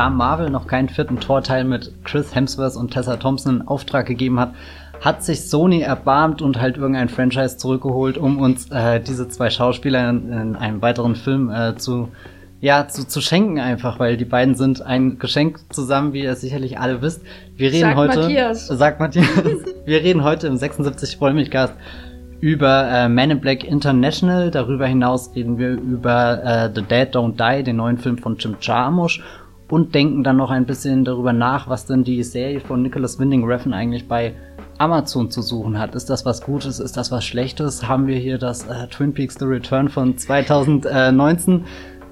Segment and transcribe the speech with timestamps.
[0.00, 4.40] da Marvel noch keinen vierten Torteil mit Chris Hemsworth und Tessa Thompson in Auftrag gegeben
[4.40, 4.54] hat,
[5.02, 10.08] hat sich Sony erbarmt und halt irgendein Franchise zurückgeholt, um uns äh, diese zwei Schauspieler
[10.08, 12.08] in, in einem weiteren Film äh, zu
[12.62, 16.78] ja, zu, zu schenken einfach, weil die beiden sind ein Geschenk zusammen, wie ihr sicherlich
[16.78, 17.22] alle wisst.
[17.56, 18.66] Wir reden Sagt heute, Matthias.
[18.68, 19.28] sagt Matthias,
[19.84, 21.74] wir reden heute im 76 Wollmilchcast
[22.40, 24.50] über äh, Man in Black International.
[24.50, 28.56] Darüber hinaus reden wir über äh, The Dead Don't Die, den neuen Film von Jim
[28.60, 29.22] Jarmusch
[29.70, 33.44] und denken dann noch ein bisschen darüber nach, was denn die Serie von Nicholas Winding
[33.44, 34.34] Refn eigentlich bei
[34.78, 35.94] Amazon zu suchen hat.
[35.94, 36.80] Ist das was Gutes?
[36.80, 37.86] Ist das was Schlechtes?
[37.86, 41.64] Haben wir hier das äh, Twin Peaks The Return von 2019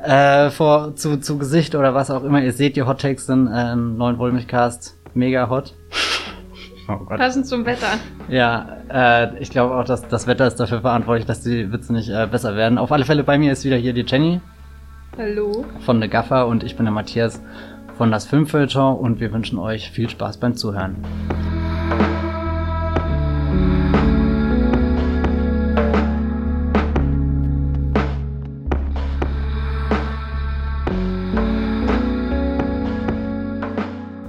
[0.02, 2.42] äh, vor zu, zu Gesicht oder was auch immer.
[2.42, 4.96] Ihr seht die Hot Takes in äh, neuen Wollmilchcast.
[5.14, 5.74] Mega hot.
[6.90, 7.18] Oh Gott.
[7.18, 7.98] Passend zum Wetter.
[8.30, 12.08] Ja, äh, ich glaube auch, dass das Wetter ist dafür verantwortlich, dass die Witze nicht
[12.08, 12.78] äh, besser werden.
[12.78, 14.40] Auf alle Fälle bei mir ist wieder hier die Jenny.
[15.16, 15.64] Hallo.
[15.80, 17.42] Von The Gaffer und ich bin der Matthias
[17.96, 20.96] von das Filmfilter und wir wünschen euch viel Spaß beim Zuhören.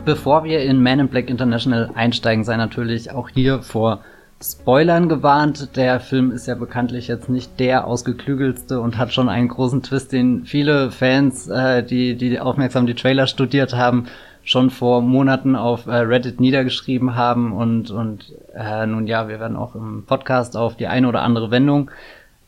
[0.05, 4.01] Bevor wir in Man in Black International einsteigen, sei natürlich auch hier vor
[4.41, 5.75] Spoilern gewarnt.
[5.75, 10.13] Der Film ist ja bekanntlich jetzt nicht der ausgeklügelste und hat schon einen großen Twist,
[10.13, 14.05] den viele Fans, äh, die, die aufmerksam die Trailer studiert haben,
[14.43, 19.57] schon vor Monaten auf äh, Reddit niedergeschrieben haben und, und äh, nun ja, wir werden
[19.57, 21.91] auch im Podcast auf die eine oder andere Wendung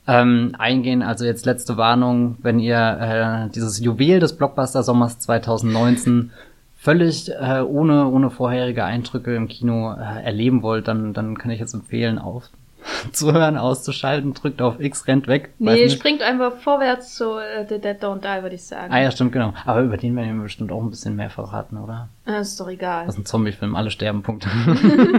[0.08, 1.04] ähm, eingehen.
[1.04, 6.32] Also jetzt letzte Warnung, wenn ihr äh, dieses Juwel des Blockbuster Sommers 2019
[6.82, 11.60] völlig äh, ohne, ohne vorherige Eindrücke im Kino äh, erleben wollt, dann, dann kann ich
[11.60, 12.50] jetzt empfehlen, auf
[13.12, 15.54] zuhören, auszuschalten, drückt auf X, rennt weg.
[15.60, 18.92] Nee, springt einfach vorwärts zu äh, The Dead Don't Die, würde ich sagen.
[18.92, 19.54] Ah ja, stimmt, genau.
[19.64, 22.10] Aber über den werden wir bestimmt auch ein bisschen mehr verraten, oder?
[22.26, 23.06] Äh, ist doch egal.
[23.06, 24.48] Das ist ein Zombie-Film, alle sterben, Punkt.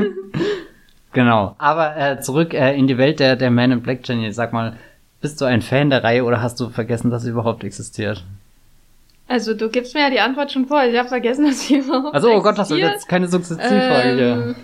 [1.12, 1.54] genau.
[1.58, 4.32] Aber äh, zurück äh, in die Welt der, der Man in Black, Jenny.
[4.32, 4.76] Sag mal,
[5.20, 8.24] bist du ein Fan der Reihe oder hast du vergessen, dass sie überhaupt existiert?
[9.32, 10.84] Also du gibst mir ja die Antwort schon vor.
[10.84, 14.16] Ich habe vergessen, dass sie überhaupt Also oh Gott, das ist jetzt keine Sukzessivfrage ähm,
[14.18, 14.54] hier.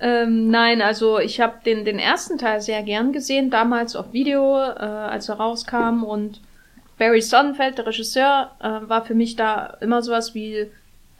[0.00, 4.58] Ähm, nein, also ich habe den, den ersten Teil sehr gern gesehen, damals auf Video,
[4.58, 6.02] äh, als er rauskam.
[6.02, 6.40] Und
[6.98, 10.66] Barry Sonnenfeld, der Regisseur, äh, war für mich da immer sowas wie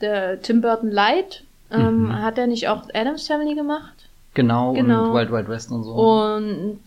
[0.01, 1.45] der Tim Burton Light.
[1.71, 2.23] Ähm, Mhm.
[2.23, 3.95] Hat er nicht auch Adams Family gemacht?
[4.35, 5.09] Genau, Genau.
[5.11, 5.93] und Wild Wild West und so.
[5.93, 6.81] Und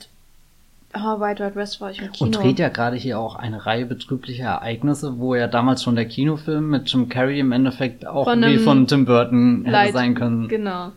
[0.93, 2.27] oh, White Wild West war ich im Kino.
[2.27, 6.05] Und dreht ja gerade hier auch eine Reihe betrüblicher Ereignisse, wo ja damals schon der
[6.05, 10.15] Kinofilm mit Jim Carrey im Endeffekt auch Von wie von Tim Burton hätte Light, sein
[10.15, 10.47] können.
[10.47, 10.91] Genau.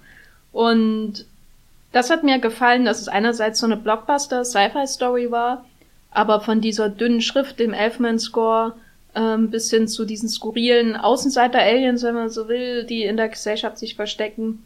[0.52, 1.24] Und
[1.92, 5.64] das hat mir gefallen, dass es einerseits so eine Blockbuster-Sci-Fi-Story war,
[6.10, 8.74] aber von dieser dünnen Schrift, dem Elfman-Score,
[9.14, 13.78] ähm, bis hin zu diesen skurrilen Außenseiter-Aliens, wenn man so will, die in der Gesellschaft
[13.78, 14.64] sich verstecken,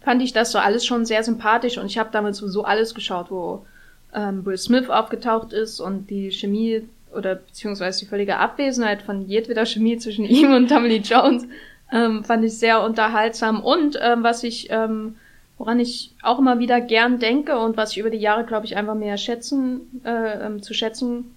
[0.00, 3.30] fand ich das so alles schon sehr sympathisch und ich habe damals sowieso alles geschaut,
[3.30, 3.66] wo
[4.14, 6.82] ähm, Will Smith aufgetaucht ist und die Chemie
[7.14, 11.46] oder beziehungsweise die völlige Abwesenheit von jedweder Chemie zwischen ihm und Tommy Lee Jones
[11.92, 15.16] ähm, fand ich sehr unterhaltsam und ähm, was ich ähm,
[15.56, 18.76] woran ich auch immer wieder gern denke und was ich über die Jahre glaube ich
[18.76, 21.34] einfach mehr schätzen äh, ähm, zu schätzen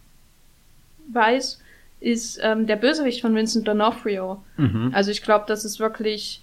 [1.11, 1.59] weiß
[1.99, 4.91] ist ähm, der Bösewicht von Vincent D'Onofrio Mhm.
[4.93, 6.41] also ich glaube, das ist wirklich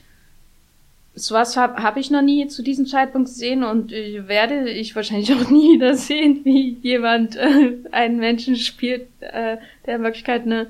[1.18, 5.32] sowas habe hab ich noch nie zu diesem Zeitpunkt gesehen und äh, werde ich wahrscheinlich
[5.34, 10.68] auch nie wieder sehen, wie jemand äh, einen Menschen spielt, äh, der in Wirklichkeit eine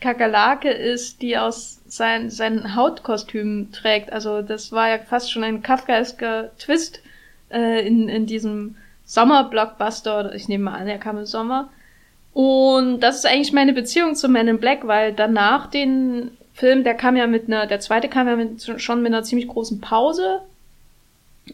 [0.00, 4.12] Kakerlake ist, die aus sein, sein Hautkostüm trägt.
[4.12, 7.02] Also das war ja fast schon ein kafkaesker Twist
[7.50, 10.34] äh, in, in diesem Sommer-Blockbuster.
[10.34, 11.70] Ich nehme mal an, er kam im Sommer.
[12.32, 16.94] Und das ist eigentlich meine Beziehung zu Men in Black, weil danach den Film, der
[16.94, 20.40] kam ja mit einer, der zweite kam ja mit, schon mit einer ziemlich großen Pause.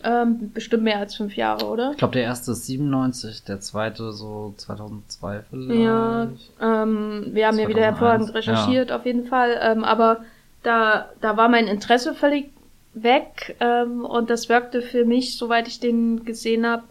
[0.03, 1.91] Ähm, bestimmt mehr als fünf Jahre, oder?
[1.93, 5.81] Ich glaube, der erste ist 97, der zweite so 2002 vielleicht.
[5.81, 6.29] Ja,
[6.61, 9.61] ähm, wir haben ja wieder 2001, hervorragend recherchiert, auf jeden Fall.
[9.61, 10.25] Ähm, aber
[10.63, 12.51] da, da war mein Interesse völlig
[12.95, 16.85] weg ähm, und das wirkte für mich, soweit ich den gesehen habe,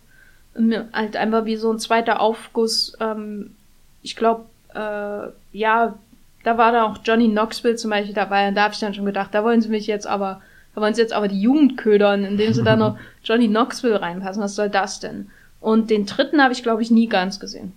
[0.93, 2.95] halt einfach wie so ein zweiter Aufguss.
[2.99, 3.55] Ähm,
[4.03, 4.45] ich glaube,
[4.75, 5.95] äh, ja,
[6.43, 9.05] da war da auch Johnny Knoxville zum Beispiel dabei und da habe ich dann schon
[9.05, 10.41] gedacht, da wollen sie mich jetzt aber,
[10.75, 14.43] da wollen sie jetzt aber die Jugend ködern, indem sie da noch Johnny Knoxville reinpassen.
[14.43, 15.29] Was soll das denn?
[15.59, 17.73] Und den dritten habe ich, glaube ich, nie ganz gesehen.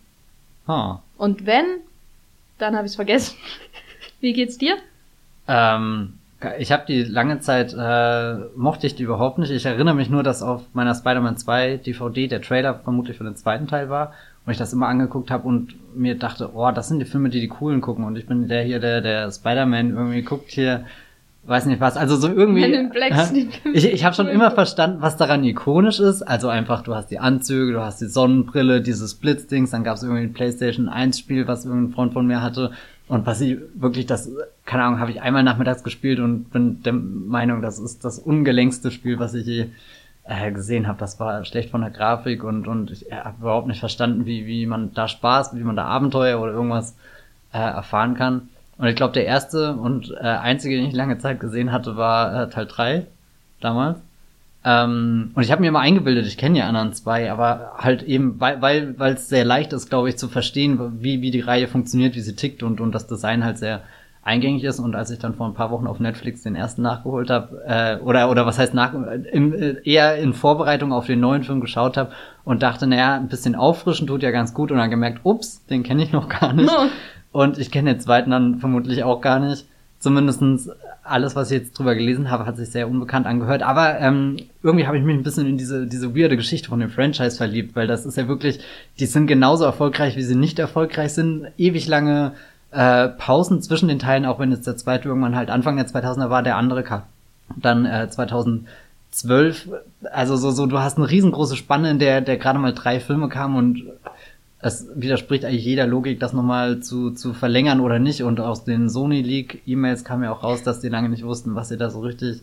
[0.66, 0.98] Ah.
[1.16, 1.64] Und wenn,
[2.58, 3.36] dann habe ich es vergessen.
[4.20, 4.76] Wie geht's dir?
[5.46, 6.14] Ähm,
[6.58, 9.50] ich habe die lange Zeit, äh, mochte ich die überhaupt nicht.
[9.50, 13.36] Ich erinnere mich nur, dass auf meiner Spider-Man 2 DVD der Trailer vermutlich für den
[13.36, 14.12] zweiten Teil war.
[14.46, 17.40] Und ich das immer angeguckt habe und mir dachte, oh, das sind die Filme, die
[17.40, 18.04] die coolen gucken.
[18.04, 20.84] Und ich bin der hier, der, der Spider-Man irgendwie guckt hier,
[21.46, 21.96] weiß nicht was.
[21.96, 22.88] Also so irgendwie.
[22.88, 23.12] Black
[23.72, 26.22] ich ich habe schon immer verstanden, was daran ikonisch ist.
[26.22, 30.04] Also einfach, du hast die Anzüge, du hast die Sonnenbrille, dieses Blitzdings, dann gab es
[30.04, 32.70] irgendwie ein PlayStation 1 Spiel, was irgendein Freund von mir hatte.
[33.08, 34.30] Und was ich wirklich, das,
[34.64, 38.90] keine Ahnung, habe ich einmal nachmittags gespielt und bin der Meinung, das ist das ungelängste
[38.90, 39.66] Spiel, was ich je
[40.28, 40.98] äh, gesehen habe.
[40.98, 44.46] Das war schlecht von der Grafik und, und ich äh, habe überhaupt nicht verstanden, wie,
[44.46, 46.96] wie man da Spaß, wie man da Abenteuer oder irgendwas
[47.52, 48.48] äh, erfahren kann.
[48.78, 52.42] Und ich glaube, der erste und äh, einzige, den ich lange Zeit gesehen hatte, war
[52.42, 53.06] äh, Teil 3
[53.60, 53.98] damals.
[54.64, 58.40] Ähm, und ich habe mir immer eingebildet, ich kenne die anderen zwei, aber halt eben,
[58.40, 61.68] weil weil weil es sehr leicht ist, glaube ich, zu verstehen, wie wie die Reihe
[61.68, 63.82] funktioniert, wie sie tickt und und das Design halt sehr
[64.26, 64.80] eingängig ist.
[64.80, 67.96] Und als ich dann vor ein paar Wochen auf Netflix den ersten nachgeholt habe, äh,
[68.02, 71.96] oder oder was heißt nach, im, äh, eher in Vorbereitung auf den neuen Film geschaut
[71.96, 72.10] habe
[72.44, 75.82] und dachte, naja, ein bisschen auffrischen tut ja ganz gut und dann gemerkt, ups, den
[75.84, 76.72] kenne ich noch gar nicht.
[77.32, 79.66] Und ich kenne den zweiten dann vermutlich auch gar nicht.
[79.98, 80.70] Zumindestens
[81.02, 83.62] alles, was ich jetzt drüber gelesen habe, hat sich sehr unbekannt angehört.
[83.62, 86.90] Aber ähm, irgendwie habe ich mich ein bisschen in diese, diese weirde Geschichte von dem
[86.90, 88.60] Franchise verliebt, weil das ist ja wirklich,
[88.98, 91.46] die sind genauso erfolgreich, wie sie nicht erfolgreich sind.
[91.56, 92.32] Ewig lange
[92.70, 96.30] äh, Pausen zwischen den Teilen, auch wenn jetzt der zweite irgendwann halt Anfang der 2000er
[96.30, 97.02] war, der andere kam.
[97.56, 99.68] Dann äh, 2012,
[100.12, 103.28] also so, so, du hast eine riesengroße Spanne, in der, der gerade mal drei Filme
[103.28, 103.84] kamen und
[104.58, 108.22] es widerspricht eigentlich jeder Logik, das nochmal zu, zu verlängern oder nicht.
[108.22, 111.54] Und aus den Sony League E-Mails kam ja auch raus, dass die lange nicht wussten,
[111.54, 112.40] was sie da so richtig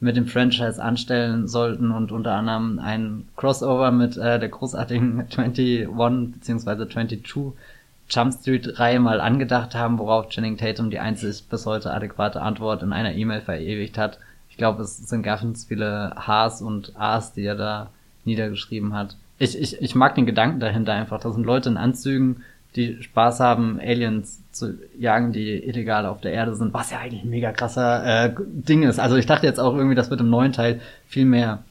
[0.00, 5.88] mit dem Franchise anstellen sollten und unter anderem ein Crossover mit äh, der großartigen 21
[5.88, 6.88] bzw.
[6.88, 7.22] 22
[8.10, 12.82] Jump Street Reihe mal angedacht haben, worauf Channing Tatum die einzig bis heute adäquate Antwort
[12.82, 14.18] in einer E-Mail verewigt hat.
[14.50, 17.90] Ich glaube, es sind ganz viele Hs und As, die er da
[18.24, 21.20] niedergeschrieben hat ich, ich, ich mag den Gedanken dahinter einfach.
[21.20, 22.42] Da sind Leute in Anzügen,
[22.76, 27.22] die Spaß haben, Aliens zu jagen, die illegal auf der Erde sind, was ja eigentlich
[27.22, 28.98] ein mega krasser äh, Ding ist.
[28.98, 31.62] Also ich dachte jetzt auch irgendwie, das wird im neuen Teil viel mehr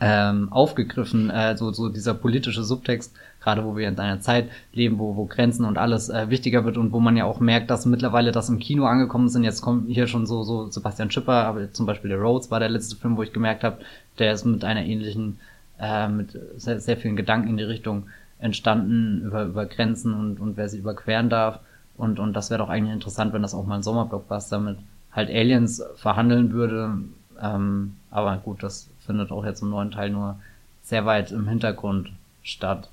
[0.00, 4.98] ähm, aufgegriffen, äh, so, so dieser politische Subtext, gerade wo wir in einer Zeit leben,
[4.98, 7.86] wo, wo Grenzen und alles äh, wichtiger wird und wo man ja auch merkt, dass
[7.86, 9.44] mittlerweile das im Kino angekommen sind.
[9.44, 12.68] Jetzt kommt hier schon so, so Sebastian Schipper, aber zum Beispiel The Rhodes war der
[12.68, 13.78] letzte Film, wo ich gemerkt habe,
[14.18, 15.38] der ist mit einer ähnlichen
[15.80, 18.04] äh, mit sehr, sehr vielen Gedanken in die Richtung
[18.38, 21.60] entstanden über, über Grenzen und, und wer sie überqueren darf.
[21.96, 24.78] Und, und das wäre doch eigentlich interessant, wenn das auch mal ein Sommerblockbuster mit
[25.12, 26.98] halt Aliens verhandeln würde.
[27.40, 30.36] Ähm, aber gut, das findet auch jetzt im neuen Teil nur
[30.82, 32.12] sehr weit im Hintergrund
[32.42, 32.90] statt.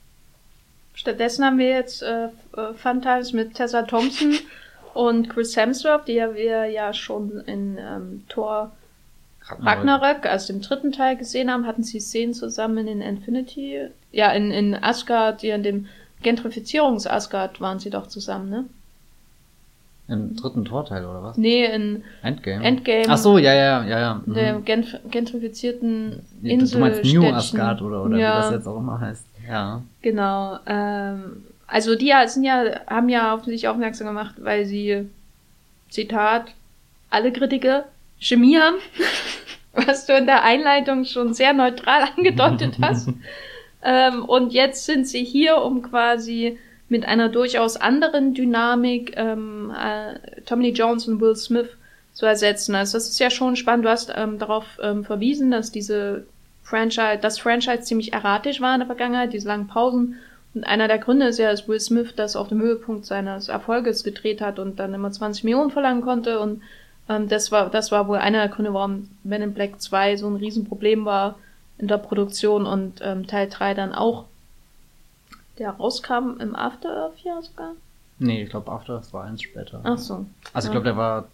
[0.99, 4.33] Stattdessen haben wir jetzt äh, äh Fun Times mit Tessa Thompson
[4.93, 8.71] und Chris Hemsworth, die ja wir ja schon in ähm, Tor
[9.47, 14.51] Ragnarök, also dem dritten Teil gesehen haben, hatten sie Szenen zusammen in Infinity, ja, in,
[14.51, 15.87] in Asgard, ja, in dem
[16.21, 18.65] Gentrifizierungs-Asgard waren sie doch zusammen, ne?
[20.09, 21.37] Im dritten Torteil, oder was?
[21.37, 22.63] Nee, in Endgame.
[22.63, 23.05] Endgame.
[23.07, 24.21] Ach so, ja, ja, ja, ja.
[24.25, 24.33] Mhm.
[24.33, 24.59] Der
[25.09, 26.75] gentrifizierten Insel.
[26.75, 28.37] Du meinst New Asgard oder, oder ja.
[28.37, 29.28] wie das jetzt auch immer heißt.
[29.49, 29.81] Ja.
[30.01, 30.59] Genau.
[30.67, 35.09] Ähm, also die sind ja, haben ja auf sich aufmerksam gemacht, weil sie,
[35.89, 36.53] Zitat,
[37.09, 37.85] alle Kritiker
[38.19, 38.77] Chemie haben,
[39.73, 43.09] was du in der Einleitung schon sehr neutral angedeutet hast.
[43.83, 50.41] ähm, und jetzt sind sie hier, um quasi mit einer durchaus anderen Dynamik ähm, äh,
[50.41, 51.69] Tommy Jones und Will Smith
[52.13, 52.75] zu ersetzen.
[52.75, 53.85] Also das ist ja schon spannend.
[53.85, 56.25] Du hast ähm, darauf ähm, verwiesen, dass diese
[56.69, 60.17] Franchise, das Franchise ziemlich erratisch war in der Vergangenheit, diese langen Pausen.
[60.53, 64.03] Und einer der Gründe ist ja, dass Will Smith das auf dem Höhepunkt seines Erfolges
[64.03, 66.61] gedreht hat und dann immer 20 Millionen verlangen konnte und
[67.07, 70.27] ähm, das war, das war wohl einer der Gründe, warum Men in Black 2 so
[70.27, 71.35] ein Riesenproblem war
[71.79, 74.25] in der Produktion und ähm, Teil 3 dann auch,
[75.57, 77.71] der rauskam im After Earth Jahr sogar.
[78.19, 79.81] Nee, ich glaube After Earth war eins später.
[79.83, 80.25] Ach so.
[80.53, 81.27] Also ich glaube, der war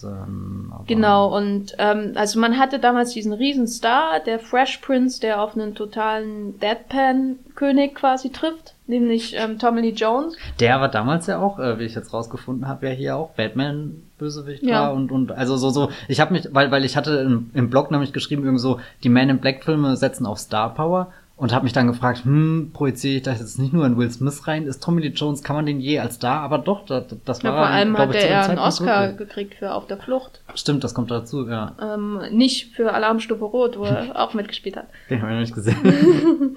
[0.00, 0.72] 13.
[0.86, 5.74] Genau, und ähm, also man hatte damals diesen Riesenstar, der Fresh Prince, der auf einen
[5.74, 10.36] totalen Deadpan-König quasi trifft, nämlich ähm, Tommy Lee Jones.
[10.60, 14.02] Der war damals ja auch, äh, wie ich jetzt rausgefunden habe, ja hier auch Batman
[14.18, 14.82] Bösewicht ja.
[14.82, 17.68] war und und also so so ich habe mich weil weil ich hatte im, im
[17.68, 21.52] Blog nämlich geschrieben irgendwie so die Man in Black Filme setzen auf Star Power und
[21.52, 24.66] habe mich dann gefragt, hm, projiziere ich das jetzt nicht nur in Will Smith rein?
[24.66, 26.40] Ist Tommy Lee Jones, kann man den je als Star?
[26.40, 29.28] Aber doch, das, das war ja, Vor allem hat er einen Oscar wirklich.
[29.28, 30.40] gekriegt für Auf der Flucht.
[30.54, 31.74] Stimmt, das kommt dazu, ja.
[31.82, 34.86] Ähm, nicht für Alarmstufe Rot, wo er auch mitgespielt hat.
[35.10, 36.56] Den habe ich noch nicht gesehen.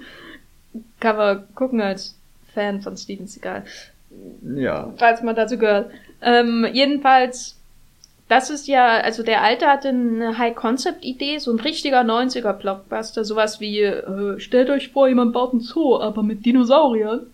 [1.00, 2.16] kann man gucken als
[2.54, 3.64] Fan von Steven Seagal.
[4.54, 4.92] Ja.
[4.96, 5.90] Falls man dazu gehört.
[6.22, 7.57] Ähm, jedenfalls
[8.28, 13.80] das ist ja, also der Alte hatte eine High-Concept-Idee, so ein richtiger 90er-Blockbuster, sowas wie,
[13.80, 17.26] äh, stellt euch vor, jemand baut ein Zoo, aber mit Dinosauriern.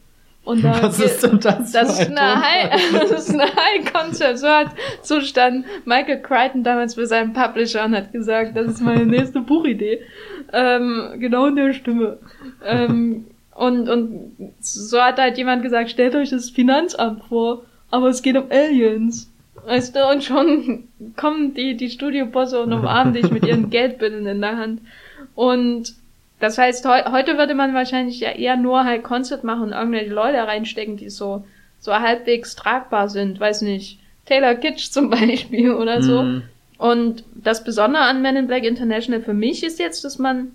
[0.44, 1.72] Und da, Was ist denn das?
[1.72, 2.40] das ist ein eine?
[2.40, 4.38] High, das ist eine High Concept.
[4.38, 4.68] So hat,
[5.02, 9.40] so stand Michael Crichton damals für seinen Publisher und hat gesagt, das ist meine nächste
[9.40, 10.00] Buchidee.
[10.52, 12.18] Ähm, genau in der Stimme.
[12.64, 18.22] Ähm, und, und so hat halt jemand gesagt, stellt euch das Finanzamt vor, aber es
[18.22, 19.30] geht um Aliens.
[19.66, 24.40] Weißt du, und schon kommen die, die Studiobosse und umarmen dich mit ihren Geldbündeln in
[24.40, 24.80] der Hand.
[25.34, 25.94] Und
[26.40, 30.12] das heißt, heu heute würde man wahrscheinlich ja eher nur halt Concept machen und irgendwelche
[30.12, 31.44] Leute reinstecken, die so,
[31.80, 33.40] so halbwegs tragbar sind.
[33.40, 33.98] Weiß nicht.
[34.26, 36.22] Taylor Kitsch zum Beispiel oder so.
[36.22, 36.42] Mhm.
[36.76, 40.52] Und das Besondere an Men in Black International für mich ist jetzt, dass man,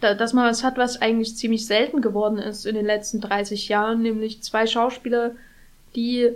[0.00, 3.68] da, dass man was hat, was eigentlich ziemlich selten geworden ist in den letzten 30
[3.68, 5.32] Jahren, nämlich zwei Schauspieler,
[5.94, 6.30] die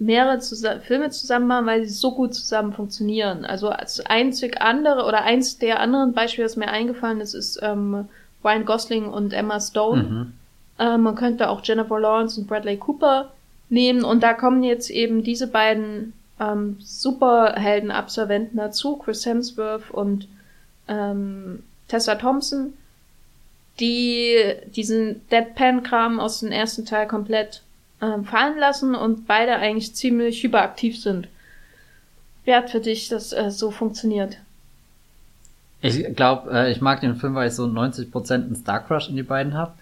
[0.00, 3.44] mehrere zusa Filme zusammen machen, weil sie so gut zusammen funktionieren.
[3.44, 8.08] Also als einzig andere oder eins der anderen Beispiele, das mir eingefallen ist, ist ähm,
[8.42, 10.02] Ryan Gosling und Emma Stone.
[10.02, 10.32] Mhm.
[10.78, 13.30] Äh, man könnte auch Jennifer Lawrence und Bradley Cooper
[13.68, 20.26] nehmen und da kommen jetzt eben diese beiden ähm, Superhelden-Absolventen dazu, Chris Hemsworth und
[20.88, 22.72] ähm, Tessa Thompson,
[23.78, 27.62] die diesen Deadpan-Kram aus dem ersten Teil komplett
[28.02, 31.28] ähm, fallen lassen und beide eigentlich ziemlich hyperaktiv sind.
[32.44, 34.38] Wer hat für dich das äh, so funktioniert?
[35.82, 39.16] Ich glaube, äh, ich mag den Film, weil ich so 90% einen Star Crush in
[39.16, 39.72] die beiden habe.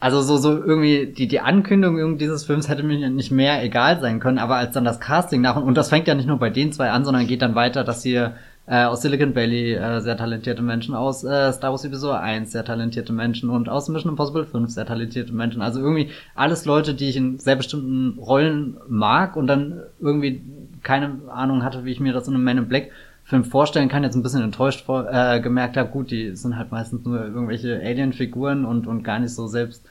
[0.00, 4.20] Also so, so irgendwie, die, die Ankündigung dieses Films hätte mir nicht mehr egal sein
[4.20, 6.50] können, aber als dann das Casting nach und, und das fängt ja nicht nur bei
[6.50, 8.36] den zwei an, sondern geht dann weiter, dass hier
[8.66, 12.64] äh, aus Silicon Valley äh, sehr talentierte Menschen, aus äh, Star Wars Episode 1 sehr
[12.64, 15.60] talentierte Menschen und aus Mission Impossible 5 sehr talentierte Menschen.
[15.60, 20.42] Also irgendwie alles Leute, die ich in sehr bestimmten Rollen mag und dann irgendwie
[20.82, 22.90] keine Ahnung hatte, wie ich mir das in einem Man in Black
[23.24, 26.70] Film vorstellen kann, jetzt ein bisschen enttäuscht vor, äh, gemerkt habe, gut, die sind halt
[26.70, 29.82] meistens nur irgendwelche Alien-Figuren und, und gar nicht so selbst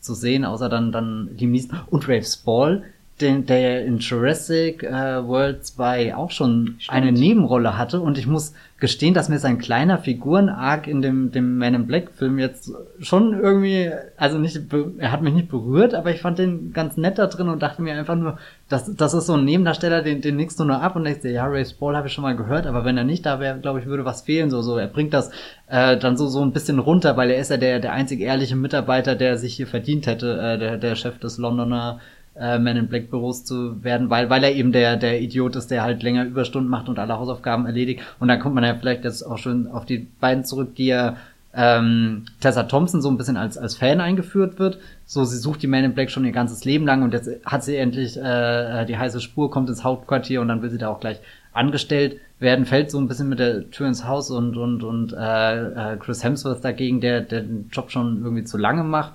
[0.00, 2.82] zu sehen, außer dann, dann die Mies und Rafe Spall,
[3.20, 6.96] den, der in Jurassic äh, World 2 auch schon Stimmt.
[6.96, 11.58] eine Nebenrolle hatte und ich muss gestehen, dass mir sein kleiner Figuren-Arc in dem, dem
[11.58, 14.58] Man in Black Film jetzt schon irgendwie, also nicht,
[14.98, 17.82] er hat mich nicht berührt, aber ich fand den ganz nett da drin und dachte
[17.82, 18.38] mir einfach nur,
[18.70, 21.30] das, das ist so ein Nebendarsteller, den, den nickst du nur ab und denkst dir,
[21.30, 23.80] ja, Ray Spall habe ich schon mal gehört, aber wenn er nicht da wäre, glaube
[23.80, 25.30] ich, würde was fehlen, so, so, er bringt das
[25.68, 28.56] äh, dann so, so ein bisschen runter, weil er ist ja der, der einzig ehrliche
[28.56, 32.00] Mitarbeiter, der sich hier verdient hätte, äh, der, der Chef des Londoner
[32.36, 35.70] äh, Man in Black Büros zu werden, weil, weil er eben der, der Idiot ist,
[35.70, 38.02] der halt länger Überstunden macht und alle Hausaufgaben erledigt.
[38.18, 41.16] Und dann kommt man ja vielleicht jetzt auch schon auf die beiden zurück, die ja
[41.52, 44.78] ähm, Tessa Thompson so ein bisschen als, als Fan eingeführt wird.
[45.04, 47.64] So, sie sucht die Man in Black schon ihr ganzes Leben lang und jetzt hat
[47.64, 51.00] sie endlich äh, die heiße Spur, kommt ins Hauptquartier und dann will sie da auch
[51.00, 51.20] gleich
[51.52, 55.94] angestellt werden, fällt so ein bisschen mit der Tür ins Haus und, und, und äh,
[55.94, 59.14] äh, Chris Hemsworth dagegen, der, der den Job schon irgendwie zu lange macht.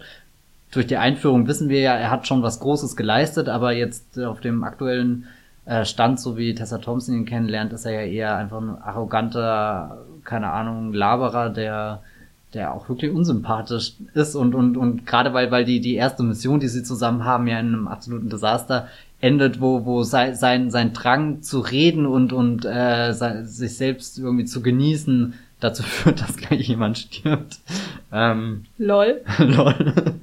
[0.75, 4.25] Durch die Einführung wissen wir ja, er hat schon was Großes geleistet, aber jetzt äh,
[4.25, 5.25] auf dem aktuellen
[5.63, 10.05] äh, Stand, so wie Tessa Thompson ihn kennenlernt, ist er ja eher einfach ein arroganter,
[10.25, 12.01] keine Ahnung, Laberer, der
[12.53, 16.60] der auch wirklich unsympathisch ist und und und gerade weil weil die die erste Mission,
[16.60, 18.88] die sie zusammen haben, ja in einem absoluten Desaster
[19.22, 24.46] endet, wo wo sein sein sein Drang zu reden und und äh, sich selbst irgendwie
[24.46, 27.60] zu genießen dazu führt, dass gleich jemand stirbt.
[28.12, 29.22] Ähm, Lol.
[29.38, 30.15] lol.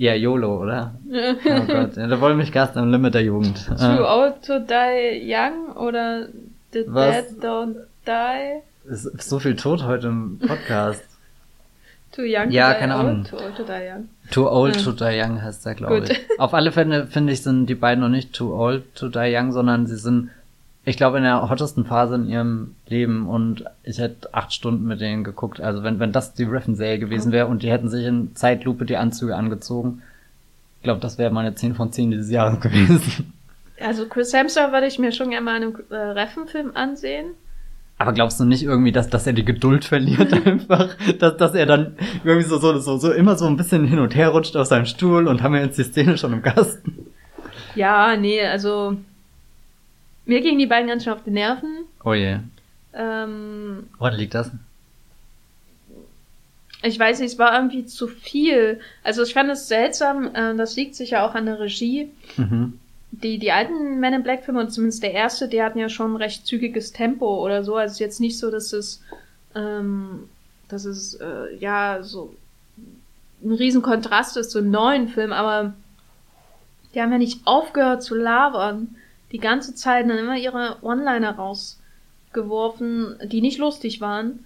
[0.00, 0.94] Ja, YOLO, oder?
[1.10, 3.66] Oh Gott, ja, da wollen mich Gast am Limit der Jugend.
[3.66, 6.28] Too old to die young oder
[6.72, 7.28] The Was?
[7.28, 7.74] dead don't
[8.06, 8.62] die?
[8.88, 11.04] ist so viel tot heute im Podcast.
[12.12, 13.24] Too young Ja, to die keine old, Ahnung.
[13.24, 14.08] Too old to die young.
[14.30, 14.82] Too old Ja.
[14.84, 16.18] to die young heißt der, glaube ich.
[16.38, 19.52] Auf alle Fälle finde ich, sind die beiden noch nicht too old to die young,
[19.52, 20.30] sondern sie sind,
[20.84, 25.00] ich glaube, in der hottesten Phase in ihrem Leben und ich hätte acht Stunden mit
[25.00, 25.60] denen geguckt.
[25.60, 28.96] Also wenn, wenn das die Riffin-Serie gewesen wäre und die hätten sich in Zeitlupe die
[28.96, 30.02] Anzüge angezogen,
[30.78, 33.34] ich glaube, das wäre meine 10 von 10 dieses Jahres gewesen.
[33.78, 37.34] Also Chris Hemsworth würde ich mir schon gerne mal in einem äh, Reffen-Film ansehen.
[37.98, 40.96] Aber glaubst du nicht irgendwie, dass, dass er die Geduld verliert einfach?
[41.18, 44.14] Dass, dass er dann irgendwie so, so, so, so immer so ein bisschen hin und
[44.14, 47.06] her rutscht auf seinem Stuhl und haben wir jetzt die Szene schon im Kasten?
[47.74, 48.96] Ja, nee, also
[50.24, 51.84] mir gingen die beiden ganz schön auf die Nerven.
[52.04, 52.38] Oh je.
[52.92, 54.50] Ähm, Woran liegt das?
[56.82, 58.80] ich weiß nicht, es war irgendwie zu viel.
[59.04, 62.10] Also ich fand es seltsam, äh, das liegt sicher auch an der Regie.
[62.36, 62.78] Mhm.
[63.12, 66.16] Die, die alten Men in Black Filme und zumindest der erste, die hatten ja schon
[66.16, 67.76] recht zügiges Tempo oder so.
[67.76, 69.02] Also es ist jetzt nicht so, dass es,
[69.54, 70.28] ähm,
[70.68, 72.34] dass es, äh, ja, so
[73.42, 75.74] ein riesen Kontrast ist zum neuen Film, aber
[76.94, 78.96] die haben ja nicht aufgehört zu labern.
[79.32, 84.44] Die ganze Zeit dann immer ihre One-Liner rausgeworfen, die nicht lustig waren.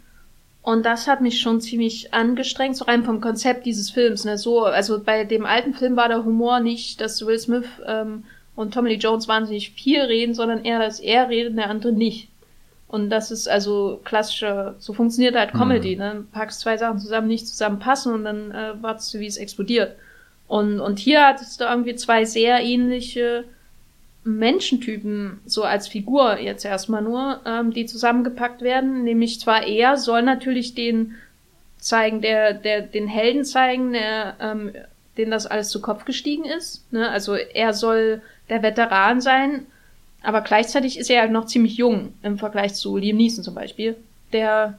[0.63, 4.25] Und das hat mich schon ziemlich angestrengt, so rein vom Konzept dieses Films.
[4.25, 4.39] Ne?
[4.39, 8.25] So, also bei dem alten Film war der Humor nicht, dass Will Smith ähm,
[8.57, 11.93] und Tommy Lee Jones wahnsinnig viel reden, sondern eher, dass er redet und der andere
[11.93, 12.29] nicht.
[12.89, 16.01] Und das ist also klassische, so funktioniert halt Comedy, mhm.
[16.01, 16.25] ne?
[16.33, 19.97] Packst zwei Sachen zusammen, nicht zusammenpassen und dann äh, wartest du, wie es explodiert.
[20.47, 23.45] Und, und hier hattest du irgendwie zwei sehr ähnliche
[24.25, 29.05] Menschentypen so als Figur jetzt erstmal nur, ähm, die zusammengepackt werden.
[29.05, 31.15] Nämlich zwar er soll natürlich den
[31.79, 34.73] zeigen, der, der den Helden zeigen, der, ähm,
[35.19, 36.91] den das alles zu Kopf gestiegen ist.
[36.93, 37.09] Ne?
[37.11, 39.67] Also er soll der Veteran sein,
[40.23, 43.97] aber gleichzeitig ist er halt noch ziemlich jung im Vergleich zu Liam Neeson zum Beispiel,
[44.33, 44.79] der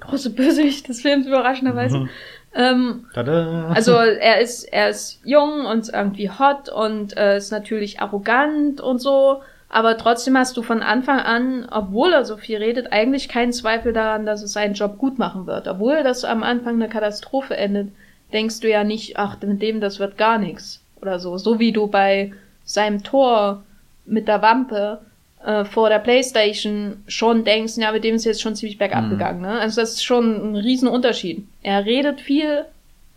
[0.00, 2.00] große Bösewicht des Films überraschenderweise.
[2.00, 2.10] Mhm.
[2.54, 8.80] Ähm, also er ist, er ist jung und irgendwie hot und äh, ist natürlich arrogant
[8.80, 13.30] und so, aber trotzdem hast du von Anfang an, obwohl er so viel redet, eigentlich
[13.30, 15.66] keinen Zweifel daran, dass es seinen Job gut machen wird.
[15.66, 17.88] Obwohl das am Anfang eine Katastrophe endet,
[18.34, 21.38] denkst du ja nicht, ach, mit dem, das wird gar nichts oder so.
[21.38, 22.32] So wie du bei
[22.64, 23.62] seinem Tor
[24.04, 25.00] mit der Wampe
[25.44, 29.10] äh, vor der Playstation schon denkst, ja, mit dem ist jetzt schon ziemlich bergab mhm.
[29.10, 29.40] gegangen.
[29.42, 29.60] Ne?
[29.60, 31.44] Also das ist schon ein Riesenunterschied.
[31.62, 32.64] Er redet viel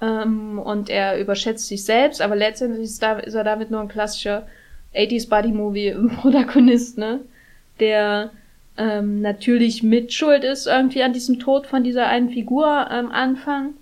[0.02, 3.88] ähm, und er überschätzt sich selbst, aber letztendlich ist, da, ist er damit nur ein
[3.88, 4.48] klassischer
[4.96, 7.20] 80s Buddy Movie Protagonist, ne?
[7.80, 8.32] Der
[8.78, 13.74] ähm, natürlich mitschuld ist irgendwie an diesem Tod von dieser einen Figur am Anfang.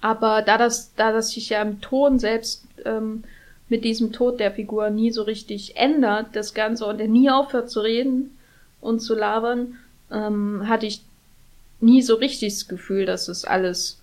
[0.00, 3.24] Aber da das, da das sich ja im Ton selbst ähm,
[3.70, 7.70] mit diesem Tod der Figur nie so richtig ändert, das Ganze, und er nie aufhört
[7.70, 8.36] zu reden
[8.80, 9.76] und zu labern,
[10.10, 11.02] ähm, hatte ich
[11.80, 14.00] nie so richtig das Gefühl, dass es alles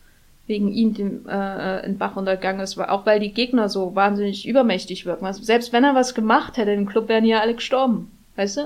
[0.47, 5.05] wegen ihm dem, äh, in Bach untergegangen ist, auch weil die Gegner so wahnsinnig übermächtig
[5.05, 5.25] wirken.
[5.25, 8.57] Also selbst wenn er was gemacht hätte im Club, wären die ja alle gestorben, weißt
[8.57, 8.61] du?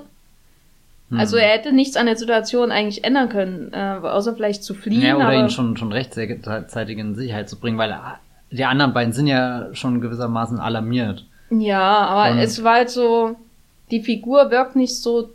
[1.09, 1.19] Hm.
[1.19, 5.01] Also er hätte nichts an der Situation eigentlich ändern können, äh, außer vielleicht zu fliehen.
[5.01, 8.19] Ja, oder ihn schon, schon rechtzeitig in Sicherheit zu bringen, weil er
[8.51, 11.25] die anderen beiden sind ja schon gewissermaßen alarmiert.
[11.49, 13.35] Ja, aber Und es war halt so,
[13.91, 15.29] die Figur wirkt nicht so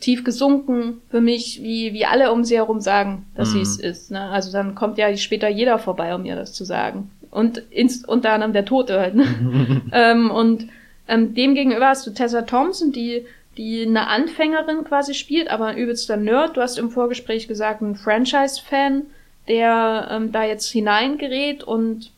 [0.00, 3.52] tief gesunken für mich, wie, wie alle um sie herum sagen, dass mhm.
[3.52, 4.10] sie es ist.
[4.10, 4.20] Ne?
[4.20, 7.10] Also dann kommt ja später jeder vorbei, um ihr das zu sagen.
[7.30, 9.14] Und ins, unter anderem der Tote halt.
[9.14, 9.82] Ne?
[9.92, 10.68] ähm, und
[11.08, 13.24] ähm, dem gegenüber hast du Tessa Thompson, die,
[13.56, 16.56] die eine Anfängerin quasi spielt, aber ein übelster Nerd.
[16.56, 19.02] Du hast im Vorgespräch gesagt, ein Franchise-Fan,
[19.48, 22.10] der ähm, da jetzt hineingerät und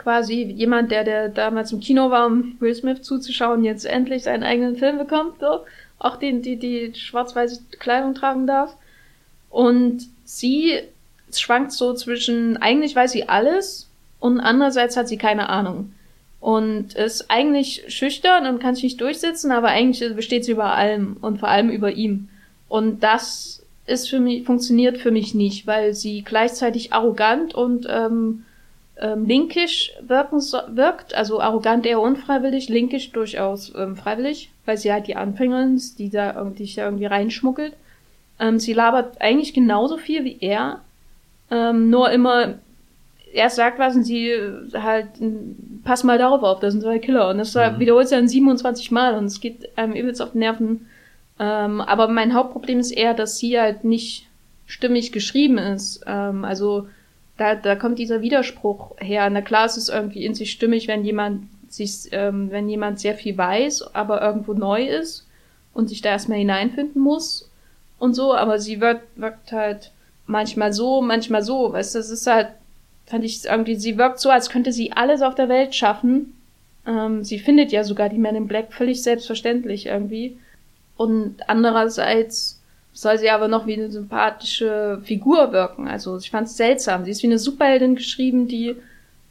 [0.00, 4.42] quasi jemand, der, der damals im Kino war, um Will Smith zuzuschauen, jetzt endlich seinen
[4.42, 5.60] eigenen Film bekommt, so.
[5.98, 8.74] Auch den, die, die schwarz-weiße Kleidung tragen darf.
[9.50, 10.80] Und sie
[11.30, 15.92] schwankt so zwischen, eigentlich weiß sie alles und andererseits hat sie keine Ahnung.
[16.40, 21.18] Und ist eigentlich schüchtern und kann sich nicht durchsetzen, aber eigentlich besteht sie über allem
[21.20, 22.30] und vor allem über ihm.
[22.70, 28.46] Und das ist für mich, funktioniert für mich nicht, weil sie gleichzeitig arrogant und ähm,
[29.00, 34.92] ähm, linkisch wirken so, wirkt, also arrogant eher unfreiwillig, linkisch durchaus ähm, freiwillig, weil sie
[34.92, 37.74] halt die Anfängerin ist, die da irgendwie, sich da irgendwie reinschmuggelt.
[38.38, 40.80] Ähm, sie labert eigentlich genauso viel wie er,
[41.50, 42.54] ähm, nur immer
[43.32, 44.34] er sagt was und sie
[44.74, 45.08] halt,
[45.84, 47.28] pass mal darauf auf, das sind zwei Killer.
[47.28, 47.78] Und das mhm.
[47.78, 50.88] wiederholt sie dann 27 Mal und es geht einem übelst auf die Nerven.
[51.38, 54.26] Ähm, aber mein Hauptproblem ist eher, dass sie halt nicht
[54.66, 56.02] stimmig geschrieben ist.
[56.06, 56.88] Ähm, also
[57.40, 59.30] da, da kommt dieser Widerspruch her.
[59.30, 63.14] Na klar, es ist irgendwie in sich stimmig, wenn jemand sich, ähm, wenn jemand sehr
[63.14, 65.26] viel weiß, aber irgendwo neu ist
[65.72, 67.50] und sich da erstmal hineinfinden muss
[67.98, 69.90] und so, aber sie wirkt, wirkt halt
[70.26, 72.48] manchmal so, manchmal so, weißt das ist halt,
[73.06, 76.34] fand ich irgendwie, sie wirkt so, als könnte sie alles auf der Welt schaffen.
[76.86, 80.36] Ähm, sie findet ja sogar die Men in Black völlig selbstverständlich irgendwie.
[80.96, 82.59] Und andererseits
[82.92, 85.88] soll sie aber noch wie eine sympathische Figur wirken.
[85.88, 87.04] Also ich fand es seltsam.
[87.04, 88.76] Sie ist wie eine Superheldin geschrieben, die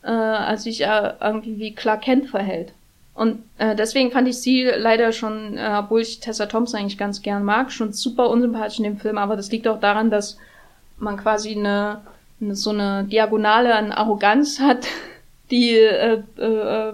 [0.04, 2.72] äh, sich äh, irgendwie wie Clark Kent verhält.
[3.14, 7.22] Und äh, deswegen fand ich sie leider schon, äh, obwohl ich Tessa Thompson eigentlich ganz
[7.22, 9.18] gern mag, schon super unsympathisch in dem Film.
[9.18, 10.38] Aber das liegt auch daran, dass
[10.98, 12.00] man quasi eine,
[12.40, 14.88] eine so eine Diagonale an Arroganz hat,
[15.52, 16.94] die äh, äh,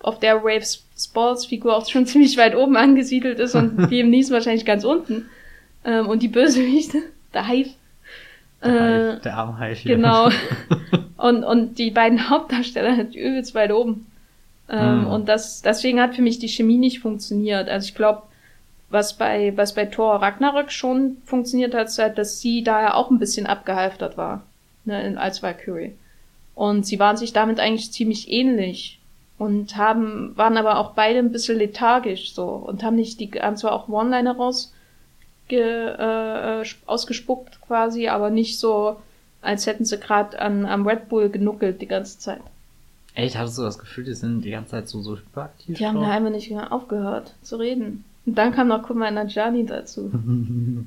[0.00, 4.10] auf der Waves Spalls Figur auch schon ziemlich weit oben angesiedelt ist und die im
[4.10, 5.30] Nies wahrscheinlich ganz unten.
[5.84, 6.98] Ähm, und die Bösewichte,
[7.34, 7.70] der Hive.
[8.62, 9.88] Der, äh, der arme Hive.
[9.88, 10.28] Genau.
[11.16, 14.06] und, und die beiden Hauptdarsteller halt übelst weit oben.
[14.68, 15.06] Ähm, mhm.
[15.08, 17.68] Und das, deswegen hat für mich die Chemie nicht funktioniert.
[17.68, 18.22] Also ich glaube,
[18.90, 23.10] was bei, was bei Thor Ragnarök schon funktioniert hat, ist halt, dass sie daher auch
[23.10, 24.42] ein bisschen abgehalftert war,
[24.84, 25.94] ne, als Valkyrie.
[26.54, 29.00] Und sie waren sich damit eigentlich ziemlich ähnlich.
[29.38, 33.56] und haben, waren aber auch beide ein bisschen lethargisch so und haben nicht die, haben
[33.56, 34.72] zwar auch One-Liner raus,
[35.56, 38.96] äh, ausgespuckt quasi, aber nicht so,
[39.40, 42.40] als hätten sie gerade an, am Red Bull genuckelt die ganze Zeit.
[43.14, 45.76] Echt, hattest du das Gefühl, die sind die ganze Zeit so, so hyperaktiv?
[45.76, 48.04] Die haben da einfach nicht aufgehört zu reden.
[48.24, 50.10] Und dann kam noch Kumail Najani dazu.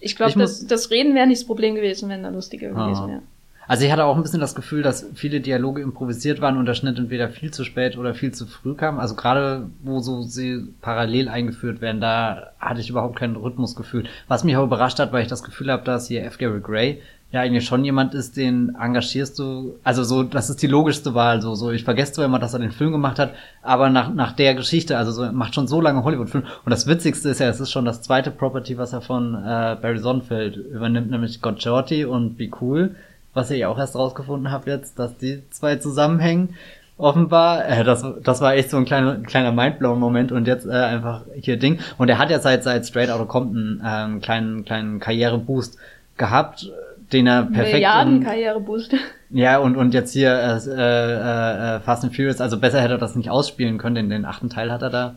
[0.00, 3.22] ich glaube, das, das Reden wäre nicht das Problem gewesen, wenn da lustiger gewesen wäre.
[3.68, 6.72] Also ich hatte auch ein bisschen das Gefühl, dass viele Dialoge improvisiert waren und der
[6.72, 8.98] Schnitt entweder viel zu spät oder viel zu früh kam.
[8.98, 14.04] Also gerade wo so sie parallel eingeführt werden, da hatte ich überhaupt kein Rhythmusgefühl.
[14.26, 16.38] Was mich aber überrascht hat, weil ich das Gefühl habe, dass hier F.
[16.38, 20.66] Gary Gray ja eigentlich schon jemand ist, den engagierst du, also so, das ist die
[20.66, 23.90] logischste Wahl, so, so, ich vergesse zwar immer, dass er den Film gemacht hat, aber
[23.90, 27.40] nach, nach der Geschichte, also so, macht schon so lange Hollywood-Film und das Witzigste ist
[27.40, 31.42] ja, es ist schon das zweite Property, was er von äh, Barry Sonnenfeld übernimmt, nämlich
[31.42, 32.96] Got Shorty und Be Cool,
[33.38, 36.56] was ich auch erst rausgefunden habe jetzt, dass die zwei zusammenhängen.
[36.98, 41.22] Offenbar, äh, das, das war echt so ein kleiner, kleiner Mindblown-Moment und jetzt äh, einfach
[41.40, 41.78] hier Ding.
[41.96, 45.78] Und er hat ja seit, seit Straight Outta Compton äh, einen kleinen, kleinen Karriereboost
[46.16, 46.68] gehabt,
[47.12, 47.74] den er perfekt.
[47.74, 48.94] Milliarden Karriereboost.
[49.30, 52.98] Ja, und, und jetzt hier äh, äh, äh, Fast and Furious, also besser hätte er
[52.98, 55.16] das nicht ausspielen können, den, den achten Teil hat er da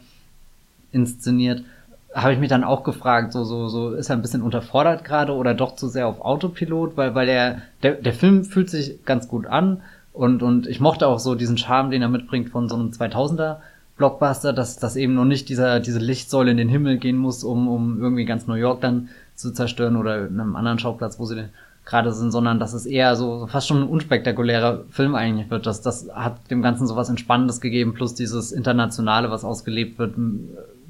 [0.92, 1.64] inszeniert
[2.14, 5.34] habe ich mich dann auch gefragt, so, so, so, ist er ein bisschen unterfordert gerade
[5.34, 9.28] oder doch zu sehr auf Autopilot, weil, weil der, der, der Film fühlt sich ganz
[9.28, 9.82] gut an
[10.14, 13.58] und, und ich mochte auch so diesen Charme, den er mitbringt von so einem 2000er
[13.96, 17.68] Blockbuster, dass, dass eben noch nicht dieser, diese Lichtsäule in den Himmel gehen muss, um,
[17.68, 21.46] um irgendwie ganz New York dann zu zerstören oder einem anderen Schauplatz, wo sie
[21.86, 25.66] gerade sind, sondern dass es eher so fast schon ein unspektakulärer Film eigentlich wird.
[25.66, 30.16] Das, das hat dem Ganzen so was Entspannendes gegeben, plus dieses Internationale, was ausgelebt wird,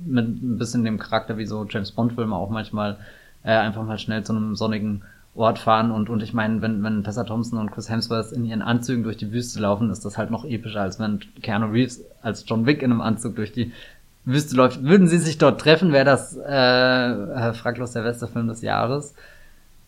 [0.05, 2.97] mit ein bisschen dem Charakter wie so James Bond-Filme auch manchmal
[3.43, 7.05] äh, einfach mal schnell zu einem sonnigen Ort fahren und, und ich meine, wenn, wenn
[7.05, 10.29] Tessa Thompson und Chris Hemsworth in ihren Anzügen durch die Wüste laufen, ist das halt
[10.29, 13.71] noch epischer, als wenn Keanu Reeves als John Wick in einem Anzug durch die
[14.25, 14.83] Wüste läuft.
[14.83, 19.15] Würden sie sich dort treffen, wäre das äh, fraglos der beste Film des Jahres.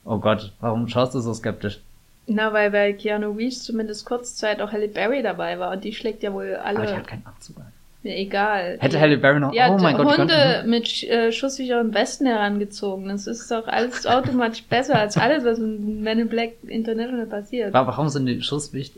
[0.06, 1.82] Oh Gott, warum schaust du so skeptisch?
[2.26, 6.23] Na, weil bei Keanu Reeves zumindest kurzzeit auch Halle Berry dabei war und die schlägt
[6.23, 6.80] ja wohl alle.
[6.80, 7.71] Aber die hat keinen Anzug an.
[8.04, 8.78] Mir egal.
[8.82, 10.18] Hätte Halle Berry noch, ja, oh mein Gott.
[10.18, 13.08] Hunde mit äh, schusssicheren Westen herangezogen.
[13.08, 17.74] Das ist doch alles automatisch besser als alles, was in Men in Black International passiert.
[17.74, 18.96] Warum sind die Schusswicht,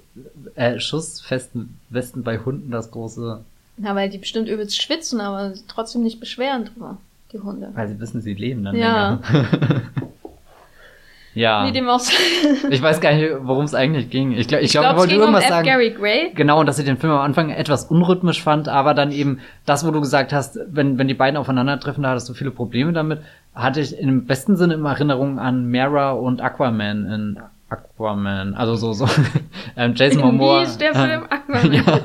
[0.55, 3.41] äh, schussfesten Westen bei Hunden das große?
[3.77, 6.97] Na, weil die bestimmt übelst schwitzen, aber trotzdem nicht beschweren drüber,
[7.31, 7.69] die Hunde.
[7.75, 9.21] Weil sie wissen, sie leben dann ja.
[9.29, 9.81] länger.
[11.35, 11.67] Ja.
[11.67, 11.99] Wie dem auch
[12.69, 14.31] Ich weiß gar nicht, worum es eigentlich ging.
[14.31, 15.67] Ich glaube, ich, ich glaub, glaub, ich wollte irgendwas um sagen.
[15.67, 16.31] Gary Gray.
[16.33, 19.85] Genau, und dass ich den Film am Anfang etwas unrhythmisch fand, aber dann eben das,
[19.85, 23.19] wo du gesagt hast, wenn, wenn die beiden aufeinandertreffen, da hattest du viele Probleme damit,
[23.53, 28.93] hatte ich im besten Sinne immer Erinnerungen an Mara und Aquaman in Aquaman, also so,
[28.93, 29.07] so,
[29.77, 30.61] ähm, Jason Momoa.
[30.61, 31.73] Wie ist der Film Aquaman?
[31.73, 31.99] ja,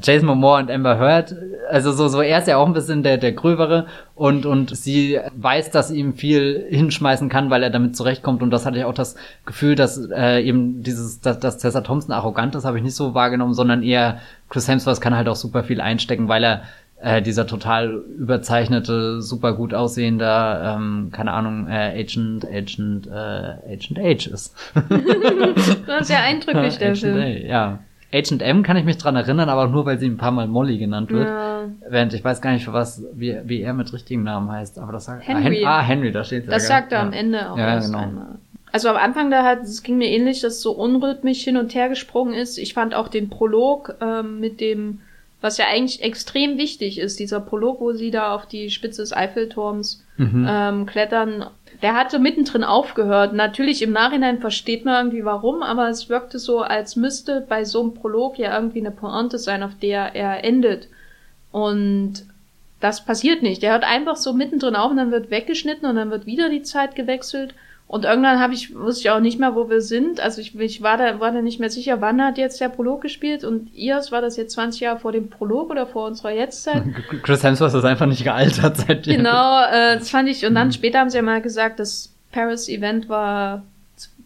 [0.00, 1.36] Jason Momoa und Amber Heard,
[1.70, 5.20] also so, so, er ist ja auch ein bisschen der, der Gröbere und, und sie
[5.36, 8.84] weiß, dass sie ihm viel hinschmeißen kann, weil er damit zurechtkommt und das hatte ich
[8.84, 12.82] auch das Gefühl, dass äh, eben dieses, dass, dass Tessa Thompson arrogant ist, habe ich
[12.82, 16.62] nicht so wahrgenommen, sondern eher Chris Hemsworth kann halt auch super viel einstecken, weil er
[17.02, 23.98] äh, dieser total überzeichnete, super gut aussehender, ähm, keine Ahnung, äh, Agent, Agent, äh, Agent
[23.98, 24.54] H ist.
[25.86, 27.18] das ist ja eindrücklich, der Agent Film.
[27.18, 27.78] A, ja.
[28.14, 30.78] Agent M kann ich mich dran erinnern, aber nur weil sie ein paar Mal Molly
[30.78, 31.26] genannt wird.
[31.26, 31.64] Ja.
[31.88, 34.92] Während ich weiß gar nicht, für was, wie, wie er mit richtigem Namen heißt, aber
[34.92, 35.64] das sagt Henry.
[35.64, 37.04] Ah, Henry, da steht Das sagt er ja.
[37.04, 37.98] am Ende auch Ja, genau.
[37.98, 38.26] einmal.
[38.70, 41.74] Also am Anfang da hat, es ging mir ähnlich, dass es so unrhythmisch hin und
[41.74, 42.58] her gesprungen ist.
[42.58, 45.00] Ich fand auch den Prolog ähm, mit dem,
[45.42, 49.12] was ja eigentlich extrem wichtig ist, dieser Prolog, wo sie da auf die Spitze des
[49.12, 50.46] Eiffelturms Mhm.
[50.48, 51.46] ähm, klettern,
[51.80, 53.32] der hatte mittendrin aufgehört.
[53.32, 57.80] Natürlich im Nachhinein versteht man irgendwie warum, aber es wirkte so, als müsste bei so
[57.80, 60.88] einem Prolog ja irgendwie eine Pointe sein, auf der er endet.
[61.50, 62.24] Und
[62.80, 63.62] das passiert nicht.
[63.62, 66.62] Der hört einfach so mittendrin auf und dann wird weggeschnitten und dann wird wieder die
[66.62, 67.54] Zeit gewechselt.
[67.92, 70.18] Und irgendwann habe ich, wusste ich auch nicht mehr, wo wir sind.
[70.18, 73.02] Also ich, ich war da, war da nicht mehr sicher, wann hat jetzt der Prolog
[73.02, 76.84] gespielt und ihrs war das jetzt 20 Jahre vor dem Prolog oder vor unserer Jetztzeit?
[77.22, 79.18] Chris Hemsworth ist einfach nicht gealtert seitdem.
[79.18, 80.46] Genau, äh, das fand ich.
[80.46, 83.62] Und dann später haben sie ja mal gesagt, das Paris-Event war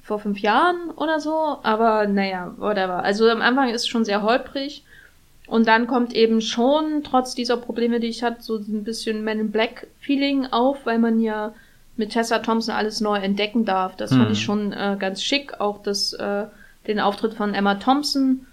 [0.00, 1.59] vor fünf Jahren oder so.
[1.64, 3.02] Aber naja, whatever.
[3.02, 4.85] Also am Anfang ist es schon sehr holprig.
[5.48, 9.40] Und dann kommt eben schon, trotz dieser Probleme, die ich hatte, so ein bisschen Men
[9.40, 11.52] in Black Feeling auf, weil man ja
[11.96, 13.96] mit Tessa Thompson alles neu entdecken darf.
[13.96, 14.32] Das fand Mhm.
[14.32, 15.61] ich schon äh, ganz schick.
[15.61, 16.44] Auch das, äh,
[16.87, 18.46] den Auftritt von Emma Thompson,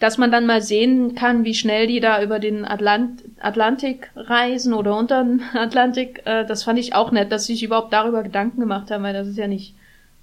[0.00, 4.74] dass man dann mal sehen kann, wie schnell die da über den Atlant Atlantik reisen
[4.74, 6.22] oder unter den Atlantik.
[6.24, 9.14] Äh, das fand ich auch nett, dass sie sich überhaupt darüber Gedanken gemacht haben, weil
[9.14, 9.74] das ist ja nicht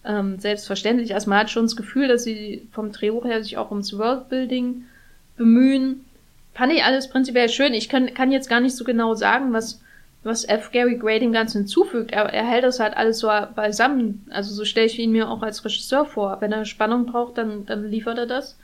[0.06, 1.14] ähm, selbstverständlich.
[1.14, 4.84] Also man hat schon das Gefühl, dass sie vom Drehbuch her sich auch ums Worldbuilding
[5.38, 6.06] bemühen.
[6.54, 7.74] Fand ich alles prinzipiell schön.
[7.74, 9.82] Ich kann, kann jetzt gar nicht so genau sagen, was,
[10.24, 10.72] was F.
[10.72, 12.12] Gary Gray dem Ganzen hinzufügt.
[12.12, 14.28] Er, er hält das halt alles so beisammen.
[14.32, 16.38] Also so stelle ich ihn mir auch als Regisseur vor.
[16.42, 18.58] Wenn er Spannung braucht, dann, dann liefert er das.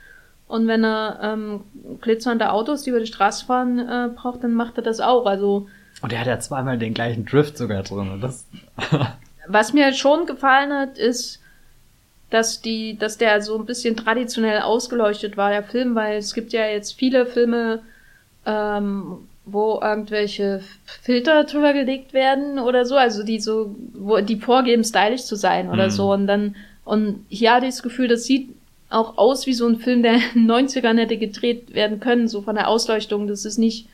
[0.48, 1.62] Und wenn er ähm,
[2.02, 5.26] glitzernde Autos, die über die Straße fahren, äh, braucht, dann macht er das auch.
[5.26, 5.68] Also
[6.02, 8.20] und er hat ja zweimal den gleichen Drift sogar drin.
[8.22, 8.46] Das
[9.48, 11.42] Was mir schon gefallen hat, ist,
[12.30, 16.52] dass die, dass der so ein bisschen traditionell ausgeleuchtet war, der Film, weil es gibt
[16.52, 17.82] ja jetzt viele Filme,
[18.46, 20.62] ähm, wo irgendwelche
[21.04, 25.70] Filter drüber gelegt werden oder so, also die so, wo die vorgeben, stylisch zu sein
[25.70, 25.92] oder mhm.
[25.92, 26.12] so.
[26.12, 28.50] Und dann, und hier hatte ich das Gefühl, das sieht
[28.90, 32.42] auch aus wie so ein Film, der in den 90ern hätte gedreht werden können, so
[32.42, 33.28] von der Ausleuchtung.
[33.28, 33.88] Das ist nicht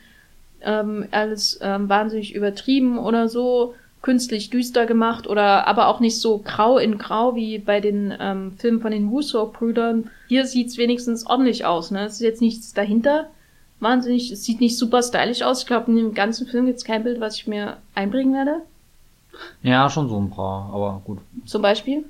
[0.62, 6.38] ähm, alles ähm, wahnsinnig übertrieben oder so, künstlich düster gemacht oder aber auch nicht so
[6.38, 10.10] grau in grau wie bei den ähm, Filmen von den Russo-Brüdern.
[10.28, 12.06] Hier sieht's wenigstens ordentlich aus, ne?
[12.06, 13.28] Es ist jetzt nichts dahinter.
[13.82, 15.60] Wahnsinnig, es sieht nicht super stylisch aus.
[15.60, 18.62] Ich glaube, in dem ganzen Film gibt's kein Bild, was ich mir einbringen werde.
[19.62, 21.18] Ja, schon so ein paar, aber gut.
[21.46, 22.04] Zum Beispiel?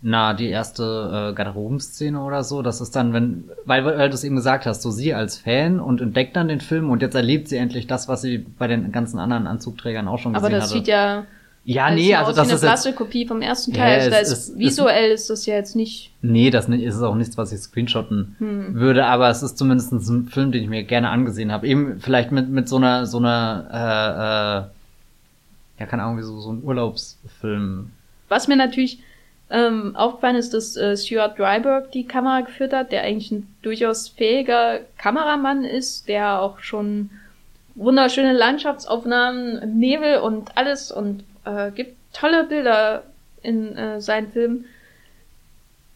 [0.00, 4.22] Na, die erste äh, Garderobenszene oder so, das ist dann, wenn, weil, weil du es
[4.22, 7.48] eben gesagt hast, so sie als Fan und entdeckt dann den Film und jetzt erlebt
[7.48, 10.54] sie endlich das, was sie bei den ganzen anderen Anzugträgern auch schon gesehen hatte.
[10.54, 10.78] Aber das hatte.
[10.78, 11.24] sieht ja
[11.70, 14.10] ja, nee, also das ist eine blasse Kopie vom ersten Teil.
[14.10, 16.10] Ja, also ist, ist, visuell ist das ja jetzt nicht.
[16.22, 18.74] Nee, das ist es auch nichts, was ich screenshotten hm.
[18.74, 21.66] würde, aber es ist zumindest ein Film, den ich mir gerne angesehen habe.
[21.66, 26.40] Eben vielleicht mit mit so einer so einer äh, äh, ja keine Ahnung, wie so
[26.40, 27.90] so ein Urlaubsfilm.
[28.30, 29.00] Was mir natürlich
[29.50, 34.08] ähm, aufgefallen ist, dass äh, Stuart Dryberg die Kamera geführt hat, der eigentlich ein durchaus
[34.08, 37.10] fähiger Kameramann ist, der auch schon
[37.74, 43.04] wunderschöne Landschaftsaufnahmen Nebel und alles und äh, gibt tolle Bilder
[43.42, 44.64] in äh, seinen Filmen.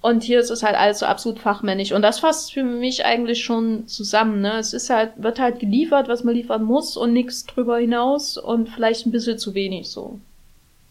[0.00, 1.92] Und hier ist es halt alles so absolut fachmännisch.
[1.92, 4.40] Und das fasst für mich eigentlich schon zusammen.
[4.40, 4.58] Ne?
[4.58, 8.68] Es ist halt, wird halt geliefert, was man liefern muss und nichts drüber hinaus und
[8.68, 10.18] vielleicht ein bisschen zu wenig so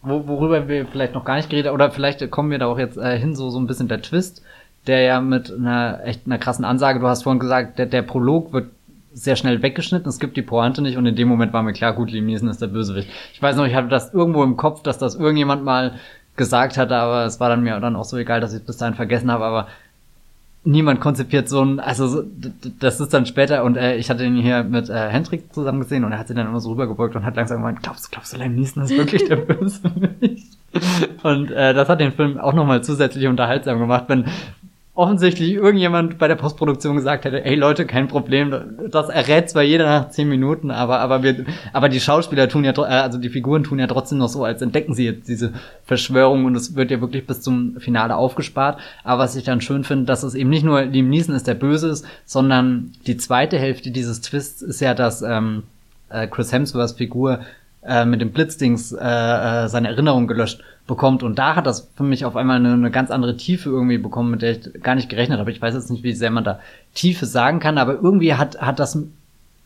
[0.02, 2.98] wo, worüber wir vielleicht noch gar nicht geredet oder vielleicht kommen wir da auch jetzt
[2.98, 4.42] äh, hin, so, so ein bisschen der Twist,
[4.86, 8.52] der ja mit einer echt einer krassen Ansage, du hast vorhin gesagt, der, der Prolog
[8.52, 8.70] wird
[9.14, 11.92] sehr schnell weggeschnitten, es gibt die Pointe nicht und in dem Moment war mir klar,
[11.92, 13.08] gut, Liam Neeson ist der Bösewicht.
[13.32, 15.94] Ich weiß noch, ich hatte das irgendwo im Kopf, dass das irgendjemand mal
[16.36, 18.78] gesagt hatte, aber es war dann mir dann auch so egal, dass ich es bis
[18.78, 19.68] dahin vergessen habe, aber
[20.64, 22.22] niemand konzipiert so ein, also so,
[22.78, 26.04] das ist dann später und äh, ich hatte ihn hier mit äh, Hendrik zusammen gesehen
[26.04, 28.32] und er hat sich dann immer so rübergebeugt und hat langsam gemeint, glaubst du, glaubst
[28.32, 30.56] du, Liam Neeson ist wirklich der Bösewicht?
[31.22, 34.24] und äh, das hat den Film auch nochmal zusätzlich unterhaltsam gemacht, wenn
[34.94, 39.86] offensichtlich irgendjemand bei der Postproduktion gesagt hätte, ey Leute, kein Problem, das errät zwar jeder
[39.86, 43.64] nach zehn Minuten, aber, aber wir, aber die Schauspieler tun ja, äh, also die Figuren
[43.64, 47.00] tun ja trotzdem noch so, als entdecken sie jetzt diese Verschwörung und es wird ja
[47.00, 48.80] wirklich bis zum Finale aufgespart.
[49.02, 51.54] Aber was ich dann schön finde, dass es eben nicht nur Liam Neeson ist, der
[51.54, 55.62] böse ist, sondern die zweite Hälfte dieses Twists ist ja, dass ähm,
[56.10, 57.40] äh, Chris Hemsworths Figur
[57.82, 61.22] äh, mit dem Blitzdings äh, äh, seine Erinnerung gelöscht bekommt.
[61.22, 64.30] Und da hat das für mich auf einmal eine, eine ganz andere Tiefe irgendwie bekommen,
[64.30, 65.50] mit der ich gar nicht gerechnet habe.
[65.50, 66.60] Ich weiß jetzt nicht, wie sehr man da
[66.94, 68.98] Tiefe sagen kann, aber irgendwie hat, hat das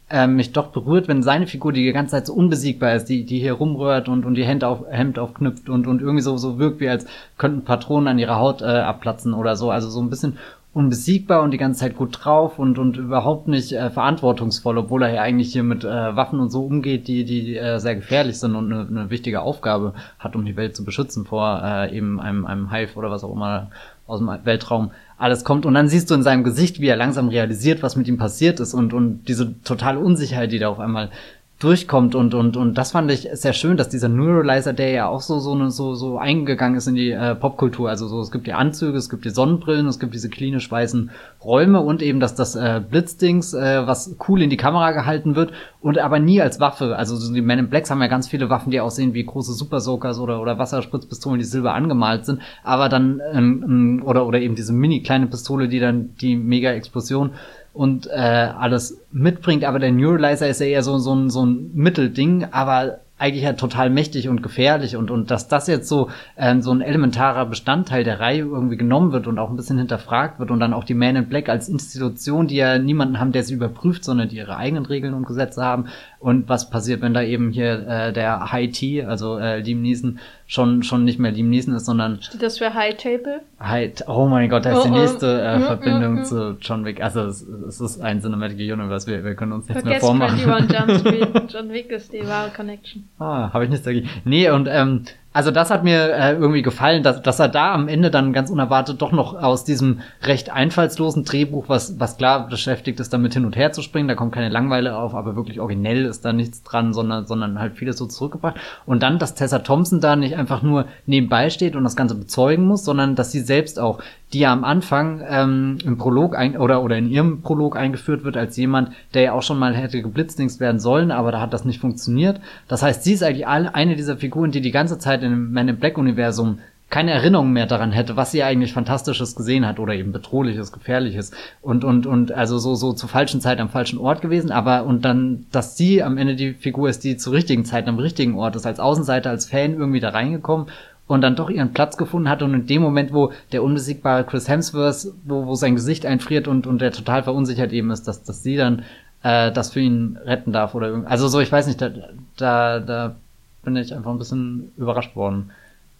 [0.09, 3.41] äh, mich doch berührt, wenn seine Figur die ganze Zeit so unbesiegbar ist, die, die
[3.41, 6.81] hier rumrührt und, und die Hände auf, Hemd aufknüpft und, und irgendwie so, so wirkt,
[6.81, 7.07] wie als
[7.39, 9.71] könnten Patronen an ihrer Haut äh, abplatzen oder so.
[9.71, 10.39] Also so ein bisschen
[10.77, 15.15] unbesiegbar und die ganze Zeit gut drauf und, und überhaupt nicht äh, verantwortungsvoll, obwohl er
[15.15, 18.55] ja eigentlich hier mit äh, Waffen und so umgeht, die, die äh, sehr gefährlich sind
[18.55, 22.45] und eine, eine wichtige Aufgabe hat, um die Welt zu beschützen vor äh, eben einem,
[22.45, 23.71] einem Hive oder was auch immer
[24.07, 25.65] aus dem Weltraum alles kommt.
[25.65, 28.61] Und dann siehst du in seinem Gesicht, wie er langsam realisiert, was mit ihm passiert
[28.61, 31.11] ist und, und diese totale Unsicherheit, die da auf einmal
[31.59, 35.23] durchkommt und und und das fand ich sehr schön, dass dieser Neuralizer, der ja auch
[35.23, 38.53] so so so so eingegangen ist in die äh, Popkultur, also so es gibt die
[38.53, 41.11] Anzüge, es gibt die Sonnenbrillen, es gibt diese klinisch weißen
[41.43, 45.53] Räume und eben dass das äh, Blitzdings, äh, was cool in die Kamera gehalten wird
[45.81, 46.95] und aber nie als Waffe.
[46.97, 49.55] Also so die Men in Blacks haben ja ganz viele Waffen, die aussehen wie große
[49.55, 54.57] Super Soakers oder oder Wasserspritzpistolen, die silber angemalt sind, aber dann ähm, oder oder eben
[54.57, 57.31] diese mini kleine Pistole, die dann die Mega Explosion
[57.77, 59.65] und äh, alles mitbringt.
[59.65, 63.55] Aber der Neuralizer ist ja eher so, so, ein, so ein Mittelding, aber eigentlich ja
[63.55, 68.05] total mächtig und gefährlich und und dass das jetzt so ähm, so ein elementarer Bestandteil
[68.05, 70.93] der Reihe irgendwie genommen wird und auch ein bisschen hinterfragt wird und dann auch die
[70.93, 74.59] Man in Black als Institution, die ja niemanden haben, der sie überprüft, sondern die ihre
[74.59, 75.87] eigenen Regeln und Gesetze haben
[76.19, 80.19] und was passiert, wenn da eben hier äh, der High T, also äh, Liam Neeson
[80.47, 83.41] schon schon nicht mehr Liam ist, sondern steht das für High Table?
[83.61, 84.99] High, oh mein Gott, das ist die oh, oh.
[84.99, 87.03] nächste äh, Verbindung zu John Wick.
[87.03, 90.39] Also es, es ist ein Cinematic Universe, wir, wir können uns nichts mehr vormachen.
[90.39, 91.29] John, Street.
[91.49, 93.09] John Wick ist die wahre Connection.
[93.19, 94.09] Ah, habe ich nichts dagegen.
[94.25, 95.03] Nee, und ähm,
[95.37, 98.49] Also das hat mir äh, irgendwie gefallen, dass, dass er da am Ende dann ganz
[98.49, 103.45] unerwartet doch noch aus diesem recht einfallslosen Drehbuch, was, was klar beschäftigt ist, damit hin
[103.45, 106.63] und her zu springen, da kommt keine Langweile auf, aber wirklich originell ist da nichts
[106.63, 108.57] dran, sondern, sondern halt vieles so zurückgebracht.
[108.87, 112.65] Und dann, dass Tessa Thompson da nicht einfach nur nebenbei steht und das Ganze bezeugen
[112.65, 113.99] muss, sondern dass sie selbst auch,
[114.37, 118.37] die ja am Anfang ähm, im Prolog ein, oder, oder in ihrem Prolog eingeführt wird
[118.37, 121.65] als jemand, der ja auch schon mal hätte geblitzdingst werden sollen, aber da hat das
[121.65, 122.39] nicht funktioniert.
[122.69, 125.79] Das heißt, sie ist eigentlich eine dieser Figuren, die die ganze Zeit dem Man in
[125.79, 126.59] Black Universum
[126.91, 131.33] keine Erinnerung mehr daran hätte, was sie eigentlich Fantastisches gesehen hat oder eben Bedrohliches, Gefährliches
[131.63, 135.05] und und und also so so zur falschen Zeit am falschen Ort gewesen, aber und
[135.05, 138.55] dann, dass sie am Ende die Figur ist, die zur richtigen Zeit am richtigen Ort
[138.55, 140.67] ist, als Außenseiter, als Fan irgendwie da reingekommen
[141.07, 144.49] und dann doch ihren Platz gefunden hat und in dem Moment, wo der unbesiegbare Chris
[144.49, 148.43] Hemsworth, wo, wo sein Gesicht einfriert und und der total verunsichert eben ist, dass dass
[148.43, 148.85] sie dann
[149.23, 151.91] äh, das für ihn retten darf oder irgendwie, also so ich weiß nicht, da
[152.37, 153.17] da, da
[153.63, 155.51] bin ich einfach ein bisschen überrascht worden.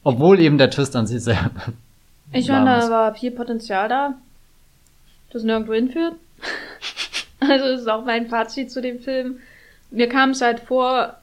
[0.05, 1.51] Obwohl eben der Twist an sich sehr.
[2.33, 4.15] Ich fand, da war viel Potenzial da,
[5.33, 6.15] das nirgendwo hinführt.
[7.41, 9.39] also das ist auch mein Fazit zu dem Film.
[9.91, 11.17] Mir kam es halt vor,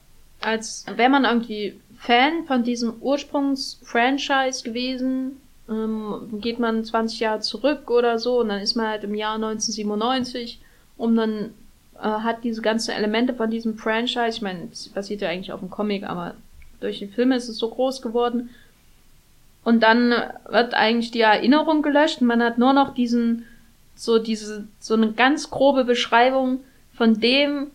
[0.44, 5.40] als wäre man irgendwie Fan von diesem Ursprungs-Franchise gewesen.
[5.68, 9.36] Ähm, geht man 20 Jahre zurück oder so und dann ist man halt im Jahr
[9.36, 10.60] 1997,
[10.98, 11.54] um dann
[11.96, 15.60] äh, hat diese ganzen Elemente von diesem Franchise, ich meine, es basiert ja eigentlich auf
[15.60, 16.34] dem Comic, aber
[16.80, 18.50] durch die Filme ist es so groß geworden.
[19.64, 20.12] Und dann
[20.50, 23.46] wird eigentlich die Erinnerung gelöscht und man hat nur noch diesen,
[23.94, 26.60] so diese, so eine ganz grobe Beschreibung
[26.92, 27.68] von dem,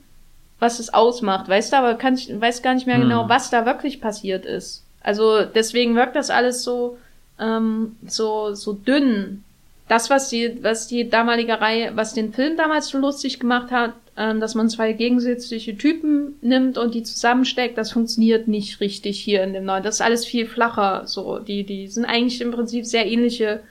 [0.59, 1.47] was es ausmacht.
[1.49, 3.29] Weißt du, aber kann ich, weiß gar nicht mehr genau, hm.
[3.29, 4.83] was da wirklich passiert ist.
[5.01, 6.97] Also deswegen wirkt das alles so,
[7.39, 9.43] ähm, so, so dünn.
[9.87, 13.93] Das, was die, was die damalige Reihe, was den Film damals so lustig gemacht hat,
[14.17, 19.43] ähm, dass man zwei gegensätzliche Typen nimmt und die zusammensteckt, das funktioniert nicht richtig hier
[19.43, 19.81] in dem neuen.
[19.81, 21.03] Das ist alles viel flacher.
[21.07, 23.61] So, die, die sind eigentlich im Prinzip sehr ähnliche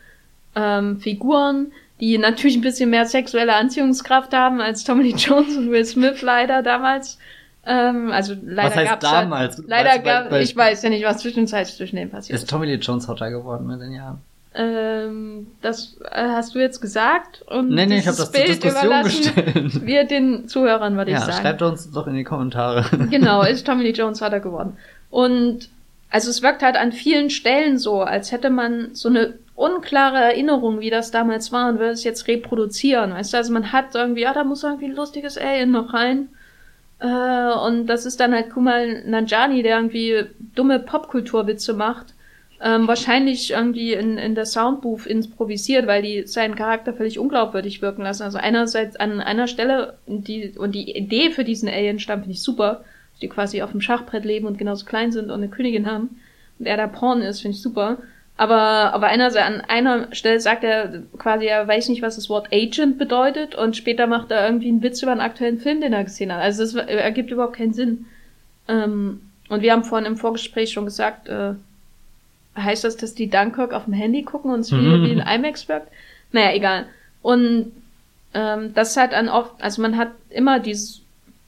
[0.57, 5.71] ähm, Figuren, die natürlich ein bisschen mehr sexuelle Anziehungskraft haben als Tommy Lee Jones und
[5.71, 7.19] Will Smith leider damals.
[7.67, 9.57] Ähm, also leider was heißt gab's damals?
[9.59, 12.49] Halt, leider gab, ich weiß ja nicht, was zwischenzeitlich zwischen denen passiert ist.
[12.49, 14.21] Tommy Lee Jones hotter geworden mit den Jahren?
[14.55, 18.57] Ähm, das äh, hast du jetzt gesagt und nee, nee, ich habe das Bild zur
[18.57, 19.87] Diskussion gestellt.
[19.87, 21.43] Wir den Zuhörern, würde ja, ich sagen.
[21.43, 22.85] Schreibt uns doch in die Kommentare.
[23.11, 24.77] Genau, ist Tommy Lee Jones Vater geworden.
[25.11, 25.69] Und
[26.11, 30.81] also es wirkt halt an vielen Stellen so, als hätte man so eine unklare Erinnerung,
[30.81, 33.13] wie das damals war und will es jetzt reproduzieren.
[33.13, 36.29] Weißt du, also man hat irgendwie, ja, da muss irgendwie ein lustiges Alien noch rein.
[37.01, 42.15] Äh, und das ist dann halt Kumal Nanjani, der irgendwie dumme Popkulturwitze macht
[42.61, 48.03] ähm, wahrscheinlich irgendwie in, in der Soundbooth improvisiert, weil die seinen Charakter völlig unglaubwürdig wirken
[48.03, 48.25] lassen.
[48.25, 52.85] Also einerseits an einer Stelle, die, und die Idee für diesen Alien-Stamm finde ich super,
[53.23, 56.21] die quasi auf dem Schachbrett leben und genauso klein sind und eine Königin haben.
[56.59, 57.99] Und er der Porn ist, finde ich super.
[58.39, 62.53] Aber, aber einerseits an einer Stelle sagt er quasi, er weiß nicht, was das Wort
[62.53, 66.05] Agent bedeutet und später macht er irgendwie einen Witz über einen aktuellen Film, den er
[66.05, 66.41] gesehen hat.
[66.41, 68.07] Also das ergibt überhaupt keinen Sinn.
[68.69, 71.55] Ähm, und wir haben vorhin im Vorgespräch schon gesagt, äh,
[72.57, 75.69] heißt das, dass die Dunkirk auf dem Handy gucken und es wie, wie ein IMAX
[75.69, 75.89] wirkt?
[76.31, 76.87] Naja, egal.
[77.23, 77.73] Und
[78.35, 81.01] ähm, das hat dann oft, also man hat immer dieses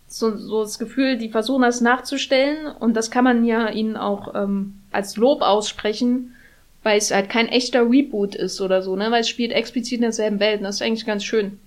[0.08, 4.34] so, so das Gefühl, die versuchen das nachzustellen und das kann man ja ihnen auch
[4.34, 6.34] ähm, als Lob aussprechen,
[6.82, 9.10] weil es halt kein echter Reboot ist oder so, ne?
[9.10, 11.58] Weil es spielt explizit in derselben Welt und das ist eigentlich ganz schön.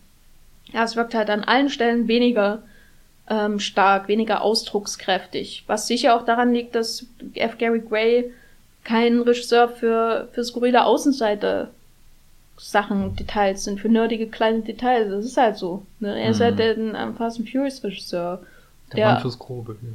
[0.71, 2.63] Ja, es wirkt halt an allen Stellen weniger
[3.30, 5.63] ähm, stark, weniger ausdruckskräftig.
[5.67, 7.58] Was sicher auch daran liegt, dass F.
[7.58, 8.32] Gary Gray
[8.84, 11.69] kein Regisseur für, für skurrile Außenseite
[12.58, 15.10] Sachen, Details sind, für nerdige kleine Details.
[15.10, 15.86] Das ist halt so.
[15.99, 16.19] Ne?
[16.19, 16.32] Er mhm.
[16.32, 18.41] ist halt der um, Fast and Furious Regisseur.
[18.91, 19.89] Der, der Mann fürs Grobe, ja.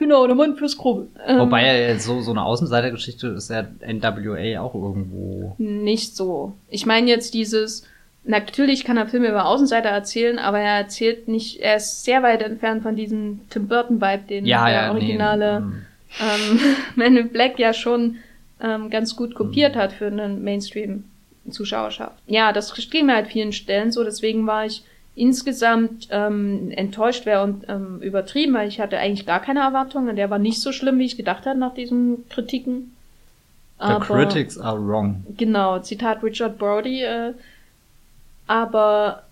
[0.00, 1.08] Genau, der Mann fürs Grobe.
[1.26, 5.54] Ähm, Wobei er so, so eine Außenseitergeschichte ist ja NWA auch irgendwo.
[5.58, 6.54] Nicht so.
[6.70, 7.86] Ich meine jetzt dieses,
[8.24, 12.40] natürlich kann er Filme über Außenseiter erzählen, aber er erzählt nicht, er ist sehr weit
[12.40, 15.76] entfernt von diesem Tim Burton-Vibe, den ja, der ja, originale nee,
[16.18, 16.60] ähm,
[16.96, 18.16] Man in Black ja schon
[18.62, 22.16] ähm, ganz gut kopiert hat für eine Mainstream-Zuschauerschaft.
[22.26, 24.82] Ja, das ging mir halt vielen Stellen so, deswegen war ich
[25.14, 30.16] insgesamt ähm, enttäuscht wäre und ähm, übertrieben, weil ich hatte eigentlich gar keine Erwartungen.
[30.16, 32.96] Der war nicht so schlimm, wie ich gedacht hatte nach diesen Kritiken.
[33.78, 35.24] The aber, critics are wrong.
[35.36, 37.02] Genau, Zitat Richard Brody.
[37.02, 37.32] Äh,
[38.46, 39.22] aber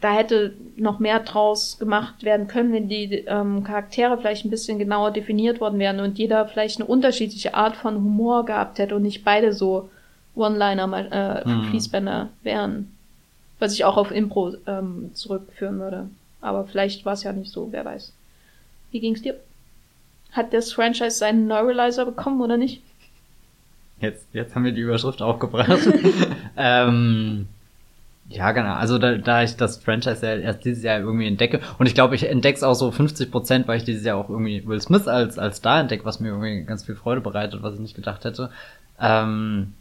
[0.00, 4.78] da hätte noch mehr draus gemacht werden können, wenn die ähm, Charaktere vielleicht ein bisschen
[4.78, 9.02] genauer definiert worden wären und jeder vielleicht eine unterschiedliche Art von Humor gehabt hätte und
[9.02, 9.88] nicht beide so
[10.34, 11.64] One-Liner, äh, hm.
[11.70, 12.95] Fließbänder wären.
[13.58, 16.08] Was ich auch auf Impro ähm, zurückführen würde.
[16.40, 18.12] Aber vielleicht war es ja nicht so, wer weiß.
[18.90, 19.36] Wie ging's dir?
[20.32, 22.82] Hat das Franchise seinen Neuralizer bekommen oder nicht?
[24.00, 25.88] Jetzt, jetzt haben wir die Überschrift auch gebracht.
[26.56, 27.48] ähm,
[28.28, 28.74] ja, genau.
[28.74, 32.16] Also da, da ich das Franchise ja erst dieses Jahr irgendwie entdecke und ich glaube,
[32.16, 35.06] ich entdecke es auch so 50 Prozent, weil ich dieses Jahr auch irgendwie Will Smith
[35.06, 38.24] als als Star entdecke, was mir irgendwie ganz viel Freude bereitet, was ich nicht gedacht
[38.24, 38.50] hätte.
[39.00, 39.74] Ähm,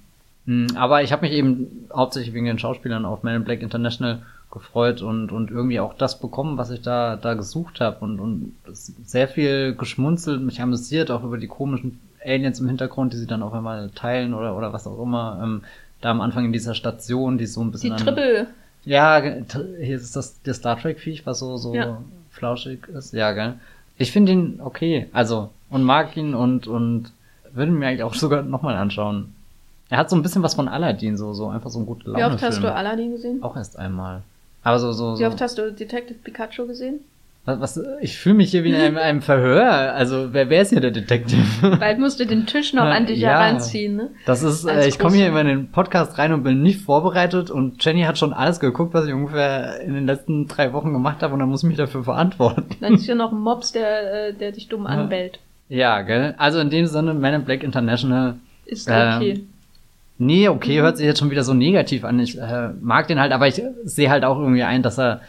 [0.75, 4.21] aber ich habe mich eben hauptsächlich wegen den Schauspielern auf Man in Black International
[4.51, 8.53] gefreut und und irgendwie auch das bekommen, was ich da da gesucht habe und und
[8.71, 13.43] sehr viel geschmunzelt, mich amüsiert auch über die komischen Aliens im Hintergrund, die sie dann
[13.43, 15.39] auf einmal teilen oder oder was auch immer.
[15.43, 15.61] Ähm,
[16.01, 17.95] da am Anfang in dieser Station, die so ein bisschen.
[17.95, 18.47] Die Triple.
[18.85, 22.01] Ja, hier ist das der Star Trek-Viech, was so, so ja.
[22.29, 23.13] flauschig ist.
[23.13, 23.55] Ja, gell.
[23.97, 25.07] Ich finde ihn okay.
[25.11, 27.11] Also, und mag ihn und, und
[27.53, 29.33] würde mir eigentlich auch sogar nochmal anschauen.
[29.95, 32.19] Er hat so ein bisschen was von Aladdin, so, so einfach so ein guter Laune
[32.19, 33.41] Wie oft hast du Aladdin gesehen?
[33.41, 34.23] Auch erst einmal.
[34.61, 35.21] Aber so, so, so.
[35.21, 36.99] Wie oft hast du Detective Pikachu gesehen?
[37.45, 39.93] Was, was, ich fühle mich hier wie in einem, einem Verhör.
[39.93, 41.77] Also, wer, wer ist hier der Detective?
[41.79, 44.09] Bald musst du den Tisch noch an dich ja, heranziehen, ne?
[44.25, 47.49] Das ist, äh, ich komme hier immer in den Podcast rein und bin nicht vorbereitet
[47.49, 51.23] und Jenny hat schon alles geguckt, was ich ungefähr in den letzten drei Wochen gemacht
[51.23, 52.65] habe und dann muss ich mich dafür verantworten.
[52.81, 55.39] Dann ist hier noch ein Mops, der, äh, der dich dumm anbellt.
[55.69, 56.35] Ja, gell?
[56.37, 58.35] Also in dem Sinne, Man in Black International.
[58.65, 59.29] Ist okay.
[59.29, 59.54] Äh,
[60.17, 60.83] nee, okay, mhm.
[60.83, 62.19] hört sich jetzt schon wieder so negativ an.
[62.19, 65.21] Ich äh, mag den halt, aber ich sehe halt auch irgendwie ein, dass er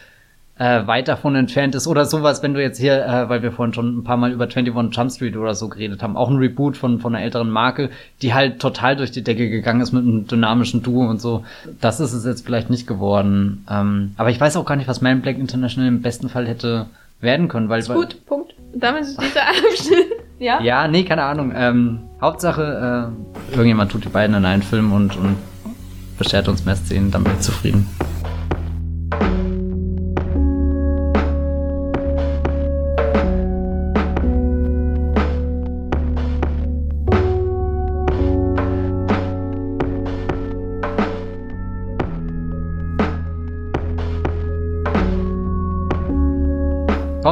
[0.59, 3.75] äh, weit davon entfernt ist oder sowas, wenn du jetzt hier, äh, weil wir vorhin
[3.75, 6.77] schon ein paar Mal über 21 Jump Street oder so geredet haben, auch ein Reboot
[6.79, 7.91] von, von einer älteren Marke,
[8.23, 11.45] die halt total durch die Decke gegangen ist mit einem dynamischen Duo und so.
[11.81, 13.67] Das ist es jetzt vielleicht nicht geworden.
[13.71, 16.87] Ähm, aber ich weiß auch gar nicht, was Man Black International im besten Fall hätte
[17.21, 17.81] werden können, weil...
[17.81, 18.55] Ist gut, Punkt.
[18.75, 20.26] damit ist dieser Abschnitt.
[20.39, 20.61] Ja?
[20.63, 21.53] Ja, nee, keine Ahnung.
[21.55, 25.37] Ähm, Hauptsache, äh, irgendjemand tut die beiden in einen Film und, und
[26.19, 27.89] beschert uns mehr Szenen, dann bin ich zufrieden.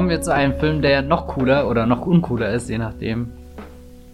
[0.04, 3.32] Kommen wir zu einem Film, der noch cooler oder noch uncooler ist, je nachdem,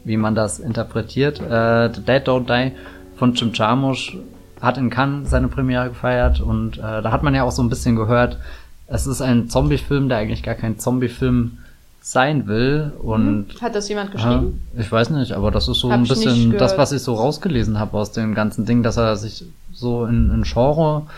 [0.05, 1.41] wie man das interpretiert.
[1.41, 2.77] Äh, The Dead Don't Die
[3.17, 4.17] von Jim Jarmusch
[4.61, 7.69] hat in Cannes seine Premiere gefeiert und äh, da hat man ja auch so ein
[7.69, 8.39] bisschen gehört,
[8.87, 11.59] es ist ein Zombie-Film, der eigentlich gar kein Zombie-Film
[12.01, 13.61] sein will und mhm.
[13.61, 14.63] hat das jemand geschrieben?
[14.77, 17.15] Äh, ich weiß nicht, aber das ist so Hab ein bisschen das, was ich so
[17.15, 21.09] rausgelesen habe aus dem ganzen Ding, dass er sich so in, in Genre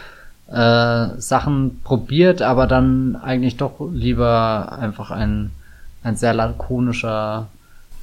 [0.52, 5.50] äh, Sachen probiert, aber dann eigentlich doch lieber einfach ein,
[6.02, 7.48] ein sehr lakonischer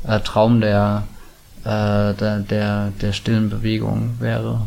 [0.07, 1.03] äh, Traum der,
[1.63, 4.61] äh, der, der, der stillen Bewegung wäre.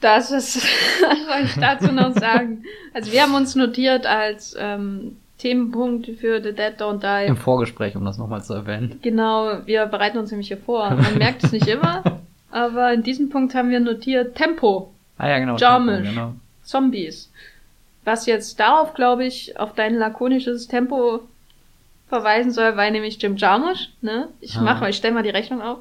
[0.00, 0.56] Das ist,
[1.08, 2.64] was soll ich dazu noch sagen?
[2.94, 7.26] Also wir haben uns notiert als ähm, Themenpunkt für The Dead Don't Die.
[7.26, 9.00] Im Vorgespräch, um das nochmal zu erwähnen.
[9.02, 10.90] Genau, wir bereiten uns nämlich hier vor.
[10.90, 12.04] Man merkt es nicht immer,
[12.52, 14.92] aber in diesem Punkt haben wir notiert Tempo.
[15.18, 15.56] Ah ja, genau.
[15.56, 16.34] Tempo, genau.
[16.64, 17.30] Zombies.
[18.04, 21.20] Was jetzt darauf, glaube ich, auf dein lakonisches Tempo
[22.08, 24.28] verweisen soll, weil nämlich Jim Jarmusch, ne?
[24.40, 24.60] Ich ah.
[24.60, 25.78] mache, ich stelle mal die Rechnung auf.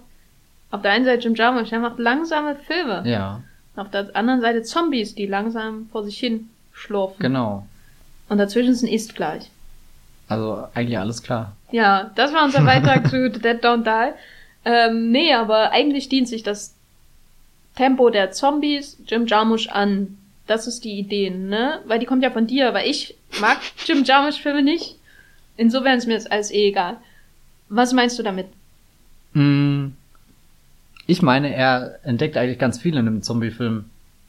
[0.70, 3.04] Auf der einen Seite Jim Jarmusch, der macht langsame Filme.
[3.06, 3.42] Ja.
[3.76, 7.20] Auf der anderen Seite Zombies, die langsam vor sich hin schlurfen.
[7.20, 7.68] Genau.
[8.30, 9.50] Und dazwischen ist ein Ist gleich.
[10.30, 11.58] Also eigentlich alles klar.
[11.72, 14.14] Ja, das war unser Beitrag zu The Dead Don't Die.
[14.64, 16.76] Ähm, nee, aber eigentlich dient sich das
[17.76, 20.18] Tempo der Zombies Jim Jarmusch an.
[20.48, 21.80] Das ist die Idee, ne?
[21.86, 24.98] Weil die kommt ja von dir, weil ich mag Jim Jarmusch-Filme nicht.
[25.58, 26.98] Insofern ist mir das alles eh egal.
[27.70, 28.48] Was meinst du damit?
[29.34, 29.94] Hm.
[31.08, 33.86] Ich meine, er entdeckt eigentlich ganz viel in einem Zombie-Film,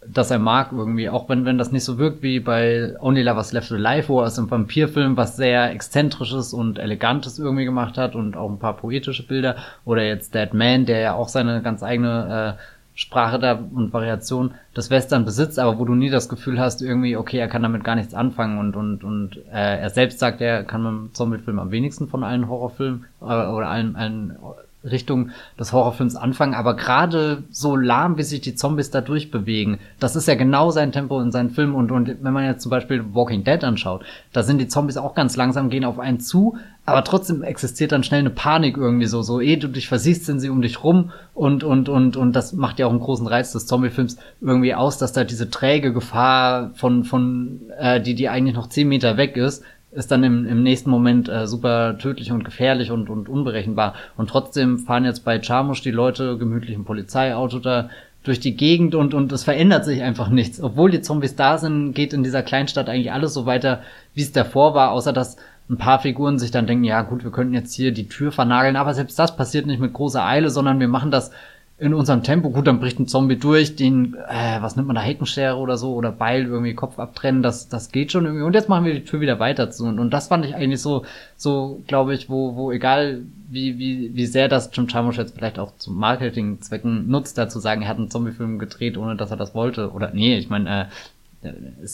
[0.07, 3.53] das er mag irgendwie, auch wenn, wenn das nicht so wirkt wie bei Only Lovers
[3.53, 8.17] Left Alive, wo er es im Vampirfilm was sehr exzentrisches und elegantes irgendwie gemacht hat
[8.17, 11.83] und auch ein paar poetische Bilder, oder jetzt Dead Man, der ja auch seine ganz
[11.83, 12.63] eigene äh,
[12.95, 17.17] Sprache da und Variation des Western besitzt, aber wo du nie das Gefühl hast, irgendwie,
[17.17, 20.63] okay, er kann damit gar nichts anfangen und, und, und äh, er selbst sagt, er
[20.65, 24.37] kann mit Zombie-Film am wenigsten von allen Horrorfilmen äh, oder allen, allen
[24.85, 30.17] Richtung des Horrorfilms anfangen, aber gerade so lahm, wie sich die Zombies da durchbewegen, das
[30.17, 31.75] ist ja genau sein Tempo in seinen Filmen.
[31.75, 35.15] Und, und wenn man jetzt zum Beispiel Walking Dead anschaut, da sind die Zombies auch
[35.15, 39.23] ganz langsam, gehen auf einen zu, aber trotzdem existiert dann schnell eine Panik irgendwie so,
[39.23, 41.13] so eh du dich versiehst, sind sie um dich rum.
[41.33, 44.99] Und, und, und, und das macht ja auch einen großen Reiz des Zombie-Films irgendwie aus,
[44.99, 49.37] dass da diese träge Gefahr von, von, äh, die, die eigentlich noch zehn Meter weg
[49.37, 49.63] ist,
[49.93, 53.95] ist dann im, im nächsten Moment äh, super tödlich und gefährlich und, und unberechenbar.
[54.17, 57.91] Und trotzdem fahren jetzt bei Charmusch die Leute gemütlich im Polizeiauto da
[58.23, 60.63] durch die Gegend und, und es verändert sich einfach nichts.
[60.63, 63.83] Obwohl die Zombies da sind, geht in dieser Kleinstadt eigentlich alles so weiter,
[64.15, 65.37] wie es davor war, außer dass
[65.69, 68.77] ein paar Figuren sich dann denken, ja gut, wir könnten jetzt hier die Tür vernageln,
[68.77, 71.33] aber selbst das passiert nicht mit großer Eile, sondern wir machen das
[71.79, 72.51] in unserem Tempo.
[72.51, 75.95] Gut, dann bricht ein Zombie durch, den, äh, was nimmt man da, Heckenschere oder so,
[75.95, 78.45] oder Beil irgendwie Kopf abtrennen, das, das geht schon irgendwie.
[78.45, 79.87] Und jetzt machen wir die Tür wieder weiter zu.
[79.87, 81.05] Und, und das fand ich eigentlich so,
[81.37, 85.59] so, glaube ich, wo, wo egal wie, wie, wie sehr das Jim Jarmusch jetzt vielleicht
[85.59, 89.37] auch zu Marketingzwecken nutzt, da zu sagen, er hat einen Zombie-Film gedreht, ohne dass er
[89.37, 89.91] das wollte.
[89.91, 90.85] Oder nee, ich meine, äh,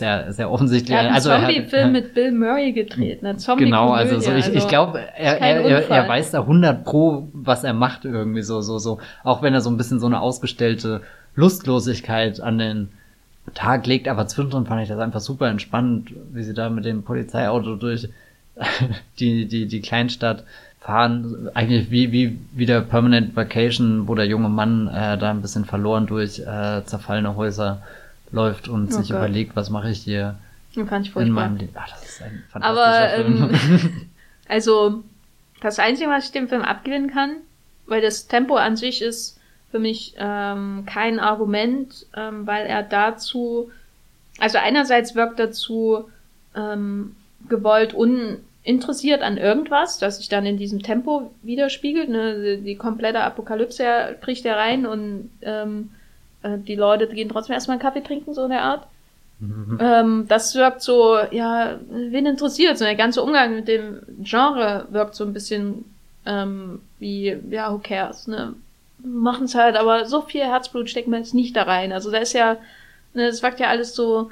[0.00, 0.90] ja sehr offensichtlich.
[0.90, 3.36] Er hat einen also Zombie-Film mit Bill Murray gedreht, ne?
[3.36, 6.84] Zombie Genau, also so, ich, ich also glaube, er, er, er, er weiß da 100
[6.84, 8.98] pro, was er macht irgendwie so, so, so.
[9.24, 11.00] Auch wenn er so ein bisschen so eine ausgestellte
[11.34, 12.88] Lustlosigkeit an den
[13.54, 17.02] Tag legt, aber zwischendrin fand ich das einfach super entspannt, wie sie da mit dem
[17.02, 18.08] Polizeiauto durch
[19.18, 20.44] die, die, die Kleinstadt
[20.80, 21.48] fahren.
[21.54, 25.64] Eigentlich wie, wie, wie der Permanent Vacation, wo der junge Mann äh, da ein bisschen
[25.64, 27.82] verloren durch äh, zerfallene Häuser
[28.30, 29.18] läuft und oh sich Gott.
[29.18, 30.38] überlegt, was mache ich hier
[30.86, 31.72] fand ich in meinem Leben.
[31.74, 33.50] Ach, das ist ein fantastischer Aber, Film.
[33.50, 34.10] Ähm,
[34.48, 35.04] also,
[35.60, 37.36] das Einzige, was ich dem Film abgewinnen kann,
[37.86, 39.38] weil das Tempo an sich ist
[39.70, 43.70] für mich ähm, kein Argument, ähm, weil er dazu,
[44.38, 46.08] also einerseits wirkt dazu
[46.54, 47.16] ähm,
[47.48, 52.08] gewollt uninteressiert an irgendwas, das sich dann in diesem Tempo widerspiegelt.
[52.08, 52.58] Ne?
[52.58, 55.90] Die komplette Apokalypse bricht er rein und ähm,
[56.42, 58.86] äh, die Leute gehen trotzdem erstmal einen Kaffee trinken, so in der Art.
[59.40, 59.78] Mhm.
[59.80, 62.78] Ähm, das wirkt so, ja, wen interessiert?
[62.78, 65.84] So der ganze Umgang mit dem Genre wirkt so ein bisschen
[66.26, 68.54] ähm, wie, ja, who cares, ne?
[69.00, 71.92] Machen es halt, aber so viel Herzblut stecken wir jetzt nicht da rein.
[71.92, 72.56] Also da ist ja,
[73.14, 74.30] ne, das wirkt ja alles so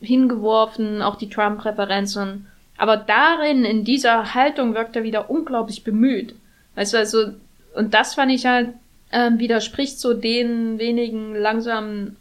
[0.00, 2.46] hingeworfen, auch die Trump-Präferenzen.
[2.78, 6.34] Aber darin, in dieser Haltung wirkt er wieder unglaublich bemüht.
[6.74, 7.26] Weißt du, also,
[7.74, 8.70] und das fand ich halt
[9.12, 12.16] ähm, widerspricht so den wenigen langsamen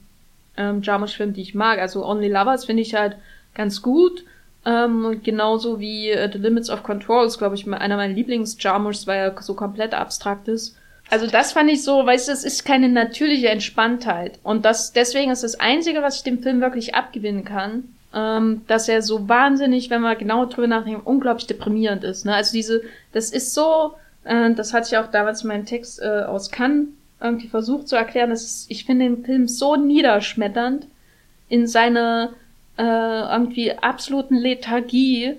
[0.57, 1.79] ähm, Jarmusch-Filmen, die ich mag.
[1.79, 3.17] Also Only Lovers finde ich halt
[3.53, 4.23] ganz gut.
[4.65, 9.19] Ähm, genauso wie äh, The Limits of Control ist, glaube ich, einer meiner Lieblings-Jarmuschs, weil
[9.19, 10.75] er so komplett abstrakt ist.
[11.09, 14.39] Also das fand ich so, weißt du, das ist keine natürliche Entspanntheit.
[14.41, 17.83] Und das, deswegen ist das Einzige, was ich dem Film wirklich abgewinnen kann,
[18.13, 22.25] ähm, dass er so wahnsinnig, wenn man genau drüber nachdenkt, unglaublich deprimierend ist.
[22.25, 22.33] Ne?
[22.33, 22.81] Also diese,
[23.11, 23.93] das ist so,
[24.25, 26.87] äh, das hatte ich auch damals in meinem Text äh, aus Cannes
[27.21, 28.29] irgendwie versucht zu erklären.
[28.29, 30.87] Das ist, ich finde den Film so niederschmetternd
[31.47, 32.31] in seiner
[32.77, 35.35] äh, irgendwie absoluten Lethargie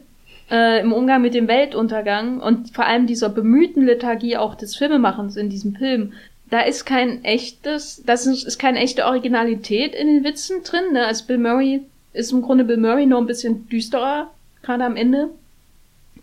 [0.51, 5.37] äh, im Umgang mit dem Weltuntergang und vor allem dieser bemühten Lethargie auch des Filmemachens
[5.37, 6.13] in diesem Film.
[6.49, 10.93] Da ist kein echtes, das ist, ist keine echte Originalität in den Witzen drin.
[10.93, 11.05] Ne?
[11.05, 11.83] Als Bill Murray
[12.13, 14.31] ist im Grunde Bill Murray nur ein bisschen düsterer,
[14.63, 15.31] gerade am Ende.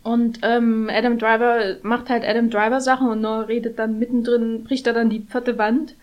[0.04, 4.86] Und ähm, Adam Driver macht halt Adam Driver Sachen und nur redet dann mittendrin, bricht
[4.86, 5.95] er dann die vierte Wand,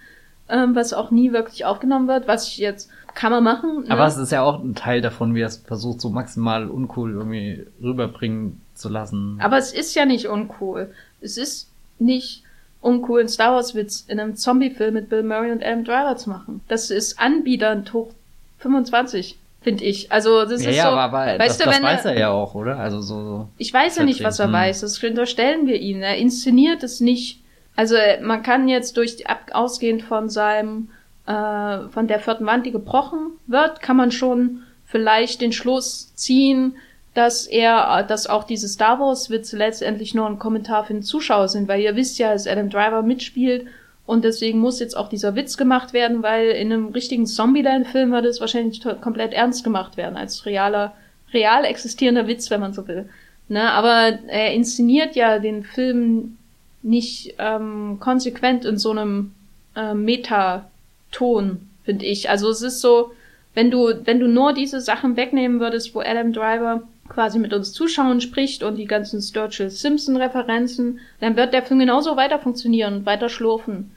[0.49, 3.85] ähm, was auch nie wirklich aufgenommen wird, was ich jetzt kann man machen.
[3.85, 3.91] Ne?
[3.91, 7.13] Aber es ist ja auch ein Teil davon, wie er es versucht, so maximal uncool
[7.13, 9.39] irgendwie rüberbringen zu lassen.
[9.43, 10.91] Aber es ist ja nicht uncool.
[11.21, 12.43] Es ist nicht
[12.81, 16.31] uncool, einen Star Wars Witz in einem Zombie-Film mit Bill Murray und Adam Driver zu
[16.31, 16.63] machen.
[16.69, 18.13] Das ist anbiedernd hoch
[18.59, 20.11] 25 finde ich.
[20.11, 22.13] Also das ja, ist ja, so, aber, aber weißt das, du, wenn das weiß er,
[22.13, 22.79] er ja auch, oder?
[22.79, 23.23] Also so.
[23.23, 24.53] so ich weiß ja nicht, was er hm.
[24.53, 24.81] weiß.
[24.81, 26.03] Das unterstellen wir ihm.
[26.03, 27.43] Er inszeniert es nicht.
[27.77, 30.89] Also man kann jetzt durch die, ab, ausgehend von seinem
[31.27, 36.75] äh, von der vierten Wand, die gebrochen wird, kann man schon vielleicht den Schluss ziehen,
[37.15, 41.49] dass er, dass auch diese Star Wars Witze letztendlich nur ein Kommentar für den Zuschauer
[41.49, 43.67] sind, weil ihr wisst ja, dass Adam Driver mitspielt
[44.11, 48.27] und deswegen muss jetzt auch dieser Witz gemacht werden, weil in einem richtigen Zombieland-Film würde
[48.27, 50.95] es wahrscheinlich komplett ernst gemacht werden, als realer,
[51.33, 53.09] real existierender Witz, wenn man so will.
[53.49, 53.71] Ne?
[53.71, 56.39] Aber er inszeniert ja den Film
[56.83, 59.31] nicht ähm, konsequent in so einem
[59.77, 62.29] äh, Metaton, finde ich.
[62.29, 63.13] Also es ist so,
[63.55, 67.73] wenn du, wenn du nur diese Sachen wegnehmen würdest, wo Adam Driver quasi mit uns
[67.73, 73.07] Zuschauern spricht und die ganzen Sturgill Simpson Referenzen, dann wird der Film genauso weiter funktionieren
[73.07, 73.93] weiter schlurfen.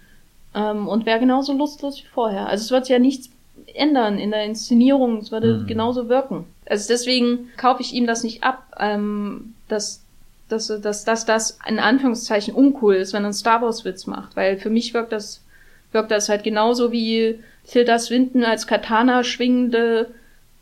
[0.56, 2.48] Ähm, und wäre genauso lustlos wie vorher.
[2.48, 3.30] Also es wird ja nichts
[3.74, 5.68] ändern in der Inszenierung, es würde mhm.
[5.68, 6.46] genauso wirken.
[6.66, 10.04] Also deswegen kaufe ich ihm das nicht ab, ähm, dass,
[10.50, 14.36] dass, dass, dass das in Anführungszeichen uncool ist, wenn er einen Star Wars Witz macht,
[14.36, 15.44] weil für mich wirkt das,
[15.92, 20.12] wirkt das halt genauso wie Tilda Swinton als Katana schwingende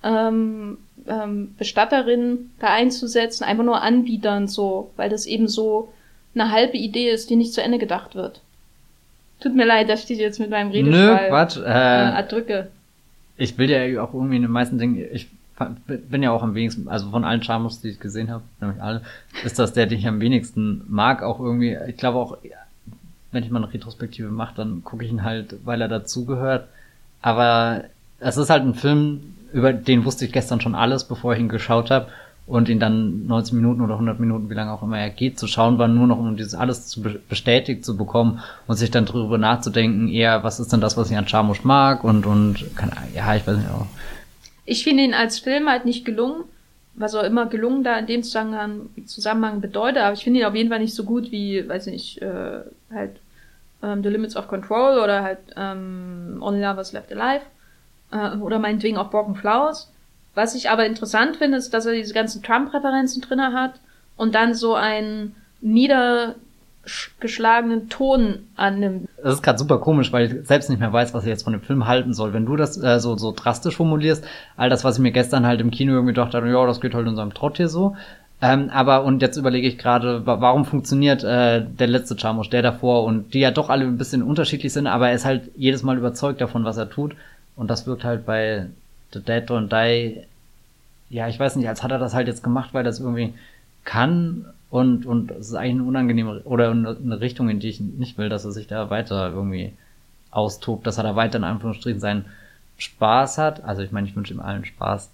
[0.04, 0.78] ähm,
[1.08, 5.92] ähm, Bestatterin da einzusetzen, einfach nur anbiedern so, weil das eben so
[6.34, 8.42] eine halbe Idee ist, die nicht zu Ende gedacht wird.
[9.42, 11.58] Tut mir leid, dass ich dich jetzt mit meinem Redeschwall Nö, Quatsch.
[11.58, 12.68] Äh, äh, erdrücke.
[13.38, 15.28] Ich will ja auch irgendwie in den meisten Dingen, ich
[15.88, 19.02] bin ja auch am wenigsten, also von allen Charmos, die ich gesehen habe, nämlich alle,
[19.44, 22.38] ist das der, den ich am wenigsten mag, auch irgendwie, ich glaube auch,
[23.32, 26.68] wenn ich mal eine Retrospektive mache, dann gucke ich ihn halt, weil er dazugehört.
[27.22, 27.84] Aber
[28.20, 31.50] es ist halt ein Film, über den wusste ich gestern schon alles, bevor ich ihn
[31.50, 32.08] geschaut habe.
[32.52, 35.47] Und ihn dann 90 Minuten oder 100 Minuten, wie lange auch immer er geht, zu
[35.47, 39.38] schauen war, nur noch um dieses alles zu bestätigt zu bekommen und sich dann darüber
[39.38, 43.34] nachzudenken, eher, was ist denn das, was ich an Charmusch mag und, und, kann, ja,
[43.36, 43.88] ich weiß nicht auch.
[44.66, 46.43] Ich finde ihn als Film halt nicht gelungen,
[46.93, 50.56] was auch immer gelungen da in dem Zusammenhang, Zusammenhang bedeutet, aber ich finde ihn auf
[50.56, 52.60] jeden Fall nicht so gut wie, weiß nicht, äh,
[52.93, 53.16] halt
[53.82, 57.45] ähm, The Limits of Control oder halt ähm, Only Lovers Left Alive
[58.12, 59.91] äh, oder meinetwegen auch Broken Flowers.
[60.34, 63.74] Was ich aber interessant finde, ist, dass er diese ganzen Trump-Referenzen drinne hat
[64.16, 69.10] und dann so einen niedergeschlagenen Ton annimmt.
[69.22, 71.54] Das ist gerade super komisch, weil ich selbst nicht mehr weiß, was ich jetzt von
[71.54, 72.34] dem Film halten soll.
[72.34, 74.26] Wenn du das äh, so, so drastisch formulierst,
[74.56, 77.08] all das, was ich mir gestern halt im Kino irgendwie dachte, ja, das geht halt
[77.08, 77.96] in seinem Trott hier so.
[78.44, 83.04] Ähm, aber und jetzt überlege ich gerade, warum funktioniert äh, der letzte Charmusch, der davor
[83.04, 85.98] und die ja doch alle ein bisschen unterschiedlich sind, aber er ist halt jedes Mal
[85.98, 87.16] überzeugt davon, was er tut.
[87.56, 88.68] Und das wirkt halt bei
[89.14, 90.22] The Dead Don't Die,
[91.09, 93.34] ja, ich weiß nicht, als hat er das halt jetzt gemacht, weil das irgendwie
[93.84, 98.18] kann und, und es ist eigentlich eine unangenehme oder eine Richtung, in die ich nicht
[98.18, 99.74] will, dass er sich da weiter irgendwie
[100.32, 102.26] austobt, dass er da weiter in Anführungsstrichen seinen
[102.78, 103.64] Spaß hat.
[103.66, 105.09] Also ich meine, ich wünsche ihm allen Spaß.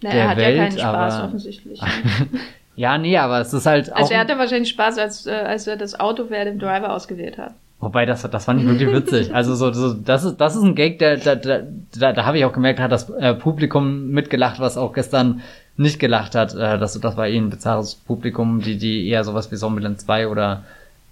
[0.00, 1.80] Na, der er hat Welt, ja keinen Spaß aber, offensichtlich.
[2.76, 3.98] ja, nee, aber es ist halt auch.
[3.98, 7.38] Also er hatte wahrscheinlich Spaß, als, äh, als er das Auto wer dem Driver ausgewählt
[7.38, 7.54] hat.
[7.80, 9.30] Wobei, das, das fand ich wirklich witzig.
[9.34, 11.60] Also so, so das ist das ist ein Gag, der da, da,
[11.96, 15.42] da, da habe ich auch gemerkt, hat das äh, Publikum mitgelacht, was auch gestern
[15.76, 16.54] nicht gelacht hat.
[16.54, 20.28] Äh, das, das war eh ein bizarres Publikum, die die eher sowas wie Zombieland 2
[20.28, 20.64] oder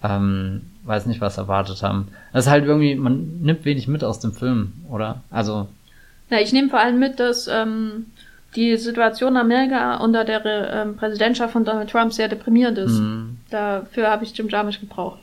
[0.02, 2.08] ähm, weiß nicht was erwartet haben.
[2.32, 5.22] Das ist halt irgendwie, man nimmt wenig mit aus dem Film, oder?
[5.30, 5.68] Also.
[6.30, 8.06] Ja, ich nehme vor allem mit, dass ähm,
[8.56, 12.98] die Situation in Amerika unter der ähm, Präsidentschaft von Donald Trump sehr deprimierend ist.
[12.98, 13.38] Mhm.
[13.50, 15.20] Dafür habe ich Jim Jarmusch gebraucht.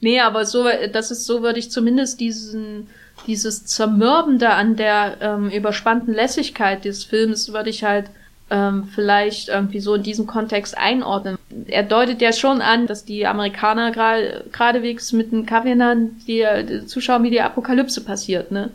[0.00, 2.88] Nee, aber so, das ist so, würde ich zumindest diesen,
[3.26, 8.06] dieses Zermürbende an der ähm, überspannten Lässigkeit des Films, würde ich halt
[8.50, 11.38] ähm, vielleicht irgendwie so in diesem Kontext einordnen.
[11.66, 16.86] Er deutet ja schon an, dass die Amerikaner gerade geradewegs mit den Covenant die, die
[16.86, 18.70] zuschauen, wie die Apokalypse passiert, ne?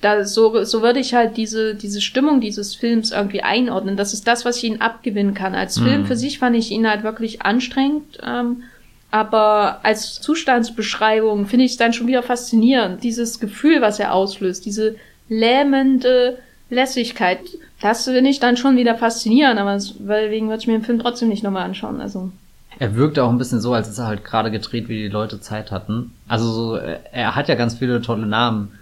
[0.00, 3.96] Da, so, so würde ich halt diese, diese Stimmung dieses Films irgendwie einordnen.
[3.96, 5.54] Das ist das, was ich ihn abgewinnen kann.
[5.54, 6.06] Als Film mhm.
[6.06, 8.18] für sich fand ich ihn halt wirklich anstrengend.
[8.22, 8.64] Ähm,
[9.14, 13.04] aber als Zustandsbeschreibung finde ich es dann schon wieder faszinierend.
[13.04, 14.96] Dieses Gefühl, was er auslöst, diese
[15.28, 16.38] lähmende
[16.68, 17.38] Lässigkeit,
[17.80, 21.28] das finde ich dann schon wieder faszinierend, aber deswegen würde ich mir den Film trotzdem
[21.28, 22.00] nicht nochmal anschauen.
[22.00, 22.32] Also.
[22.80, 25.40] Er wirkt auch ein bisschen so, als ist er halt gerade gedreht, wie die Leute
[25.40, 26.10] Zeit hatten.
[26.26, 28.72] Also so, er hat ja ganz viele tolle Namen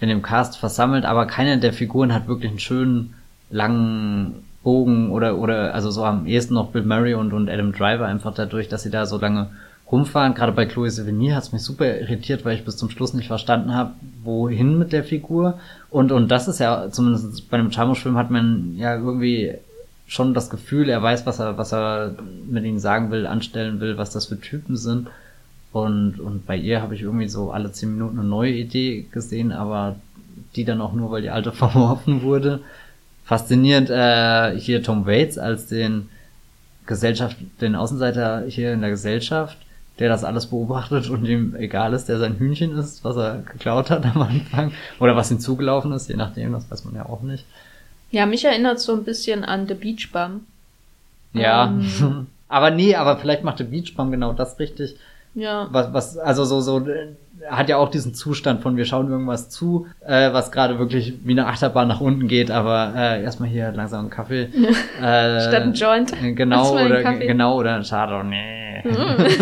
[0.00, 3.12] in dem Cast versammelt, aber keine der Figuren hat wirklich einen schönen,
[3.50, 8.06] langen Bogen oder, oder, also so am ehesten noch Bill Murray und, und Adam Driver
[8.06, 9.50] einfach dadurch, dass sie da so lange
[9.90, 10.34] rumfahren.
[10.34, 13.28] Gerade bei Chloe Sevigny hat es mich super irritiert, weil ich bis zum Schluss nicht
[13.28, 15.58] verstanden habe, wohin mit der Figur.
[15.90, 19.54] Und, und das ist ja, zumindest bei einem Charmo-Film hat man ja irgendwie
[20.06, 22.14] schon das Gefühl, er weiß, was er, was er
[22.46, 25.08] mit ihnen sagen will, anstellen will, was das für Typen sind.
[25.72, 29.50] Und, und bei ihr habe ich irgendwie so alle zehn Minuten eine neue Idee gesehen,
[29.50, 29.96] aber
[30.56, 32.60] die dann auch nur, weil die alte verworfen wurde.
[33.24, 36.08] Faszinierend äh, hier Tom Waits als den
[36.86, 39.56] Gesellschaft, den Außenseiter hier in der Gesellschaft,
[39.98, 43.90] der das alles beobachtet und ihm egal ist, der sein Hühnchen ist, was er geklaut
[43.90, 47.22] hat am Anfang oder was ihm zugelaufen ist, je nachdem, das weiß man ja auch
[47.22, 47.44] nicht.
[48.10, 50.46] Ja, mich erinnert so ein bisschen an The Beach Bum.
[51.32, 54.96] Ja, ähm, aber nee, aber vielleicht macht The Beach Bum genau das richtig.
[55.34, 55.68] Ja.
[55.70, 56.84] Was, was, also so, so,
[57.48, 61.32] hat ja auch diesen Zustand von wir schauen irgendwas zu, äh, was gerade wirklich wie
[61.32, 64.42] eine Achterbahn nach unten geht, aber äh, erstmal hier langsam einen Kaffee.
[65.00, 66.12] äh, Statt ein Joint.
[66.36, 68.82] Genau, oder genau, oder ein Chardonnay.
[68.84, 68.94] Mhm.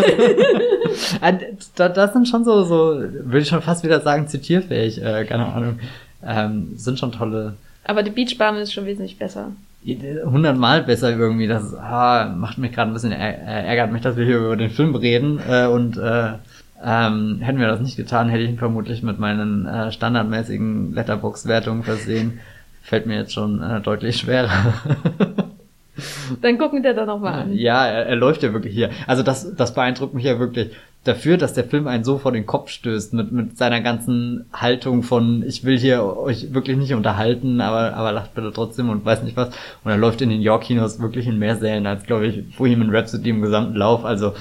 [1.22, 5.46] Äh, das sind schon so, so, würde ich schon fast wieder sagen, zitierfähig, äh, keine
[5.46, 5.78] Ahnung.
[6.24, 7.54] Ähm, sind schon tolle.
[7.84, 9.52] Aber die Beachbahn ist schon wesentlich besser
[9.84, 11.48] hundertmal besser irgendwie.
[11.48, 14.94] Das ah, macht mich gerade ein bisschen ärgert mich, dass wir hier über den Film
[14.94, 16.32] reden äh, und äh,
[16.84, 21.82] ähm, hätten wir das nicht getan, hätte ich ihn vermutlich mit meinen äh, standardmäßigen Letterbox-Wertungen
[21.82, 22.40] versehen.
[22.82, 24.50] Fällt mir jetzt schon äh, deutlich schwerer.
[26.40, 27.54] Dann gucken wir da nochmal an.
[27.54, 28.90] Ja, er, er läuft ja wirklich hier.
[29.06, 30.70] Also das, das beeindruckt mich ja wirklich
[31.04, 35.02] dafür, dass der Film einen so vor den Kopf stößt mit, mit seiner ganzen Haltung
[35.02, 39.22] von ich will hier euch wirklich nicht unterhalten, aber, aber lacht bitte trotzdem und weiß
[39.22, 39.48] nicht was.
[39.84, 43.30] Und er läuft in den York-Kinos wirklich in mehr Sälen als, glaube ich, Bohemian Rhapsody
[43.30, 44.04] im gesamten Lauf.
[44.04, 44.32] Also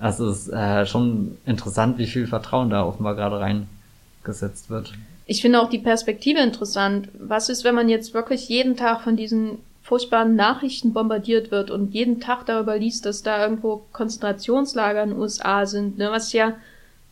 [0.00, 4.92] das ist äh, schon interessant, wie viel Vertrauen da offenbar gerade reingesetzt wird.
[5.26, 7.08] Ich finde auch die Perspektive interessant.
[7.18, 11.94] Was ist, wenn man jetzt wirklich jeden Tag von diesen furchtbaren Nachrichten bombardiert wird und
[11.94, 16.54] jeden Tag darüber liest, dass da irgendwo Konzentrationslager in den USA sind, ne, was ja,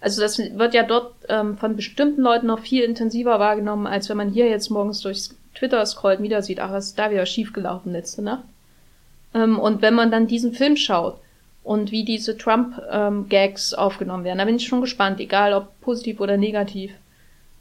[0.01, 4.19] also das wird ja dort ähm, von bestimmten Leuten noch viel intensiver wahrgenommen, als wenn
[4.19, 7.93] man hier jetzt morgens durchs Twitter scrollt, wieder sieht, ach, was ist da wieder schiefgelaufen
[7.93, 8.45] letzte Nacht.
[9.33, 11.19] Ähm, und wenn man dann diesen Film schaut
[11.67, 16.21] und wie diese Trump-Gags ähm, aufgenommen werden, da bin ich schon gespannt, egal ob positiv
[16.21, 16.93] oder negativ,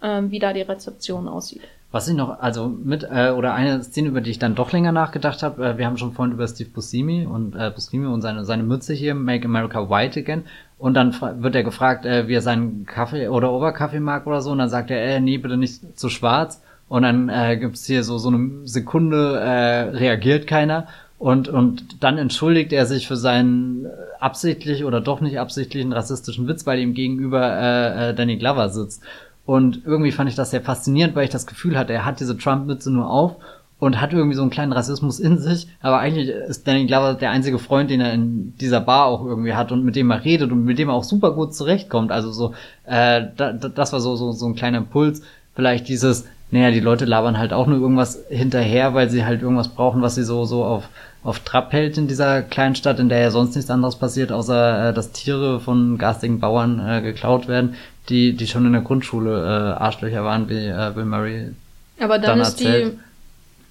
[0.01, 1.63] ähm, wie da die Rezeption aussieht.
[1.91, 4.91] Was ich noch, also mit, äh, oder eine Szene, über die ich dann doch länger
[4.91, 8.45] nachgedacht habe, äh, wir haben schon vorhin über Steve Buscemi und äh, Buscemi und seine,
[8.45, 10.43] seine Mütze hier, Make America White Again.
[10.77, 14.51] Und dann wird er gefragt, äh, wie er seinen Kaffee oder Oberkaffee mag oder so.
[14.51, 16.61] Und dann sagt er, äh, nee, bitte nicht zu schwarz.
[16.89, 20.87] Und dann äh, gibt's hier so, so eine Sekunde, äh, reagiert keiner.
[21.25, 26.47] Und, und dann entschuldigt er sich für seinen äh, absichtlich oder doch nicht absichtlichen rassistischen
[26.47, 29.01] Witz, weil ihm gegenüber äh, äh, Danny Glover sitzt.
[29.43, 32.37] Und irgendwie fand ich das sehr faszinierend, weil ich das Gefühl hatte, er hat diese
[32.37, 33.37] Trump-Mütze nur auf
[33.79, 35.67] und hat irgendwie so einen kleinen Rassismus in sich.
[35.81, 39.55] Aber eigentlich ist Danny Glover der einzige Freund, den er in dieser Bar auch irgendwie
[39.55, 42.11] hat und mit dem er redet und mit dem er auch super gut zurechtkommt.
[42.11, 42.53] Also so,
[42.85, 45.23] äh, da, das war so, so, so ein kleiner Impuls.
[45.55, 49.69] Vielleicht dieses, naja, die Leute labern halt auch nur irgendwas hinterher, weil sie halt irgendwas
[49.69, 50.87] brauchen, was sie so, so auf,
[51.25, 54.89] auf Trab hält in dieser kleinen Stadt, in der ja sonst nichts anderes passiert, außer
[54.89, 57.75] äh, dass Tiere von garstigen Bauern äh, geklaut werden
[58.09, 61.51] die, die schon in der Grundschule äh, Arschlöcher waren, wie äh, Bill Murray.
[61.99, 62.93] Aber dann, dann ist erzählt.
[62.93, 62.99] die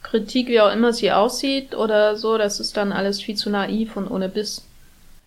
[0.03, 3.97] Kritik, wie auch immer sie aussieht oder so, das ist dann alles viel zu naiv
[3.97, 4.65] und ohne Biss.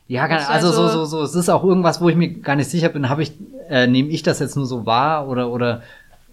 [0.08, 2.70] Ja, also, also so, so, so, es ist auch irgendwas, wo ich mir gar nicht
[2.70, 3.34] sicher bin, habe ich,
[3.70, 5.82] äh, nehme ich das jetzt nur so wahr oder, oder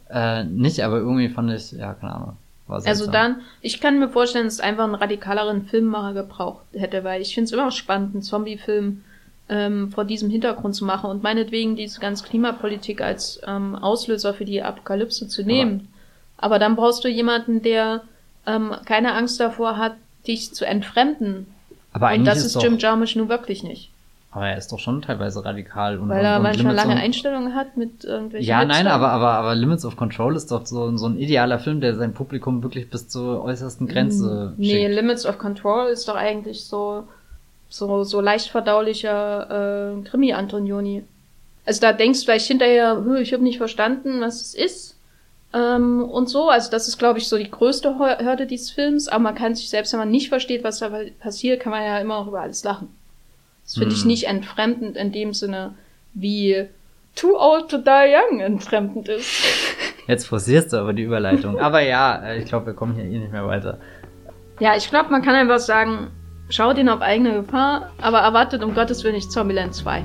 [0.08, 2.36] äh, nicht, aber irgendwie fand ich, ja, keine Ahnung.
[2.66, 7.20] Also dann, ich kann mir vorstellen, dass es einfach einen radikaleren Filmmacher gebraucht hätte, weil
[7.20, 9.02] ich finde es immer spannend, einen Zombie-Film
[9.50, 14.46] ähm, vor diesem Hintergrund zu machen und meinetwegen diese ganze Klimapolitik als ähm, Auslöser für
[14.46, 15.88] die Apokalypse zu nehmen.
[16.38, 18.02] Aber, Aber dann brauchst du jemanden, der
[18.46, 19.96] ähm, keine Angst davor hat,
[20.26, 21.46] dich zu entfremden.
[21.92, 23.90] Aber eigentlich und das ist, ist Jim Jarmusch nun wirklich nicht.
[24.34, 27.54] Aber er ist doch schon teilweise radikal und weil er und, manchmal Limits lange Einstellungen
[27.54, 28.48] hat mit irgendwelchen.
[28.48, 31.80] Ja, nein, aber aber aber Limits of Control ist doch so so ein idealer Film,
[31.80, 34.52] der sein Publikum wirklich bis zur äußersten Grenze.
[34.56, 34.94] Nee, schickt.
[34.96, 37.04] Limits of Control ist doch eigentlich so
[37.68, 41.04] so, so leicht verdaulicher äh, Krimi-Antonioni.
[41.64, 44.96] Also da denkst du vielleicht hinterher, ich habe nicht verstanden, was es ist.
[45.52, 49.20] Ähm, und so, also das ist, glaube ich, so die größte Hürde dieses Films, aber
[49.20, 52.16] man kann sich selbst, wenn man nicht versteht, was da passiert, kann man ja immer
[52.16, 52.88] auch über alles lachen.
[53.64, 53.96] Das finde hm.
[53.96, 55.74] ich nicht entfremdend in dem Sinne,
[56.12, 56.66] wie
[57.16, 59.44] Too Old to Die Young entfremdend ist.
[60.06, 61.58] Jetzt forcierst du aber die Überleitung.
[61.58, 63.78] aber ja, äh, ich glaube, wir kommen hier eh nicht mehr weiter.
[64.60, 66.10] Ja, ich glaube, man kann einfach sagen,
[66.50, 70.04] Schaut ihn auf eigene Gefahr, aber erwartet um Gottes Willen nicht Zombieland 2.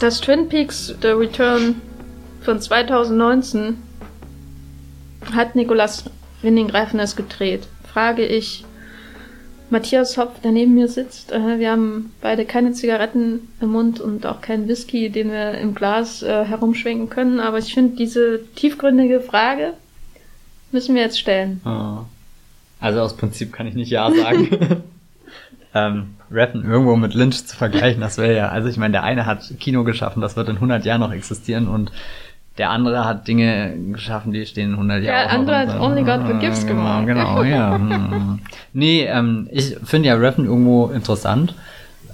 [0.00, 1.82] Das Twin Peaks The Return
[2.42, 3.82] von 2019
[5.32, 6.04] hat Nicolas
[6.40, 7.66] Winding Refn gedreht.
[7.92, 8.64] Frage ich,
[9.70, 11.32] Matthias Hopf, der neben mir sitzt.
[11.32, 15.74] Äh, wir haben beide keine Zigaretten im Mund und auch keinen Whisky, den wir im
[15.74, 17.40] Glas äh, herumschwenken können.
[17.40, 19.74] Aber ich finde, diese tiefgründige Frage
[20.70, 21.60] müssen wir jetzt stellen.
[21.66, 22.04] Oh.
[22.78, 24.48] Also aus Prinzip kann ich nicht Ja sagen.
[25.74, 29.26] ähm, Rappen irgendwo mit Lynch zu vergleichen, das wäre ja, also ich meine, der eine
[29.26, 31.90] hat Kino geschaffen, das wird in 100 Jahren noch existieren und
[32.58, 35.28] der andere hat Dinge geschaffen, die stehen 100 Jahre.
[35.28, 37.06] Der andere hat Only God Forgives genau, gemacht.
[37.06, 37.74] Genau, ja.
[37.74, 38.40] Hm.
[38.72, 41.54] nee, ähm, ich finde ja Rappen irgendwo interessant.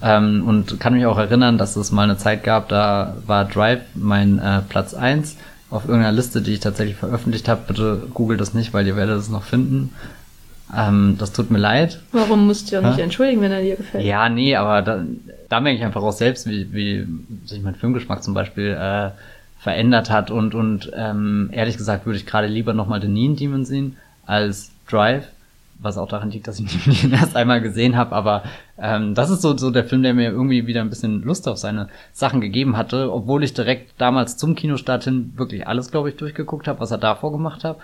[0.02, 3.80] Ähm, und kann mich auch erinnern, dass es mal eine Zeit gab, da war Drive
[3.94, 5.38] mein äh, Platz eins
[5.70, 7.62] auf irgendeiner Liste, die ich tatsächlich veröffentlicht habe.
[7.66, 9.94] Bitte googelt das nicht, weil ihr werdet es noch finden.
[10.74, 12.00] Ähm, das tut mir leid.
[12.12, 14.04] Warum musst du ja nicht entschuldigen, wenn er dir gefällt?
[14.04, 15.04] Ja, nee, aber da,
[15.48, 17.06] da merke ich einfach auch selbst, wie, wie
[17.44, 19.10] sich mein Filmgeschmack zum Beispiel äh,
[19.58, 23.64] verändert hat und, und ähm, ehrlich gesagt würde ich gerade lieber nochmal den Neon Demon
[23.64, 23.96] sehen
[24.26, 25.26] als Drive,
[25.78, 28.42] was auch daran liegt, dass ich ihn erst einmal gesehen habe, aber
[28.78, 31.58] ähm, das ist so, so der Film, der mir irgendwie wieder ein bisschen Lust auf
[31.58, 36.16] seine Sachen gegeben hatte, obwohl ich direkt damals zum Kinostart hin wirklich alles, glaube ich,
[36.16, 37.76] durchgeguckt habe, was er davor gemacht hat.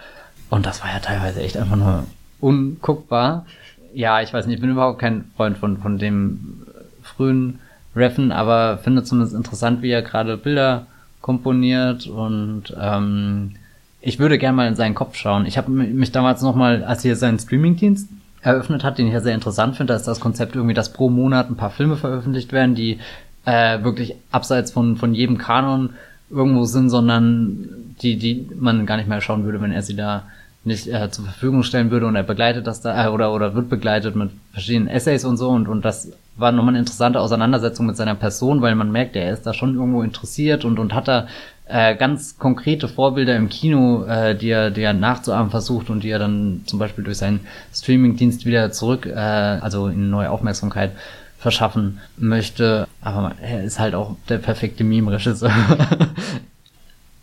[0.48, 2.04] Und das war ja teilweise echt einfach nur
[2.40, 3.46] unguckbar.
[3.92, 6.62] Ja, ich weiß nicht, ich bin überhaupt kein Freund von, von dem
[7.02, 7.58] frühen
[7.96, 10.86] Reffen, aber finde zumindest interessant, wie er gerade Bilder
[11.20, 13.52] komponiert und ähm,
[14.00, 15.44] ich würde gerne mal in seinen Kopf schauen.
[15.44, 18.08] Ich habe mich damals noch mal, als hier seinen Streamingdienst
[18.42, 21.10] eröffnet hat, den ich ja sehr interessant finde, da ist das Konzept irgendwie, dass pro
[21.10, 22.98] Monat ein paar Filme veröffentlicht werden, die
[23.44, 25.90] äh, wirklich abseits von von jedem Kanon
[26.30, 30.24] irgendwo sind, sondern die die man gar nicht mehr schauen würde, wenn er sie da
[30.64, 33.70] nicht äh, zur Verfügung stellen würde und er begleitet das da äh, oder oder wird
[33.70, 37.96] begleitet mit verschiedenen Essays und so und und das war nochmal eine interessante Auseinandersetzung mit
[37.96, 41.26] seiner Person, weil man merkt, er ist da schon irgendwo interessiert und und hat da
[41.66, 46.10] äh, ganz konkrete Vorbilder im Kino, äh, die er, die er nachzuahmen versucht und die
[46.10, 47.40] er dann zum Beispiel durch seinen
[47.72, 50.90] Streamingdienst wieder zurück, äh, also in neue Aufmerksamkeit
[51.38, 52.88] verschaffen möchte.
[53.00, 55.52] Aber er ist halt auch der perfekte Meme-Regisseur.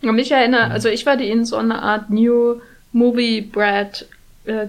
[0.00, 2.56] mich erinnert, also ich würde ihn so eine Art New
[2.92, 4.06] Movie Brad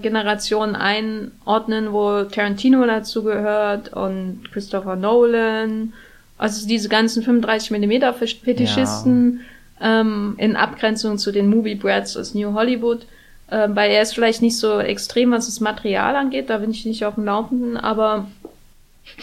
[0.02, 5.94] Generation einordnen, wo Tarantino dazu gehört und Christopher Nolan,
[6.36, 8.12] also diese ganzen 35 mm
[8.44, 9.40] Fetischisten
[9.80, 10.00] ja.
[10.00, 13.06] ähm, in Abgrenzung zu den Movie Brads aus New Hollywood,
[13.48, 16.84] äh, weil er ist vielleicht nicht so extrem, was das Material angeht, da bin ich
[16.84, 18.28] nicht auf dem Laufenden, aber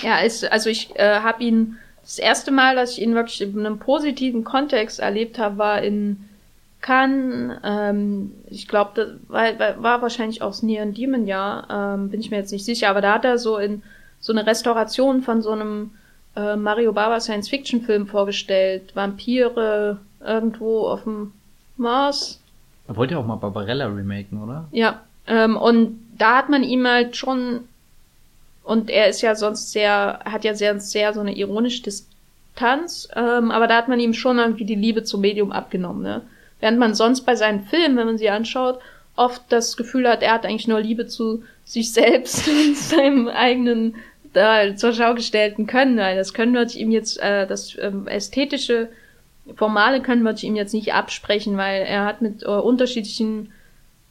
[0.02, 3.60] ja, ist, also ich äh, habe ihn das erste Mal, dass ich ihn wirklich in
[3.60, 6.27] einem positiven Kontext erlebt habe, war in
[6.82, 7.60] Cannes.
[7.64, 12.32] Ähm, ich glaube, das war, war wahrscheinlich auch das Neon Demon Jahr, ähm, bin ich
[12.32, 13.82] mir jetzt nicht sicher, aber da hat er so in
[14.20, 15.92] so eine Restauration von so einem
[16.36, 21.34] äh, Mario Bava Science Fiction Film vorgestellt, Vampire irgendwo auf dem
[21.78, 22.40] Mars.
[22.88, 24.68] Er wollte ja auch mal Barbarella remaken, oder?
[24.72, 27.68] Ja, ähm, und da hat man ihm halt schon
[28.68, 33.50] und er ist ja sonst sehr, hat ja sehr, sehr so eine ironische Distanz, ähm,
[33.50, 36.22] aber da hat man ihm schon irgendwie die Liebe zum Medium abgenommen, ne?
[36.60, 38.80] Während man sonst bei seinen Filmen, wenn man sie anschaut,
[39.16, 43.96] oft das Gefühl hat, er hat eigentlich nur Liebe zu sich selbst und seinem eigenen
[44.34, 48.90] da zur Schau gestellten Können, weil das können wir ihm jetzt, äh, das ähm, ästhetische,
[49.56, 53.52] formale können wir ihm jetzt nicht absprechen, weil er hat mit äh, unterschiedlichen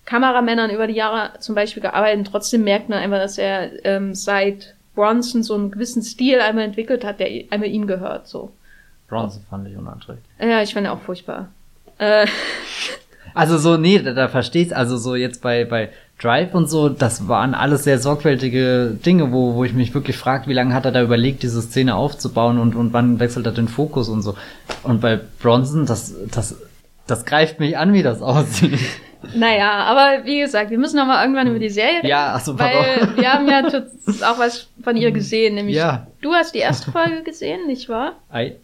[0.04, 4.14] Kameramännern über die Jahre zum Beispiel gearbeitet und trotzdem merkt man einfach, dass er ähm,
[4.14, 8.52] seit Bronson so einen gewissen Stil einmal entwickelt hat, der einmal ihm gehört, so.
[9.08, 10.24] Bronson fand ich unerträglich.
[10.40, 11.50] Ja, ich fand ihn auch furchtbar.
[11.98, 12.26] Äh.
[13.34, 17.28] Also so, nee, da, da verstehst, also so jetzt bei, bei Drive und so, das
[17.28, 20.92] waren alles sehr sorgfältige Dinge, wo, wo ich mich wirklich frage, wie lange hat er
[20.92, 24.34] da überlegt, diese Szene aufzubauen und, und wann wechselt er den Fokus und so.
[24.82, 26.56] Und bei Bronson, das, das,
[27.06, 28.78] das greift mich an, wie das aussieht.
[29.34, 32.06] Naja, aber wie gesagt, wir müssen noch mal irgendwann über die Serie reden.
[32.06, 36.06] Ja, ach so, Weil wir haben ja auch was von ihr gesehen, nämlich ja.
[36.22, 38.12] du hast die erste Folge gesehen, nicht wahr?
[38.30, 38.56] Ei.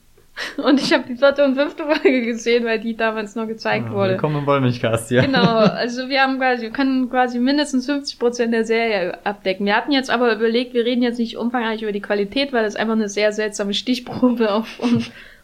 [0.57, 3.93] Und ich habe die vierte und fünfte Folge gesehen, weil die damals noch gezeigt ah,
[3.93, 4.13] wurde.
[4.13, 5.25] Willkommen im Wollmilchcast, ja.
[5.25, 9.67] Genau, also wir haben quasi, wir können quasi mindestens 50 Prozent der Serie abdecken.
[9.67, 12.77] Wir hatten jetzt aber überlegt, wir reden jetzt nicht umfangreich über die Qualität, weil das
[12.77, 14.81] einfach eine sehr seltsame Stichprobe auf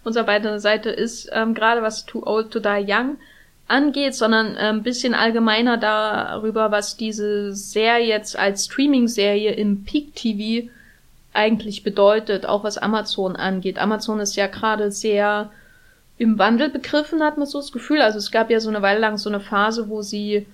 [0.05, 3.19] unserer beiden Seite ist, ähm, gerade was Too Old to Die Young
[3.67, 10.71] angeht, sondern ein bisschen allgemeiner darüber, was diese Serie jetzt als Streaming-Serie im Peak TV
[11.39, 13.79] eigentlich bedeutet, auch was Amazon angeht.
[13.79, 15.51] Amazon ist ja gerade sehr
[16.19, 18.03] im Wandel begriffen, hat man so das Gefühl.
[18.03, 20.47] Also es gab ja so eine Weile lang so eine Phase, wo sie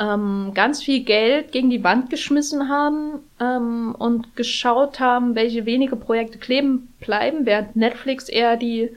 [0.00, 5.94] ähm, ganz viel Geld gegen die Wand geschmissen haben ähm, und geschaut haben, welche wenige
[5.94, 8.90] Projekte kleben bleiben, während Netflix eher die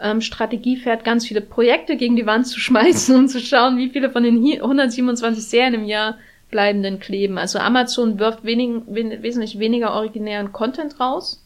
[0.00, 3.90] ähm, Strategie fährt, ganz viele Projekte gegen die Wand zu schmeißen und zu schauen, wie
[3.90, 6.18] viele von den 127 Serien im Jahr
[6.50, 7.38] bleiben denn kleben.
[7.38, 11.42] Also Amazon wirft wenig, we wesentlich weniger originären Content raus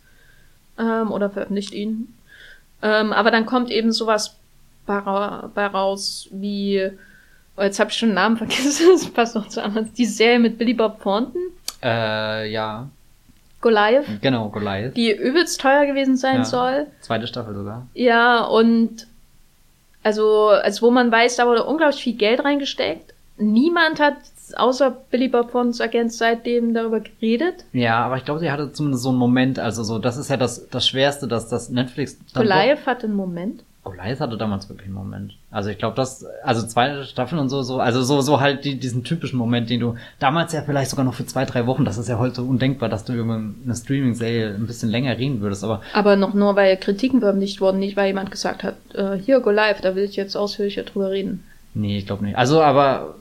[0.79, 2.15] ähm, oder veröffentlicht ihn.
[2.83, 4.37] Ähm, aber dann kommt eben sowas
[4.87, 6.91] bei, bei raus wie,
[7.57, 10.39] oh, jetzt habe ich schon den Namen vergessen, das passt noch zu Amazon, die Serie
[10.39, 11.41] mit Billy Bob Thornton.
[11.83, 12.89] Äh, ja.
[13.61, 14.21] Goliath.
[14.21, 14.95] Genau, Goliath.
[14.97, 16.87] Die übelst teuer gewesen sein ja, soll.
[17.01, 17.87] Zweite Staffel sogar.
[17.95, 19.07] Ja, und
[20.03, 23.15] also, also wo man weiß, da wurde unglaublich viel Geld reingesteckt.
[23.39, 24.17] Niemand hat
[24.57, 27.65] außer Billy Bob Thorntons Agent seitdem darüber geredet.
[27.73, 30.37] Ja, aber ich glaube, sie hatte zumindest so einen Moment, also so, das ist ja
[30.37, 32.19] das, das Schwerste, dass das Netflix.
[32.35, 33.63] Goliath hatte einen Moment.
[33.85, 35.37] Goliath hatte damals wirklich einen Moment.
[35.51, 38.79] Also ich glaube, das, also zweite Staffeln und so, so, also so, so halt die,
[38.79, 41.99] diesen typischen Moment, den du damals ja vielleicht sogar noch für zwei, drei Wochen, das
[41.99, 45.83] ist ja heute undenkbar, dass du über eine Streaming-Serie ein bisschen länger reden würdest, aber.
[45.93, 49.85] Aber noch nur, weil Kritiken veröffentlicht wurden, nicht weil jemand gesagt hat, äh, hier Goliath,
[49.85, 51.45] da will ich jetzt ausführlicher drüber reden.
[51.75, 52.37] Nee, ich glaube nicht.
[52.37, 53.17] Also, aber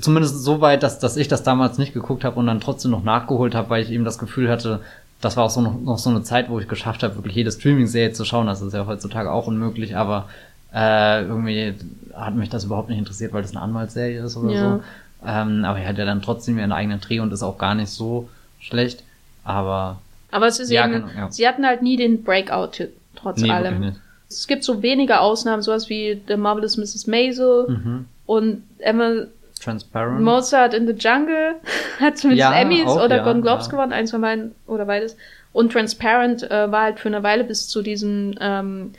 [0.00, 3.02] zumindest so weit, dass, dass ich das damals nicht geguckt habe und dann trotzdem noch
[3.02, 4.80] nachgeholt habe, weil ich eben das Gefühl hatte,
[5.20, 7.50] das war auch so noch, noch so eine Zeit, wo ich geschafft habe, wirklich jede
[7.50, 8.46] Streaming-Serie zu schauen.
[8.46, 10.28] Das ist ja heutzutage auch unmöglich, aber
[10.72, 11.74] äh, irgendwie
[12.14, 14.60] hat mich das überhaupt nicht interessiert, weil das eine Anwaltsserie ist oder ja.
[14.60, 14.82] so.
[15.26, 17.88] Ähm, aber er hat ja dann trotzdem ihren eigenen Dreh und ist auch gar nicht
[17.88, 18.28] so
[18.60, 19.02] schlecht.
[19.42, 19.98] Aber.
[20.30, 21.30] Aber es ist ja, eben, genau, ja.
[21.30, 23.96] sie hatten halt nie den Breakout trotz nee, allem.
[24.28, 27.06] Es gibt so wenige Ausnahmen, sowas wie The Marvelous Mrs.
[27.06, 28.04] Maisel mhm.
[28.26, 29.26] und Emma
[29.60, 30.20] Transparent.
[30.20, 31.54] Mozart in the Jungle
[32.00, 33.70] hat zumindest ja, Emmys auch, oder ja, Golden Globes ja.
[33.70, 35.16] gewonnen, eins von beiden oder beides.
[35.52, 38.92] Und Transparent äh, war halt für eine Weile bis zu diesen ähm,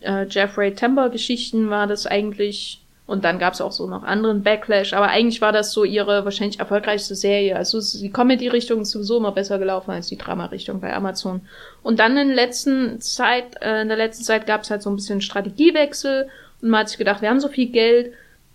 [0.00, 2.79] äh, Jeffrey Tambor Geschichten war das eigentlich
[3.10, 6.24] und dann gab es auch so noch anderen Backlash, aber eigentlich war das so ihre
[6.24, 7.56] wahrscheinlich erfolgreichste Serie.
[7.56, 11.40] Also die Comedy-Richtung ist sowieso immer besser gelaufen als die Drama-Richtung bei Amazon.
[11.82, 14.94] Und dann in, letzten Zeit, äh, in der letzten Zeit gab es halt so ein
[14.94, 16.28] bisschen Strategiewechsel
[16.62, 18.12] Und man hat sich gedacht, wir haben so viel Geld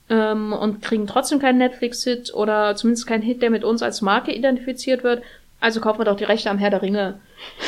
[0.09, 4.31] ähm, und kriegen trotzdem keinen Netflix-Hit oder zumindest keinen Hit, der mit uns als Marke
[4.31, 5.21] identifiziert wird.
[5.59, 7.19] Also kaufen wir doch die Rechte am Herr der Ringe.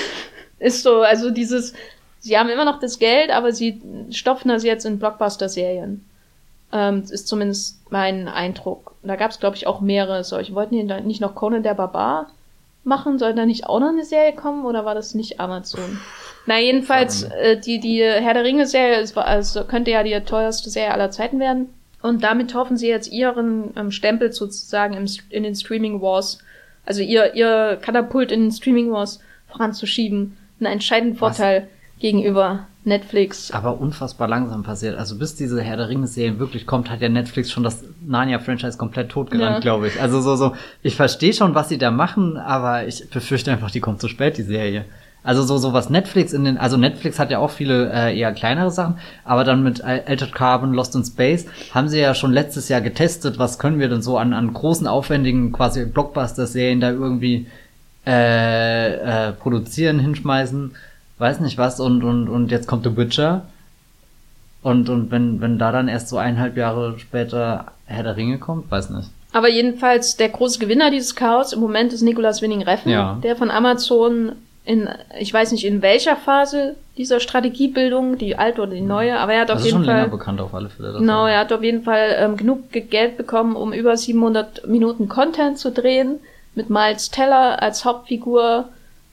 [0.60, 1.74] Ist so, also dieses,
[2.20, 3.82] sie haben immer noch das Geld, aber sie
[4.12, 6.06] stopfen das jetzt in Blockbuster-Serien.
[6.72, 8.96] Ähm, ist zumindest mein Eindruck.
[9.04, 10.54] Da gab es, glaube ich, auch mehrere solche.
[10.54, 12.30] Wollten die nicht noch Conan der Barbar
[12.84, 13.20] machen?
[13.20, 16.00] Soll da nicht auch noch eine Serie kommen oder war das nicht Amazon?
[16.46, 21.12] Na, jedenfalls, äh, die, die Herr der Ringe-Serie also könnte ja die teuerste Serie aller
[21.12, 21.70] Zeiten werden.
[22.02, 26.40] Und damit hoffen sie jetzt ihren ähm, Stempel sozusagen im, in den Streaming Wars,
[26.86, 30.38] also ihr, ihr Katapult in den Streaming Wars voranzuschieben.
[30.60, 32.02] Einen entscheidenden Vorteil Was?
[32.02, 33.52] gegenüber Netflix.
[33.52, 34.98] Aber unfassbar langsam passiert.
[34.98, 39.10] Also bis diese Herr der Ringe-Serie wirklich kommt, hat ja Netflix schon das Narnia-Franchise komplett
[39.10, 39.60] totgerannt, ja.
[39.60, 40.02] glaube ich.
[40.02, 43.82] Also so, so, ich verstehe schon, was sie da machen, aber ich befürchte einfach, die
[43.82, 44.86] kommt zu spät, die Serie.
[45.24, 48.32] Also so, so was Netflix in den, also Netflix hat ja auch viele äh, eher
[48.32, 52.70] kleinere Sachen, aber dann mit Altered Carbon, Lost in Space haben sie ja schon letztes
[52.70, 57.48] Jahr getestet, was können wir denn so an, an großen, aufwendigen quasi Blockbuster-Serien da irgendwie
[58.06, 60.72] äh, äh, produzieren, hinschmeißen,
[61.18, 63.44] weiß nicht was und, und, und jetzt kommt The Witcher
[64.64, 68.70] und, und wenn, wenn da dann erst so eineinhalb Jahre später Herr der Ringe kommt,
[68.70, 69.10] weiß nicht.
[69.34, 73.18] Aber jedenfalls der große Gewinner dieses Chaos im Moment ist Nicolas Winning Reffen, ja.
[73.24, 74.34] der von Amazon
[74.66, 79.34] in, ich weiß nicht in welcher Phase dieser Strategiebildung, die alte oder die neue, aber
[79.34, 79.96] er hat das auf jeden Fall.
[79.96, 80.98] Länger bekannt auf alle Fälle.
[80.98, 85.58] Genau, er hat auf jeden Fall ähm, genug Geld bekommen, um über 700 Minuten Content
[85.58, 86.20] zu drehen,
[86.56, 88.66] mit Miles Teller als Hauptfigur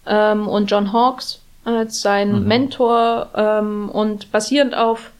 [0.06, 2.48] ähm, und John Hawkes als sein mhm.
[2.48, 5.10] Mentor ähm, und basierend auf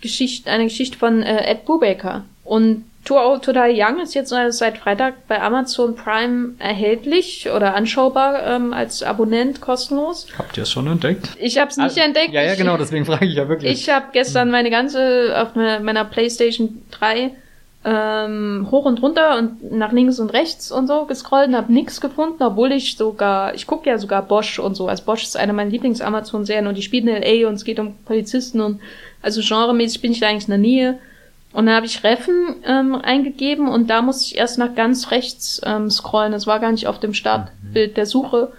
[0.00, 2.24] Geschichte, eine Geschichte von äh, Ed Brubaker.
[2.44, 7.74] Und Too Old to Die Young ist jetzt seit Freitag bei Amazon Prime erhältlich oder
[7.74, 10.26] anschaubar ähm, als Abonnent kostenlos.
[10.38, 11.28] Habt ihr es schon entdeckt?
[11.38, 12.32] Ich habe es nicht also, entdeckt.
[12.32, 13.70] Ja, ja, genau, deswegen frage ich ja wirklich.
[13.70, 17.32] Ich habe gestern meine ganze auf meiner PlayStation 3
[17.84, 22.00] ähm, hoch und runter und nach links und rechts und so gescrollt und habe nichts
[22.00, 24.88] gefunden, obwohl ich sogar, ich gucke ja sogar Bosch und so.
[24.88, 27.46] Also Bosch ist eine meiner Lieblings-Amazon-Serien und die spielt in L.A.
[27.48, 28.80] und es geht um Polizisten und
[29.20, 30.98] also genremäßig bin ich da eigentlich in der Nähe.
[31.52, 35.60] Und dann habe ich Reffen ähm, eingegeben und da musste ich erst nach ganz rechts
[35.64, 36.32] ähm, scrollen.
[36.32, 37.94] Das war gar nicht auf dem Startbild mhm.
[37.94, 38.52] der Suche,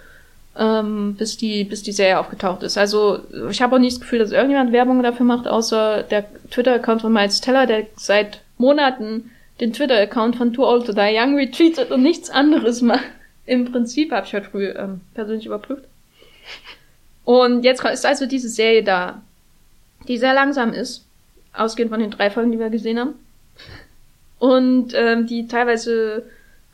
[0.56, 2.78] ähm, bis die bis die Serie aufgetaucht ist.
[2.78, 3.18] Also
[3.50, 7.12] ich habe auch nicht das Gefühl, dass irgendjemand Werbung dafür macht, außer der Twitter-Account von
[7.12, 9.30] Miles Teller, der seit Monaten
[9.60, 13.04] den Twitter-Account von Too Old to Die Young retweetet und nichts anderes macht.
[13.46, 15.84] Im Prinzip habe ich heute früh ähm, persönlich überprüft.
[17.24, 19.22] Und jetzt ist also diese Serie da,
[20.08, 21.06] die sehr langsam ist
[21.52, 23.14] ausgehend von den drei Folgen, die wir gesehen haben.
[24.38, 26.24] Und ähm, die teilweise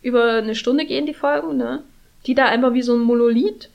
[0.03, 1.83] über eine Stunde gehen, die Folgen, ne?
[2.27, 3.69] Die da einfach wie so ein Monolith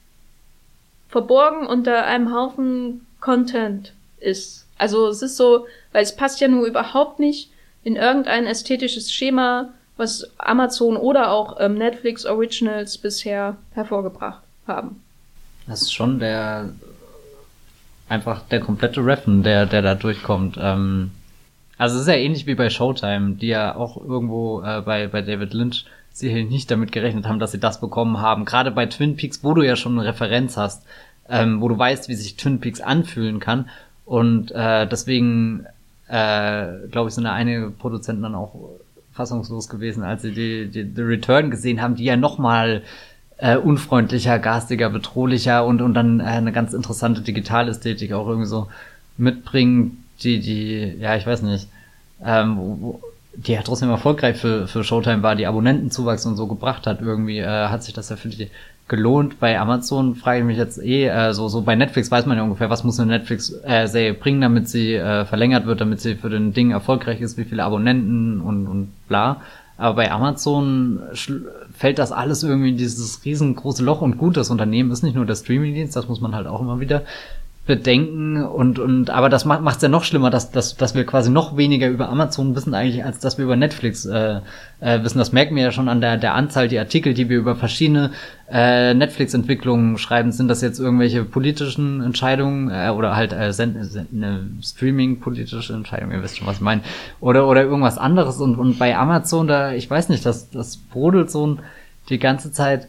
[1.09, 4.67] verborgen unter einem Haufen Content ist.
[4.77, 7.49] Also es ist so, weil es passt ja nur überhaupt nicht
[7.87, 15.01] in irgendein ästhetisches Schema, was Amazon oder auch ähm, Netflix Originals bisher hervorgebracht haben.
[15.67, 16.73] Das ist schon der
[18.09, 20.57] einfach der komplette Reffen, der, der da durchkommt.
[20.59, 21.11] Ähm,
[21.77, 25.53] also ist ja ähnlich wie bei Showtime, die ja auch irgendwo äh, bei, bei David
[25.53, 28.43] Lynch sicherlich nicht damit gerechnet haben, dass sie das bekommen haben.
[28.43, 30.83] Gerade bei Twin Peaks, wo du ja schon eine Referenz hast,
[31.29, 33.69] ähm, wo du weißt, wie sich Twin Peaks anfühlen kann.
[34.03, 35.67] Und äh, deswegen,
[36.07, 38.53] äh, glaube ich, sind da einige Produzenten dann auch
[39.13, 42.83] fassungslos gewesen, als sie die, die The Return gesehen haben, die ja nochmal
[43.37, 48.67] äh, unfreundlicher, garstiger, bedrohlicher und, und dann äh, eine ganz interessante Digitalästhetik auch irgendwie so
[49.17, 51.67] mitbringen, die, die, ja, ich weiß nicht,
[52.23, 53.01] ähm, wo,
[53.33, 57.39] die ja trotzdem erfolgreich für, für Showtime war, die Abonnentenzuwachs und so gebracht hat, irgendwie,
[57.39, 58.49] äh, hat sich das ja für die
[58.87, 59.39] gelohnt.
[59.39, 62.43] Bei Amazon frage ich mich jetzt eh, äh, so, so bei Netflix weiß man ja
[62.43, 66.29] ungefähr, was muss eine Netflix-Serie äh, bringen, damit sie äh, verlängert wird, damit sie für
[66.29, 69.41] den Ding erfolgreich ist, wie viele Abonnenten und, und bla.
[69.77, 71.01] Aber bei Amazon
[71.71, 75.25] fällt das alles irgendwie in dieses riesengroße Loch und gut, das Unternehmen ist nicht nur
[75.25, 77.03] der Streamingdienst, das muss man halt auch immer wieder
[77.67, 81.29] bedenken und und aber das macht es ja noch schlimmer, dass, dass dass wir quasi
[81.29, 84.39] noch weniger über Amazon wissen eigentlich, als dass wir über Netflix äh,
[84.79, 85.19] äh, wissen.
[85.19, 88.11] Das merken wir ja schon an der der Anzahl die Artikel, die wir über verschiedene
[88.49, 90.31] äh, Netflix-Entwicklungen schreiben.
[90.31, 96.11] Sind das jetzt irgendwelche politischen Entscheidungen äh, oder halt äh, eine Streaming-politische Entscheidung?
[96.11, 96.81] Ihr wisst schon, was ich meine.
[97.19, 101.29] Oder oder irgendwas anderes und und bei Amazon da, ich weiß nicht, das das brodelt
[101.29, 101.57] so
[102.09, 102.87] die ganze Zeit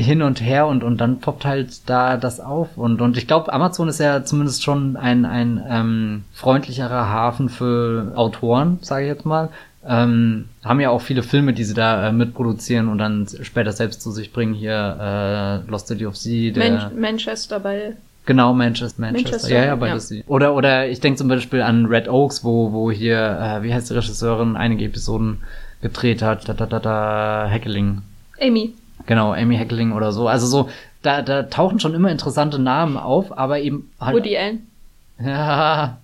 [0.00, 2.76] hin und her und, und dann poppt halt da das auf.
[2.76, 8.12] Und, und ich glaube, Amazon ist ja zumindest schon ein, ein ähm, freundlicherer Hafen für
[8.14, 9.50] Autoren, sage ich jetzt mal.
[9.86, 14.02] Ähm, haben ja auch viele Filme, die sie da äh, mitproduzieren und dann später selbst
[14.02, 14.52] zu sich bringen.
[14.52, 16.52] Hier äh, Lost City of Sea.
[16.52, 17.94] Der Man Manchester bei
[18.26, 19.30] Genau, Manchester, Manchester.
[19.30, 20.10] Manchester, ja, ja, beides.
[20.10, 20.22] Ja.
[20.26, 23.90] Oder, oder ich denke zum Beispiel an Red Oaks, wo, wo hier, äh, wie heißt
[23.90, 25.38] die Regisseurin, einige Episoden
[25.80, 26.48] gedreht hat.
[26.48, 28.02] Da, da, da, da, Heckling.
[28.40, 28.74] Amy.
[29.06, 30.28] Genau, Amy Heckling oder so.
[30.28, 30.68] Also so,
[31.02, 34.16] da, da tauchen schon immer interessante Namen auf, aber eben halt.
[34.16, 34.66] Woody Allen.
[35.22, 35.98] Ja,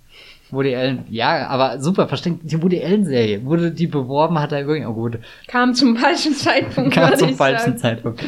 [0.51, 1.05] Woody Allen.
[1.09, 3.44] Ja, aber super, versteht die Woody Allen-Serie.
[3.44, 5.18] Wurde die beworben, hat er irgendwie, oh gut.
[5.49, 6.92] Kam zum falschen Zeitpunkt.
[6.94, 7.78] Kam zum falschen sagen.
[7.78, 8.22] Zeitpunkt.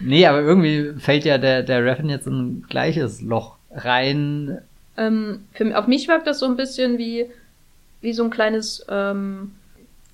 [0.00, 4.58] Nee, aber irgendwie fällt ja der, der Raffen jetzt in ein gleiches Loch rein.
[4.96, 7.26] Ähm, für, auf mich wirkt das so ein bisschen wie,
[8.00, 9.52] wie so ein kleines ähm,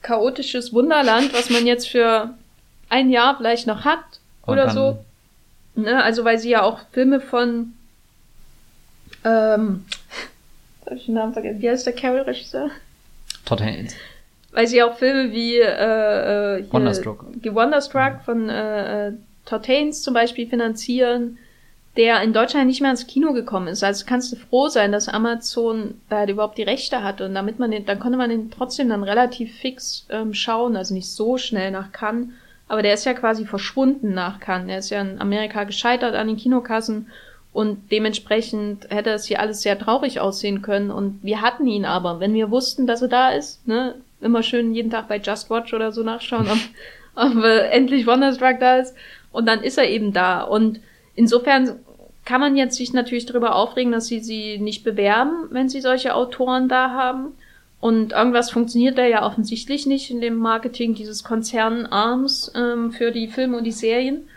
[0.03, 2.35] chaotisches Wunderland, was man jetzt für
[2.91, 4.05] ein Jahr vielleicht noch hat
[4.47, 4.99] oder so.
[5.75, 6.03] Ne?
[6.03, 7.73] Also weil sie ja auch Filme von
[9.25, 9.85] ähm,
[10.87, 11.63] hab ich den Namen vergessen.
[11.63, 12.71] Wie heißt der Carol-Regisseur?
[13.45, 13.95] Todd Haynes.
[14.53, 18.25] Weil sie auch Filme wie äh, äh, Wonderstruck, Wonderstruck mhm.
[18.25, 19.13] von äh, äh,
[19.45, 21.39] Todd Haynes zum Beispiel finanzieren,
[21.97, 23.85] der in Deutschland nicht mehr ins Kino gekommen ist.
[23.85, 27.59] Also kannst du froh sein, dass Amazon da halt überhaupt die Rechte hatte und damit
[27.59, 31.37] man den, dann konnte man den trotzdem dann relativ fix ähm, schauen, also nicht so
[31.37, 32.29] schnell nach Cannes.
[32.71, 34.71] Aber der ist ja quasi verschwunden nach Cannes.
[34.71, 37.09] Er ist ja in Amerika gescheitert an den Kinokassen
[37.53, 40.93] und dementsprechend hätte es hier alles sehr traurig aussehen können.
[40.93, 42.21] Und wir hatten ihn aber.
[42.21, 45.75] Wenn wir wussten, dass er da ist, ne, immer schön jeden Tag bei Just Watch
[45.75, 46.59] oder so nachschauen, ob,
[47.17, 48.95] ob äh, endlich Wonderstruck da ist.
[49.33, 50.43] Und dann ist er eben da.
[50.43, 50.79] Und
[51.17, 51.81] insofern
[52.25, 56.15] kann man jetzt sich natürlich darüber aufregen, dass sie sie nicht bewerben, wenn sie solche
[56.15, 57.33] Autoren da haben.
[57.81, 63.29] Und irgendwas funktioniert da ja offensichtlich nicht in dem Marketing dieses Konzernarms ähm, für die
[63.29, 64.29] Filme und die Serien.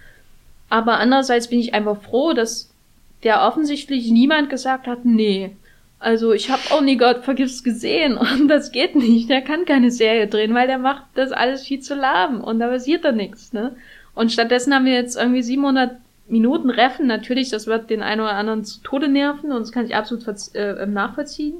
[0.69, 2.71] Aber andererseits bin ich einfach froh, dass
[3.23, 5.55] der offensichtlich niemand gesagt hat, nee.
[5.99, 9.29] Also ich habe auch nie Gott vergib's gesehen und das geht nicht.
[9.29, 12.67] Der kann keine Serie drehen, weil der macht das alles viel zu lahm und da
[12.67, 13.51] passiert da nichts.
[13.51, 13.75] Ne?
[14.15, 17.07] Und stattdessen haben wir jetzt irgendwie 700 Minuten Reffen.
[17.07, 20.25] Natürlich, das wird den einen oder anderen zu Tode nerven und das kann ich absolut
[20.55, 21.55] äh, nachvollziehen.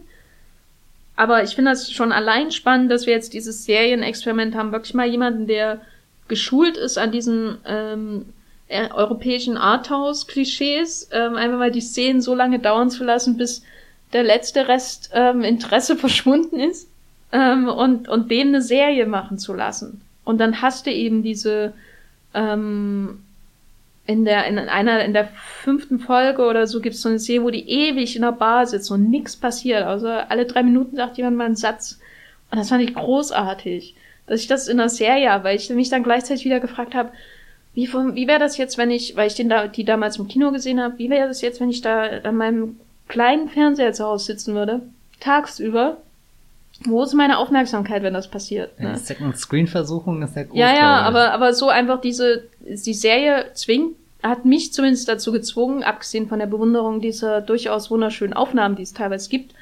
[1.24, 4.74] Aber ich finde das schon allein spannend, dass wir jetzt dieses Serienexperiment haben.
[4.74, 5.80] Wirklich mal jemanden, der
[6.28, 8.26] geschult ist an diesen ähm,
[8.68, 13.64] äh, europäischen Arthouse-Klischees, ähm, einfach mal die Szenen so lange dauern zu lassen, bis
[14.12, 16.90] der letzte Rest ähm, Interesse verschwunden ist
[17.32, 20.02] ähm, und, und dem eine Serie machen zu lassen.
[20.26, 21.72] Und dann hast du eben diese
[22.34, 23.24] ähm,
[24.06, 25.30] in der in einer in der
[25.64, 28.66] fünften Folge oder so gibt es so eine Serie, wo die ewig in der Bar
[28.66, 29.84] sitzt und nichts passiert.
[29.84, 32.00] Also alle drei Minuten sagt jemand mal einen Satz.
[32.52, 33.96] Und das fand ich großartig,
[34.28, 37.12] dass ich das in der Serie habe, weil ich mich dann gleichzeitig wieder gefragt habe,
[37.74, 40.52] wie, wie wäre das jetzt, wenn ich, weil ich den da, die damals im Kino
[40.52, 44.26] gesehen habe, wie wäre das jetzt, wenn ich da an meinem kleinen Fernseher zu Hause
[44.26, 44.82] sitzen würde,
[45.20, 45.98] tagsüber?
[46.86, 48.80] Wo ist meine Aufmerksamkeit, wenn das passiert?
[48.80, 48.90] Ne?
[48.90, 50.58] Ja, Second Screen Versuchung ist ja groß.
[50.58, 55.84] Ja, ja, aber, aber so einfach diese, die Serie zwingt, hat mich zumindest dazu gezwungen,
[55.84, 59.54] abgesehen von der Bewunderung dieser durchaus wunderschönen Aufnahmen, die es teilweise gibt,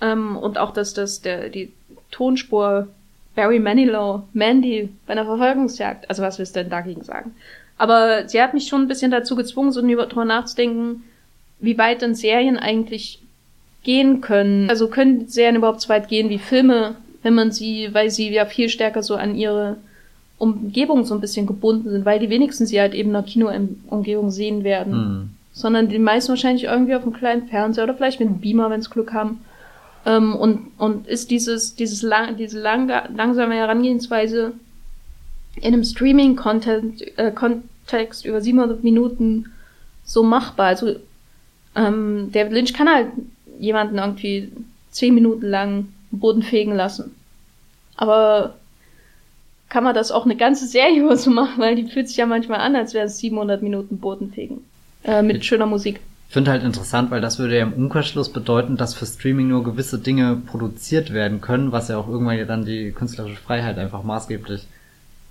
[0.00, 1.72] ähm, und auch, dass das der, die
[2.10, 2.88] Tonspur
[3.36, 6.10] Barry Manilow, Mandy bei einer Verfolgungsjagd.
[6.10, 7.34] Also was willst du denn dagegen sagen?
[7.78, 11.04] Aber sie hat mich schon ein bisschen dazu gezwungen, so darüber nachzudenken,
[11.60, 13.20] wie weit denn Serien eigentlich
[13.82, 14.68] gehen können.
[14.68, 18.44] Also können Serien überhaupt so weit gehen wie Filme, wenn man sie, weil sie ja
[18.44, 19.76] viel stärker so an ihre
[20.40, 24.30] Umgebung so ein bisschen gebunden sind, weil die wenigsten sie halt eben in der Kinoumgebung
[24.30, 24.92] sehen werden.
[24.92, 25.30] Mhm.
[25.52, 28.80] Sondern die meisten wahrscheinlich irgendwie auf einem kleinen Fernseher oder vielleicht mit einem Beamer, wenn
[28.80, 29.42] sie Glück haben.
[30.06, 34.54] Ähm, und, und ist dieses, dieses lang, diese lang, langsame Herangehensweise
[35.56, 39.52] in einem Streaming-Content, äh, Kontext über 700 Minuten
[40.02, 40.68] so machbar.
[40.68, 40.96] Also,
[41.76, 43.08] ähm, David Lynch kann halt
[43.58, 44.50] jemanden irgendwie
[44.92, 47.14] 10 Minuten lang Boden fegen lassen.
[47.96, 48.54] Aber
[49.70, 52.26] kann man das auch eine ganze Serie über so machen, weil die fühlt sich ja
[52.26, 54.64] manchmal an, als wäre es 700 Minuten Boden fegen.
[55.04, 58.94] Äh, mit schöner Musik finde halt interessant, weil das würde ja im Umkehrschluss bedeuten, dass
[58.94, 62.92] für Streaming nur gewisse Dinge produziert werden können, was ja auch irgendwann ja dann die
[62.92, 64.68] künstlerische Freiheit einfach maßgeblich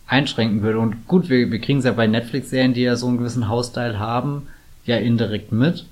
[0.08, 0.80] einschränken würde.
[0.80, 3.98] Und gut, wir, wir kriegen es ja bei Netflix-Serien, die ja so einen gewissen Hausstyle
[3.98, 4.48] haben,
[4.84, 5.86] ja indirekt mit.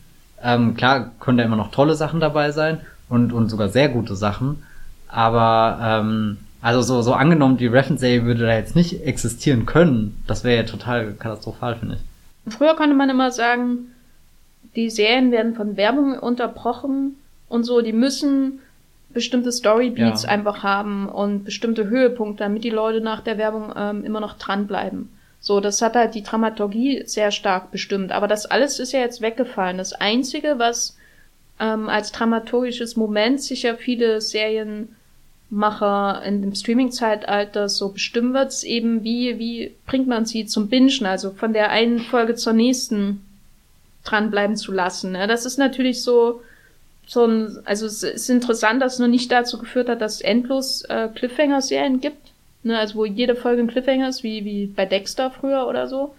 [0.44, 4.18] Ähm, klar können da immer noch tolle Sachen dabei sein und, und sogar sehr gute
[4.18, 4.64] Sachen.
[5.08, 10.44] Aber ähm, also so, so angenommen, die Reference-Serie würde da jetzt nicht existieren können, das
[10.44, 12.54] wäre ja total katastrophal, finde ich.
[12.54, 13.94] Früher konnte man immer sagen,
[14.76, 17.18] die Serien werden von Werbung unterbrochen
[17.50, 18.60] und so, die müssen
[19.14, 20.30] bestimmte Storybeats ja.
[20.30, 25.10] einfach haben und bestimmte Höhepunkte, damit die Leute nach der Werbung ähm, immer noch dranbleiben.
[25.40, 28.12] So, das hat halt die Dramaturgie sehr stark bestimmt.
[28.12, 29.78] Aber das alles ist ja jetzt weggefallen.
[29.78, 30.98] Das Einzige, was
[31.60, 34.22] ähm, als dramaturgisches Moment sicher viele
[35.50, 40.68] Serienmacher in dem Streaming-Zeitalter so bestimmen wird, ist eben, wie, wie bringt man sie zum
[40.70, 43.24] Bingen, also von der einen Folge zur nächsten
[44.04, 45.14] dranbleiben zu lassen.
[45.14, 45.28] Ne?
[45.28, 46.42] Das ist natürlich so,
[47.06, 50.22] so ein, also es ist interessant, dass es noch nicht dazu geführt hat, dass es
[50.22, 52.32] endlos äh, Cliffhanger-Serien gibt.
[52.64, 52.78] Ne?
[52.78, 56.14] Also wo jede Folge ein Cliffhanger ist, wie, wie bei Dexter früher oder so.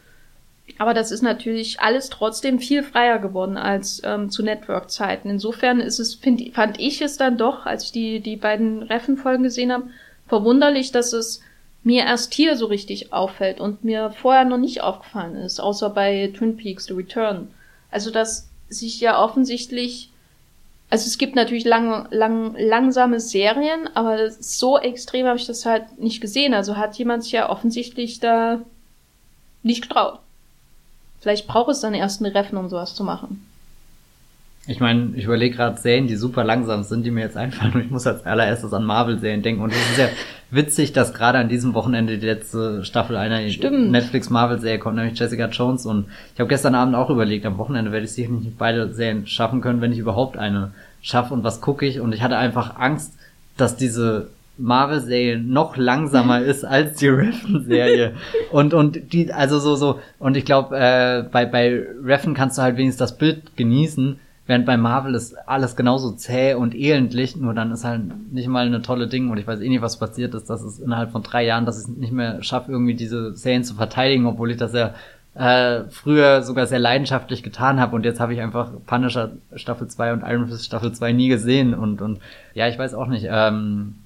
[0.77, 5.31] Aber das ist natürlich alles trotzdem viel freier geworden als ähm, zu Network-Zeiten.
[5.31, 9.43] Insofern ist es, find, fand ich es dann doch, als ich die, die beiden Reffen-Folgen
[9.43, 9.89] gesehen habe,
[10.27, 11.41] verwunderlich, dass es
[11.83, 16.33] mir erst hier so richtig auffällt und mir vorher noch nicht aufgefallen ist, außer bei
[16.37, 17.49] Twin Peaks The Return.
[17.91, 20.11] Also, dass sich ja offensichtlich,
[20.91, 25.99] also es gibt natürlich lang, lang, langsame Serien, aber so extrem habe ich das halt
[25.99, 26.53] nicht gesehen.
[26.55, 28.61] Also hat jemand sich ja offensichtlich da
[29.63, 30.21] nicht getraut.
[31.21, 33.45] Vielleicht braucht es dann erst eine Reffen, um sowas zu machen.
[34.67, 37.81] Ich meine, ich überlege gerade Serien, die super langsam sind, die mir jetzt einfallen und
[37.81, 39.63] ich muss als allererstes an Marvel-Serien denken.
[39.63, 40.09] Und es ist ja
[40.51, 45.87] witzig, dass gerade an diesem Wochenende die letzte Staffel einer Netflix-Marvel-Serie kommt, nämlich Jessica Jones.
[45.87, 49.27] Und ich habe gestern Abend auch überlegt, am Wochenende werde ich sicherlich nicht beide Serien
[49.27, 52.01] schaffen können, wenn ich überhaupt eine schaffe und was gucke ich.
[52.01, 53.15] Und ich hatte einfach Angst,
[53.57, 54.29] dass diese
[54.59, 58.15] Marvel-Serie noch langsamer ist als die Reffen-Serie.
[58.51, 62.63] und, und die, also so, so, und ich glaube, äh, bei, bei Reffen kannst du
[62.63, 67.55] halt wenigstens das Bild genießen, während bei Marvel ist alles genauso zäh und elendlich, nur
[67.55, 70.35] dann ist halt nicht mal eine tolle Ding und ich weiß eh nicht, was passiert
[70.35, 73.63] ist, dass es innerhalb von drei Jahren, dass ich nicht mehr schaffe, irgendwie diese Serien
[73.63, 74.95] zu verteidigen, obwohl ich das ja
[75.35, 80.15] äh, früher sogar sehr leidenschaftlich getan habe und jetzt habe ich einfach Punisher Staffel 2
[80.15, 82.19] und Iron Fist Staffel 2 nie gesehen und, und
[82.55, 83.97] ja, ich weiß auch nicht, ähm,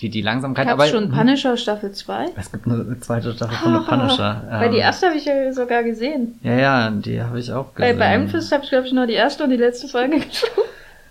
[0.00, 0.66] die, die Langsamkeit.
[0.66, 2.30] Gab's aber schon Punisher Staffel 2?
[2.36, 4.42] Es gibt eine zweite Staffel von der Punisher.
[4.50, 6.38] Ähm, Weil die erste habe ich ja sogar gesehen.
[6.42, 7.98] Ja, ja, die habe ich auch gesehen.
[7.98, 10.16] Bei, bei Iron Fist habe ich, glaube ich, nur die erste und die letzte Folge
[10.20, 10.50] geschaut.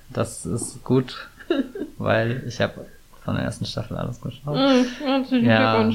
[0.10, 1.28] Das ist gut,
[1.98, 2.86] weil ich habe
[3.24, 4.56] von der ersten Staffel alles geschaut.
[4.56, 5.92] Mm, ja,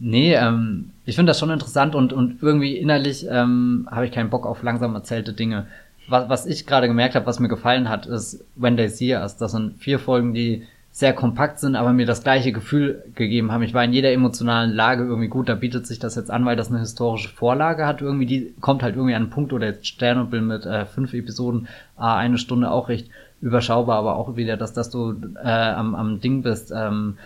[0.00, 4.30] nee, ähm, ich finde das schon interessant und, und irgendwie innerlich ähm, habe ich keinen
[4.30, 5.66] Bock auf langsam erzählte Dinge.
[6.08, 9.36] Was, was ich gerade gemerkt habe, was mir gefallen hat, ist When They See Us.
[9.36, 13.62] Das sind vier Folgen, die sehr kompakt sind, aber mir das gleiche Gefühl gegeben haben.
[13.62, 16.54] Ich war in jeder emotionalen Lage irgendwie gut, da bietet sich das jetzt an, weil
[16.54, 18.02] das eine historische Vorlage hat.
[18.02, 21.66] Irgendwie, die kommt halt irgendwie an einen Punkt oder jetzt Sternobyl mit äh, fünf Episoden,
[21.98, 23.08] äh, eine Stunde auch recht
[23.40, 26.70] überschaubar, aber auch wieder, dass, dass du äh, am, am Ding bist.
[26.76, 27.16] Ähm.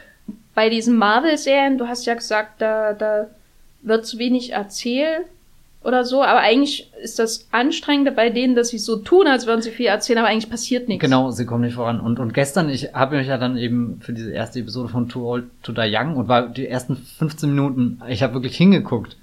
[0.55, 3.27] Bei diesen Marvel-Serien, du hast ja gesagt, da, da
[3.83, 5.27] wird zu wenig erzählt
[5.83, 9.63] oder so, aber eigentlich ist das Anstrengende bei denen, dass sie so tun, als würden
[9.63, 11.03] sie viel erzählen, aber eigentlich passiert nichts.
[11.03, 12.01] Genau, sie kommen nicht voran.
[12.01, 15.25] Und, und gestern, ich habe mich ja dann eben für diese erste Episode von Too
[15.25, 19.17] Old to Die Young und war die ersten 15 Minuten, ich habe wirklich hingeguckt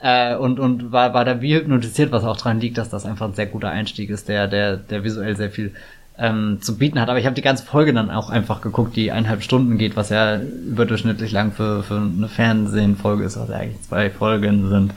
[0.00, 3.26] äh, und, und war, war da wie hypnotisiert, was auch dran liegt, dass das einfach
[3.26, 5.72] ein sehr guter Einstieg ist, der, der, der visuell sehr viel
[6.18, 7.08] ähm, zu bieten hat.
[7.08, 10.10] Aber ich habe die ganze Folge dann auch einfach geguckt, die eineinhalb Stunden geht, was
[10.10, 14.92] ja überdurchschnittlich lang für, für eine Fernsehfolge ist, was ja eigentlich zwei Folgen sind.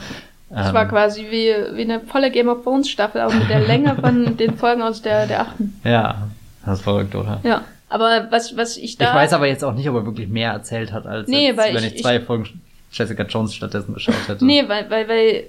[0.49, 3.59] Das ähm, war quasi wie, wie eine volle Game of Thrones Staffel, aber mit der
[3.59, 5.79] Länge von den Folgen aus der, der achten.
[5.83, 6.29] Ja,
[6.65, 7.39] das ist verrückt, oder?
[7.43, 7.63] Ja.
[7.89, 9.09] Aber was, was ich da.
[9.09, 11.57] Ich weiß aber jetzt auch nicht, ob er wirklich mehr erzählt hat, als nee, jetzt,
[11.57, 12.61] weil wenn ich, ich zwei Folgen
[12.91, 14.45] Jessica Jones stattdessen geschaut hätte.
[14.45, 15.43] Nee, weil, weil, weil,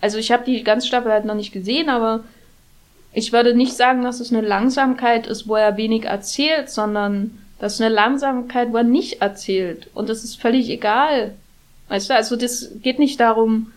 [0.00, 2.20] also ich habe die ganze Staffel halt noch nicht gesehen, aber
[3.12, 7.74] ich würde nicht sagen, dass es eine Langsamkeit ist, wo er wenig erzählt, sondern das
[7.74, 9.88] ist eine Langsamkeit, wo er nicht erzählt.
[9.94, 11.32] Und das ist völlig egal.
[11.88, 13.72] Weißt du, also das geht nicht darum,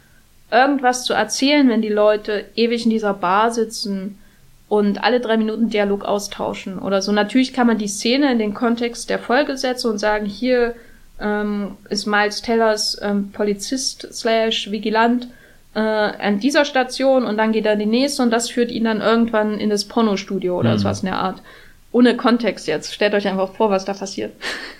[0.52, 4.20] irgendwas zu erzählen, wenn die Leute ewig in dieser Bar sitzen
[4.68, 7.12] und alle drei Minuten Dialog austauschen oder so.
[7.12, 10.76] Natürlich kann man die Szene in den Kontext der Folge setzen und sagen, hier
[11.20, 15.28] ähm, ist Miles Tellers ähm, Polizist slash Vigilant
[15.76, 18.86] äh, an dieser Station und dann geht er in die nächste und das führt ihn
[18.86, 20.78] dann irgendwann in das Pornostudio oder mhm.
[20.80, 21.42] sowas in der Art.
[21.92, 22.94] Ohne Kontext jetzt.
[22.94, 24.34] Stellt euch einfach vor, was da passiert.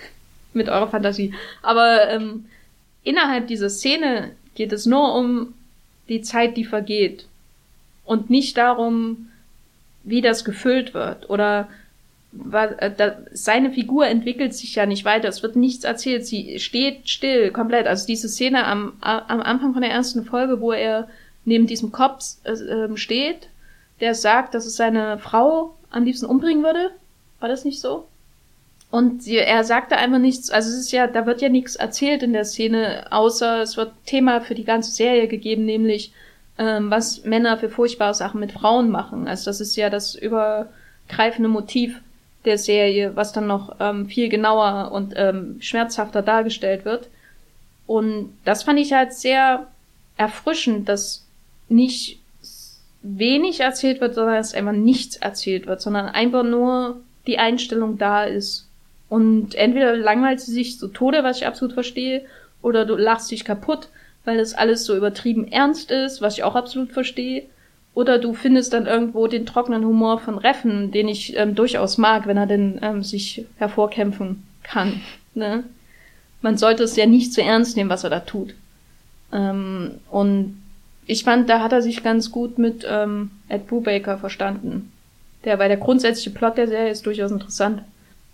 [0.52, 1.34] Mit eurer Fantasie.
[1.62, 2.46] Aber ähm,
[3.02, 5.54] innerhalb dieser Szene geht es nur um
[6.08, 7.26] die Zeit, die vergeht.
[8.04, 9.28] Und nicht darum,
[10.02, 11.28] wie das gefüllt wird.
[11.30, 11.68] Oder
[12.52, 15.28] äh, seine Figur entwickelt sich ja nicht weiter.
[15.28, 16.26] Es wird nichts erzählt.
[16.26, 17.86] Sie steht still, komplett.
[17.86, 21.08] Also diese Szene am, am Anfang von der ersten Folge, wo er
[21.44, 23.48] neben diesem Kopf äh, ähm, steht,
[24.00, 26.90] der sagt, dass es seine Frau am liebsten umbringen würde.
[27.40, 28.06] War das nicht so?
[28.96, 32.32] Und er sagte einfach nichts, also es ist ja, da wird ja nichts erzählt in
[32.32, 36.14] der Szene, außer es wird Thema für die ganze Serie gegeben, nämlich
[36.56, 39.28] ähm, was Männer für furchtbare Sachen mit Frauen machen.
[39.28, 42.00] Also das ist ja das übergreifende Motiv
[42.46, 47.10] der Serie, was dann noch ähm, viel genauer und ähm, schmerzhafter dargestellt wird.
[47.86, 49.66] Und das fand ich halt sehr
[50.16, 51.26] erfrischend, dass
[51.68, 52.18] nicht
[53.02, 58.24] wenig erzählt wird, sondern dass einfach nichts erzählt wird, sondern einfach nur die Einstellung da
[58.24, 58.65] ist.
[59.08, 62.24] Und entweder langweilt sie sich zu Tode, was ich absolut verstehe,
[62.62, 63.88] oder du lachst dich kaputt,
[64.24, 67.44] weil das alles so übertrieben ernst ist, was ich auch absolut verstehe.
[67.94, 72.26] Oder du findest dann irgendwo den trockenen Humor von Reffen, den ich ähm, durchaus mag,
[72.26, 75.00] wenn er denn ähm, sich hervorkämpfen kann.
[75.34, 75.64] Ne?
[76.42, 78.54] Man sollte es ja nicht zu ernst nehmen, was er da tut.
[79.32, 80.60] Ähm, und
[81.06, 84.92] ich fand, da hat er sich ganz gut mit ähm, Ed Brubaker verstanden.
[85.44, 87.82] Der, weil der grundsätzliche Plot der Serie ist durchaus interessant.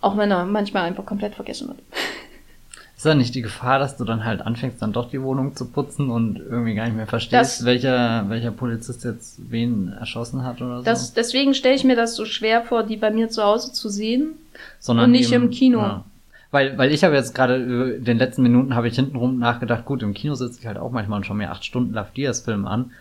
[0.03, 1.79] Auch wenn er manchmal einfach komplett vergessen wird.
[2.97, 5.65] Ist da nicht die Gefahr, dass du dann halt anfängst, dann doch die Wohnung zu
[5.69, 10.61] putzen und irgendwie gar nicht mehr verstehst, Das- welcher, welcher Polizist jetzt wen erschossen hat
[10.61, 10.83] oder so?
[10.85, 13.89] Das, deswegen stelle ich mir das so schwer vor, die bei mir zu Hause zu
[13.89, 14.33] sehen.
[14.79, 16.03] Sondern und nicht im Kino.
[16.51, 20.03] Weil, weil ich habe jetzt gerade über den letzten Minuten habe ich hintenrum nachgedacht, gut,
[20.03, 22.67] im Kino sitze ich halt auch manchmal und schaue mir acht Stunden Love Diaz Film
[22.67, 22.91] an.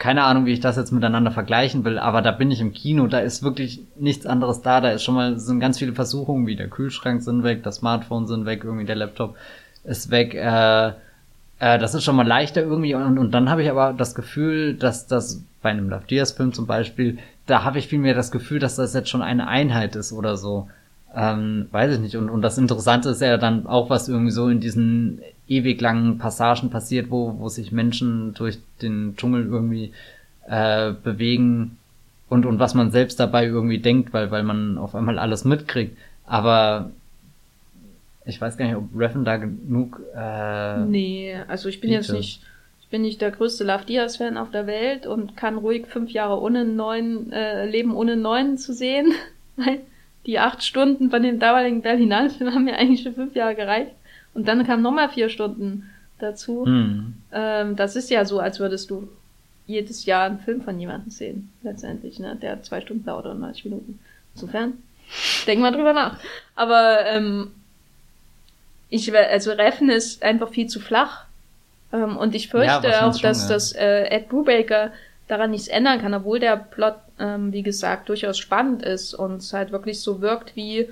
[0.00, 3.06] Keine Ahnung, wie ich das jetzt miteinander vergleichen will, aber da bin ich im Kino,
[3.06, 6.56] da ist wirklich nichts anderes da, da ist schon mal, sind ganz viele Versuchungen, wie
[6.56, 9.36] der Kühlschrank sind weg, das Smartphone sind weg, irgendwie der Laptop
[9.84, 13.68] ist weg, äh, äh, das ist schon mal leichter irgendwie und, und dann habe ich
[13.68, 17.86] aber das Gefühl, dass das bei einem Love Diaz Film zum Beispiel, da habe ich
[17.86, 20.68] vielmehr das Gefühl, dass das jetzt schon eine Einheit ist oder so.
[21.14, 22.16] Ähm, weiß ich nicht.
[22.16, 25.20] Und, und das Interessante ist ja dann auch, was irgendwie so in diesen
[25.50, 29.92] ewig langen Passagen passiert, wo, wo sich Menschen durch den Dschungel irgendwie
[30.48, 31.76] äh, bewegen
[32.28, 35.98] und, und was man selbst dabei irgendwie denkt, weil, weil man auf einmal alles mitkriegt.
[36.24, 36.92] Aber
[38.24, 42.18] ich weiß gar nicht, ob Reffen da genug äh, Nee, also ich bin jetzt Bitte.
[42.18, 42.42] nicht,
[42.80, 46.12] ich bin nicht der größte Love Diaz Fan auf der Welt und kann ruhig fünf
[46.12, 49.12] Jahre ohne neuen, äh, Leben ohne neuen zu sehen.
[49.56, 49.80] Weil
[50.26, 53.90] die acht Stunden von dem damaligen Berlinale-Film haben mir eigentlich für fünf Jahre gereicht.
[54.34, 56.64] Und dann kamen nochmal vier Stunden dazu.
[56.66, 57.14] hm.
[57.32, 59.08] Ähm, das ist ja so, als würdest du
[59.66, 62.36] jedes Jahr einen Film von jemandem sehen, letztendlich, ne?
[62.40, 64.00] Der zwei Stunden dauert oder 90 Minuten.
[64.34, 64.74] Insofern,
[65.46, 66.18] denk mal drüber nach.
[66.56, 67.52] Aber ähm,
[68.88, 71.26] ich also Reffen ist einfach viel zu flach.
[71.92, 73.54] Ähm, und ich Ja, fürchte wahrscheinlich auch, schon, dass ja.
[73.54, 74.92] das äh, Ed Brubaker
[75.28, 79.52] daran nichts ändern kann, obwohl der Plot, ähm, wie gesagt, durchaus spannend ist und es
[79.52, 80.88] halt wirklich so wirkt wie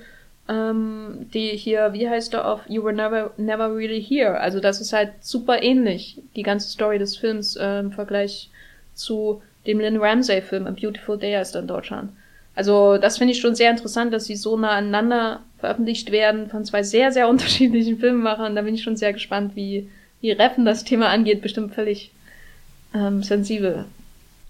[0.48, 4.40] ähm, die hier, wie heißt der auf You Were Never, Never Really Here.
[4.40, 8.50] Also das ist halt super ähnlich, die ganze Story des Films äh, im Vergleich
[8.94, 12.10] zu dem Lynn Ramsey-Film A Beautiful Day er in Deutschland.
[12.54, 16.64] Also das finde ich schon sehr interessant, dass sie so nah aneinander veröffentlicht werden von
[16.64, 18.56] zwei sehr, sehr unterschiedlichen Filmemachern.
[18.56, 19.88] Da bin ich schon sehr gespannt, wie,
[20.20, 21.42] wie Reffen das Thema angeht.
[21.42, 22.10] Bestimmt völlig
[22.94, 23.84] ähm, sensibel.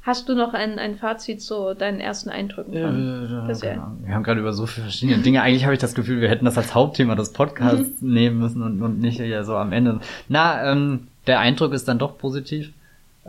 [0.09, 2.73] Hast du noch ein, ein Fazit zu deinen ersten Eindrücken?
[2.73, 3.51] Von?
[3.51, 3.99] Äh, ja- Ahnung.
[4.07, 5.43] Wir haben gerade über so viele verschiedene Dinge.
[5.43, 8.81] Eigentlich habe ich das Gefühl, wir hätten das als Hauptthema des Podcasts nehmen müssen und,
[8.81, 10.01] und nicht hier so am Ende.
[10.31, 12.71] Na, ähm, der Eindruck ist dann doch positiv.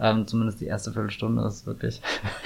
[0.02, 2.00] Ähm, zumindest die erste Viertelstunde ist wirklich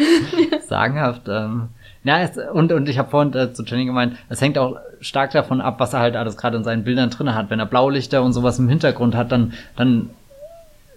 [0.67, 1.27] sagenhaft.
[1.27, 1.67] Ähm,
[2.03, 5.29] ja, es, und, und ich habe vorhin äh, zu Jenny gemeint, es hängt auch stark
[5.29, 7.51] davon ab, was er halt alles gerade in seinen Bildern drin hat.
[7.51, 10.09] Wenn er Blaulichter und sowas im Hintergrund hat, dann, dann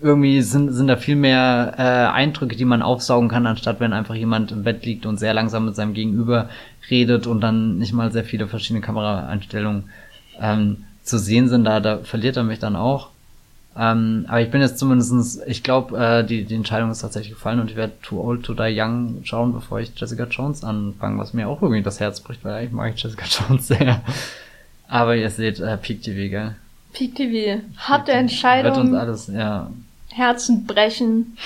[0.00, 4.14] irgendwie sind, sind da viel mehr äh, Eindrücke, die man aufsaugen kann, anstatt wenn einfach
[4.14, 6.48] jemand im Bett liegt und sehr langsam mit seinem Gegenüber
[6.90, 9.84] redet und dann nicht mal sehr viele verschiedene Kameraeinstellungen
[10.40, 11.64] ähm, zu sehen sind.
[11.64, 13.10] Da, da verliert er mich dann auch.
[13.78, 17.60] Ähm, aber ich bin jetzt zumindestens, ich glaube, äh, die, die Entscheidung ist tatsächlich gefallen
[17.60, 21.34] und ich werde Too Old to Die Young schauen, bevor ich Jessica Jones anfange, was
[21.34, 24.00] mir auch irgendwie das Herz bricht, weil eigentlich mag ich Jessica Jones sehr.
[24.88, 26.56] Aber ihr seht, äh, Peak TV, gell?
[26.94, 27.60] Peak TV.
[27.76, 28.94] Harte Wird uns Entscheidung.
[28.96, 29.68] alles, ja,
[30.16, 31.36] Herzen brechen.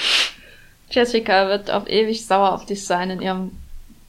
[0.91, 3.51] Jessica wird auf ewig sauer auf dich sein in ihrem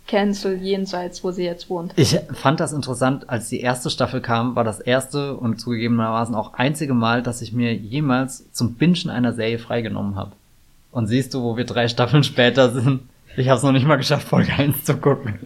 [0.08, 1.94] Cancel jenseits, wo sie jetzt wohnt.
[1.96, 6.54] Ich fand das interessant, als die erste Staffel kam, war das erste und zugegebenermaßen auch
[6.54, 10.32] einzige Mal, dass ich mir jemals zum Bingen einer Serie freigenommen habe.
[10.92, 13.02] Und siehst du, wo wir drei Staffeln später sind,
[13.38, 15.40] ich habe es noch nicht mal geschafft, Folge 1 zu gucken.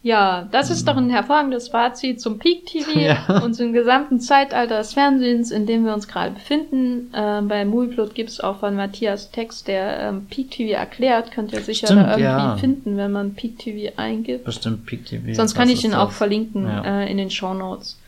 [0.00, 3.42] Ja, das ist doch ein hervorragendes Fazit zum Peak TV Ja.
[3.42, 7.10] und zum gesamten Zeitalter des Fernsehens, in dem wir uns gerade befinden.
[7.14, 11.32] Ähm, bei Movieplot gibt's auch von Matthias Text, der ähm, Peak TV erklärt.
[11.32, 12.56] Könnt ihr sicher Stimmt, da irgendwie ja.
[12.56, 14.44] finden, wenn man Peak TV eingibt.
[14.44, 15.34] Bestimmt Peak TV.
[15.34, 16.16] Sonst kann ich ihn auch das?
[16.16, 17.00] verlinken Ja.
[17.02, 17.98] äh, in den Show Notes.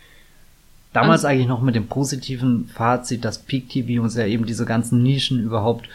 [0.93, 5.03] Damals eigentlich noch mit dem positiven Fazit, dass Peak TV uns ja eben diese ganzen
[5.03, 5.89] Nischen überhaupt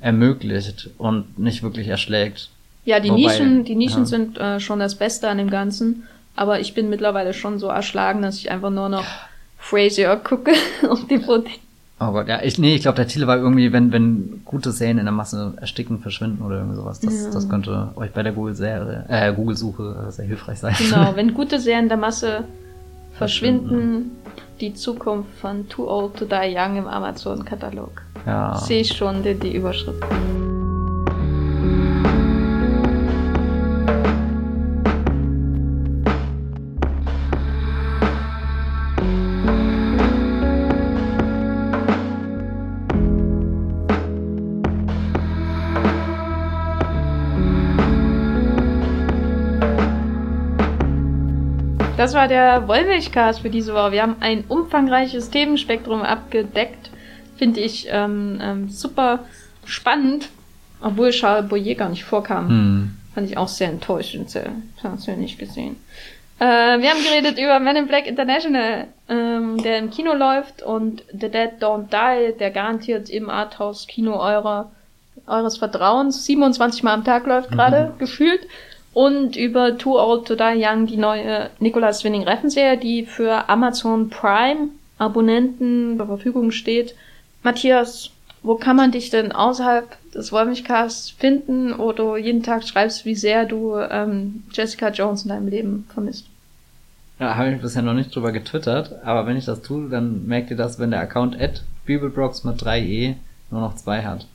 [0.00, 2.50] ermöglicht und nicht wirklich erschlägt.
[2.88, 4.06] Ja, die Wobei, Nischen, die Nischen ja.
[4.06, 6.04] sind äh, schon das Beste an dem Ganzen,
[6.36, 9.04] aber ich bin mittlerweile schon so erschlagen, dass ich einfach nur noch
[9.58, 10.52] Frasier gucke
[10.88, 11.50] auf DVD.
[12.00, 14.96] Oh Gott, ja, ich, nee, ich glaube, der Titel war irgendwie, wenn, wenn gute Serien
[14.96, 17.00] in der Masse ersticken, verschwinden oder irgendwie sowas.
[17.00, 17.30] Das, Ja.
[17.30, 20.74] das könnte euch bei der Google-Serie, äh, Google-Suche äh, sehr hilfreich sein.
[20.78, 22.44] Genau, wenn gute Serien der Masse
[23.18, 24.12] verschwinden,
[24.62, 28.00] die Zukunft von Too Old to Die Young im Amazon-Katalog.
[28.24, 28.56] ja.
[28.56, 30.02] Sehe ich schon die, die Überschrift.
[51.98, 53.90] Das war der Wollmilchcast für diese Woche.
[53.90, 56.90] Wir haben ein umfangreiches Themenspektrum abgedeckt.
[57.36, 59.24] Finde ich ähm, ähm, super
[59.64, 60.28] spannend.
[60.80, 62.48] Obwohl Charles Boyer gar nicht vorkam.
[62.48, 62.96] Hm.
[63.14, 64.32] Fand ich auch sehr enttäuschend.
[64.32, 65.74] Ja nicht gesehen.
[66.38, 71.02] Äh, wir haben geredet über Men in Black International, ähm, der im Kino läuft und
[71.10, 74.70] The Dead Don't Die, der garantiert im Arthouse-Kino eurer,
[75.26, 77.98] eures Vertrauens 27 Mal am Tag läuft gerade, Mhm.
[77.98, 78.46] gefühlt.
[78.98, 84.10] Und über Too Old to Die Young, die neue Nicolas Winning Reffen-Serie, die für Amazon
[84.10, 86.96] Prime Abonnenten zur Verfügung steht.
[87.44, 88.10] Matthias,
[88.42, 93.14] wo kann man dich denn außerhalb des Wollmilchcasts finden, wo du jeden Tag schreibst, wie
[93.14, 96.26] sehr du ähm, Jessica Jones in deinem Leben vermisst?
[97.20, 100.50] Ja, habe ich bisher noch nicht drüber getwittert, aber wenn ich das tue, dann merkt
[100.50, 103.14] ihr das, wenn der Account at Bibelbrox mit 3e
[103.52, 104.26] nur noch 2 hat.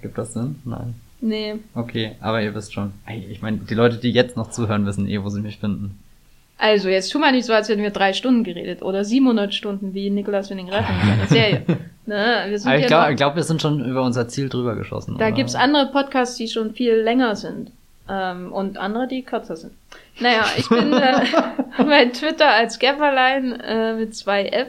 [0.00, 0.62] Gibt das Sinn?
[0.64, 0.94] Nein.
[1.22, 1.54] Nee.
[1.74, 2.92] Okay, aber ihr wisst schon.
[3.30, 5.98] Ich meine, die Leute, die jetzt noch zuhören, wissen eh, wo sie mich finden.
[6.58, 9.94] Also, jetzt tu mal nicht so, als hätten wir drei Stunden geredet oder 700 Stunden
[9.94, 11.62] wie Nicolas Winning Reffen in seiner Serie.
[12.06, 15.16] ne, wir sind Aber ich glaube, glaub, wir sind schon über unser Ziel drüber geschossen.
[15.16, 15.36] Da oder?
[15.36, 17.70] gibt's andere Podcasts, die schon viel länger sind.
[18.08, 19.72] Ähm, und andere, die kürzer sind.
[20.18, 21.20] Naja, ich bin äh,
[21.78, 24.68] bei Twitter als Gafferlein äh, mit zwei F.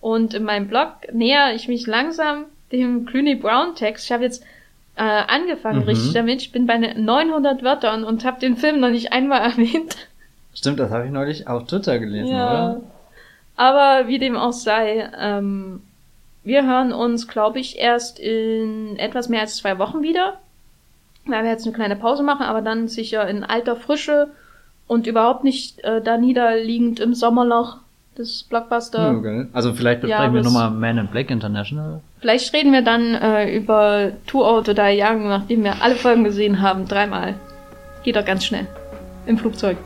[0.00, 4.04] Und in meinem Blog näher ich mich langsam dem Clooney Brown Text.
[4.04, 4.44] Ich habe jetzt
[4.96, 5.88] äh, angefangen Mhm.
[5.88, 6.42] richtig damit.
[6.42, 9.96] Ich bin bei ne- 900 Wörtern und habe den Film noch nicht einmal erwähnt.
[10.54, 12.80] Stimmt, das habe ich neulich auf Twitter gelesen, oder?
[13.56, 15.82] Aber wie dem auch sei, ähm,
[16.44, 20.40] wir hören uns, glaube ich, erst in etwas mehr als zwei Wochen wieder.
[21.26, 24.28] Weil wir jetzt eine kleine Pause machen, aber dann sicher in alter Frische
[24.88, 27.78] und überhaupt nicht äh, da niederliegend im Sommerloch
[28.18, 29.14] des Blockbuster.
[29.22, 29.48] Gell.
[29.52, 32.00] Also vielleicht besprechen wir das- nochmal Man in Black International.
[32.20, 36.24] Vielleicht reden wir dann äh, über Too Old to Die Young, nachdem wir alle Folgen
[36.24, 37.34] gesehen haben, dreimal.
[38.04, 38.66] Geht doch ganz schnell.
[39.26, 39.76] Im Flugzeug.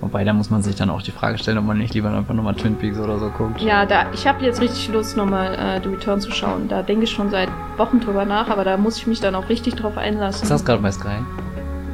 [0.00, 2.34] Wobei, da muss man sich dann auch die Frage stellen, ob man nicht lieber einfach
[2.34, 3.60] nochmal Twin Peaks oder so guckt.
[3.60, 6.66] Ja, da, ich habe jetzt richtig Lust, nochmal äh, The Return zu schauen.
[6.68, 9.48] Da denke ich schon seit Wochen drüber nach, aber da muss ich mich dann auch
[9.48, 10.42] richtig drauf einlassen.
[10.42, 11.18] Ist das gerade bei Sky?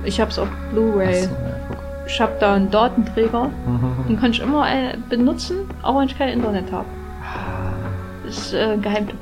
[0.05, 1.29] Ich hab's auf Blu-ray.
[1.29, 1.58] Guck.
[2.09, 3.51] Ich hab da einen Datenträger.
[4.09, 6.87] Den kann ich immer äh, benutzen, auch wenn ich kein Internet habe.
[8.27, 9.19] Ist äh, ein Geheimtipp.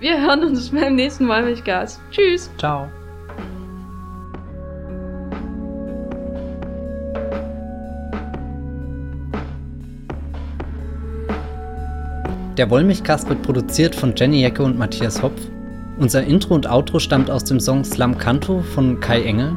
[0.00, 1.98] Wir hören uns beim nächsten Mal mit Gas.
[2.10, 2.50] Tschüss.
[2.58, 2.88] Ciao.
[12.58, 15.40] Der Wollmilchcast wird produziert von Jenny Jecke und Matthias Hopf.
[15.98, 19.56] Unser Intro und Outro stammt aus dem Song Slam Canto von Kai Engel.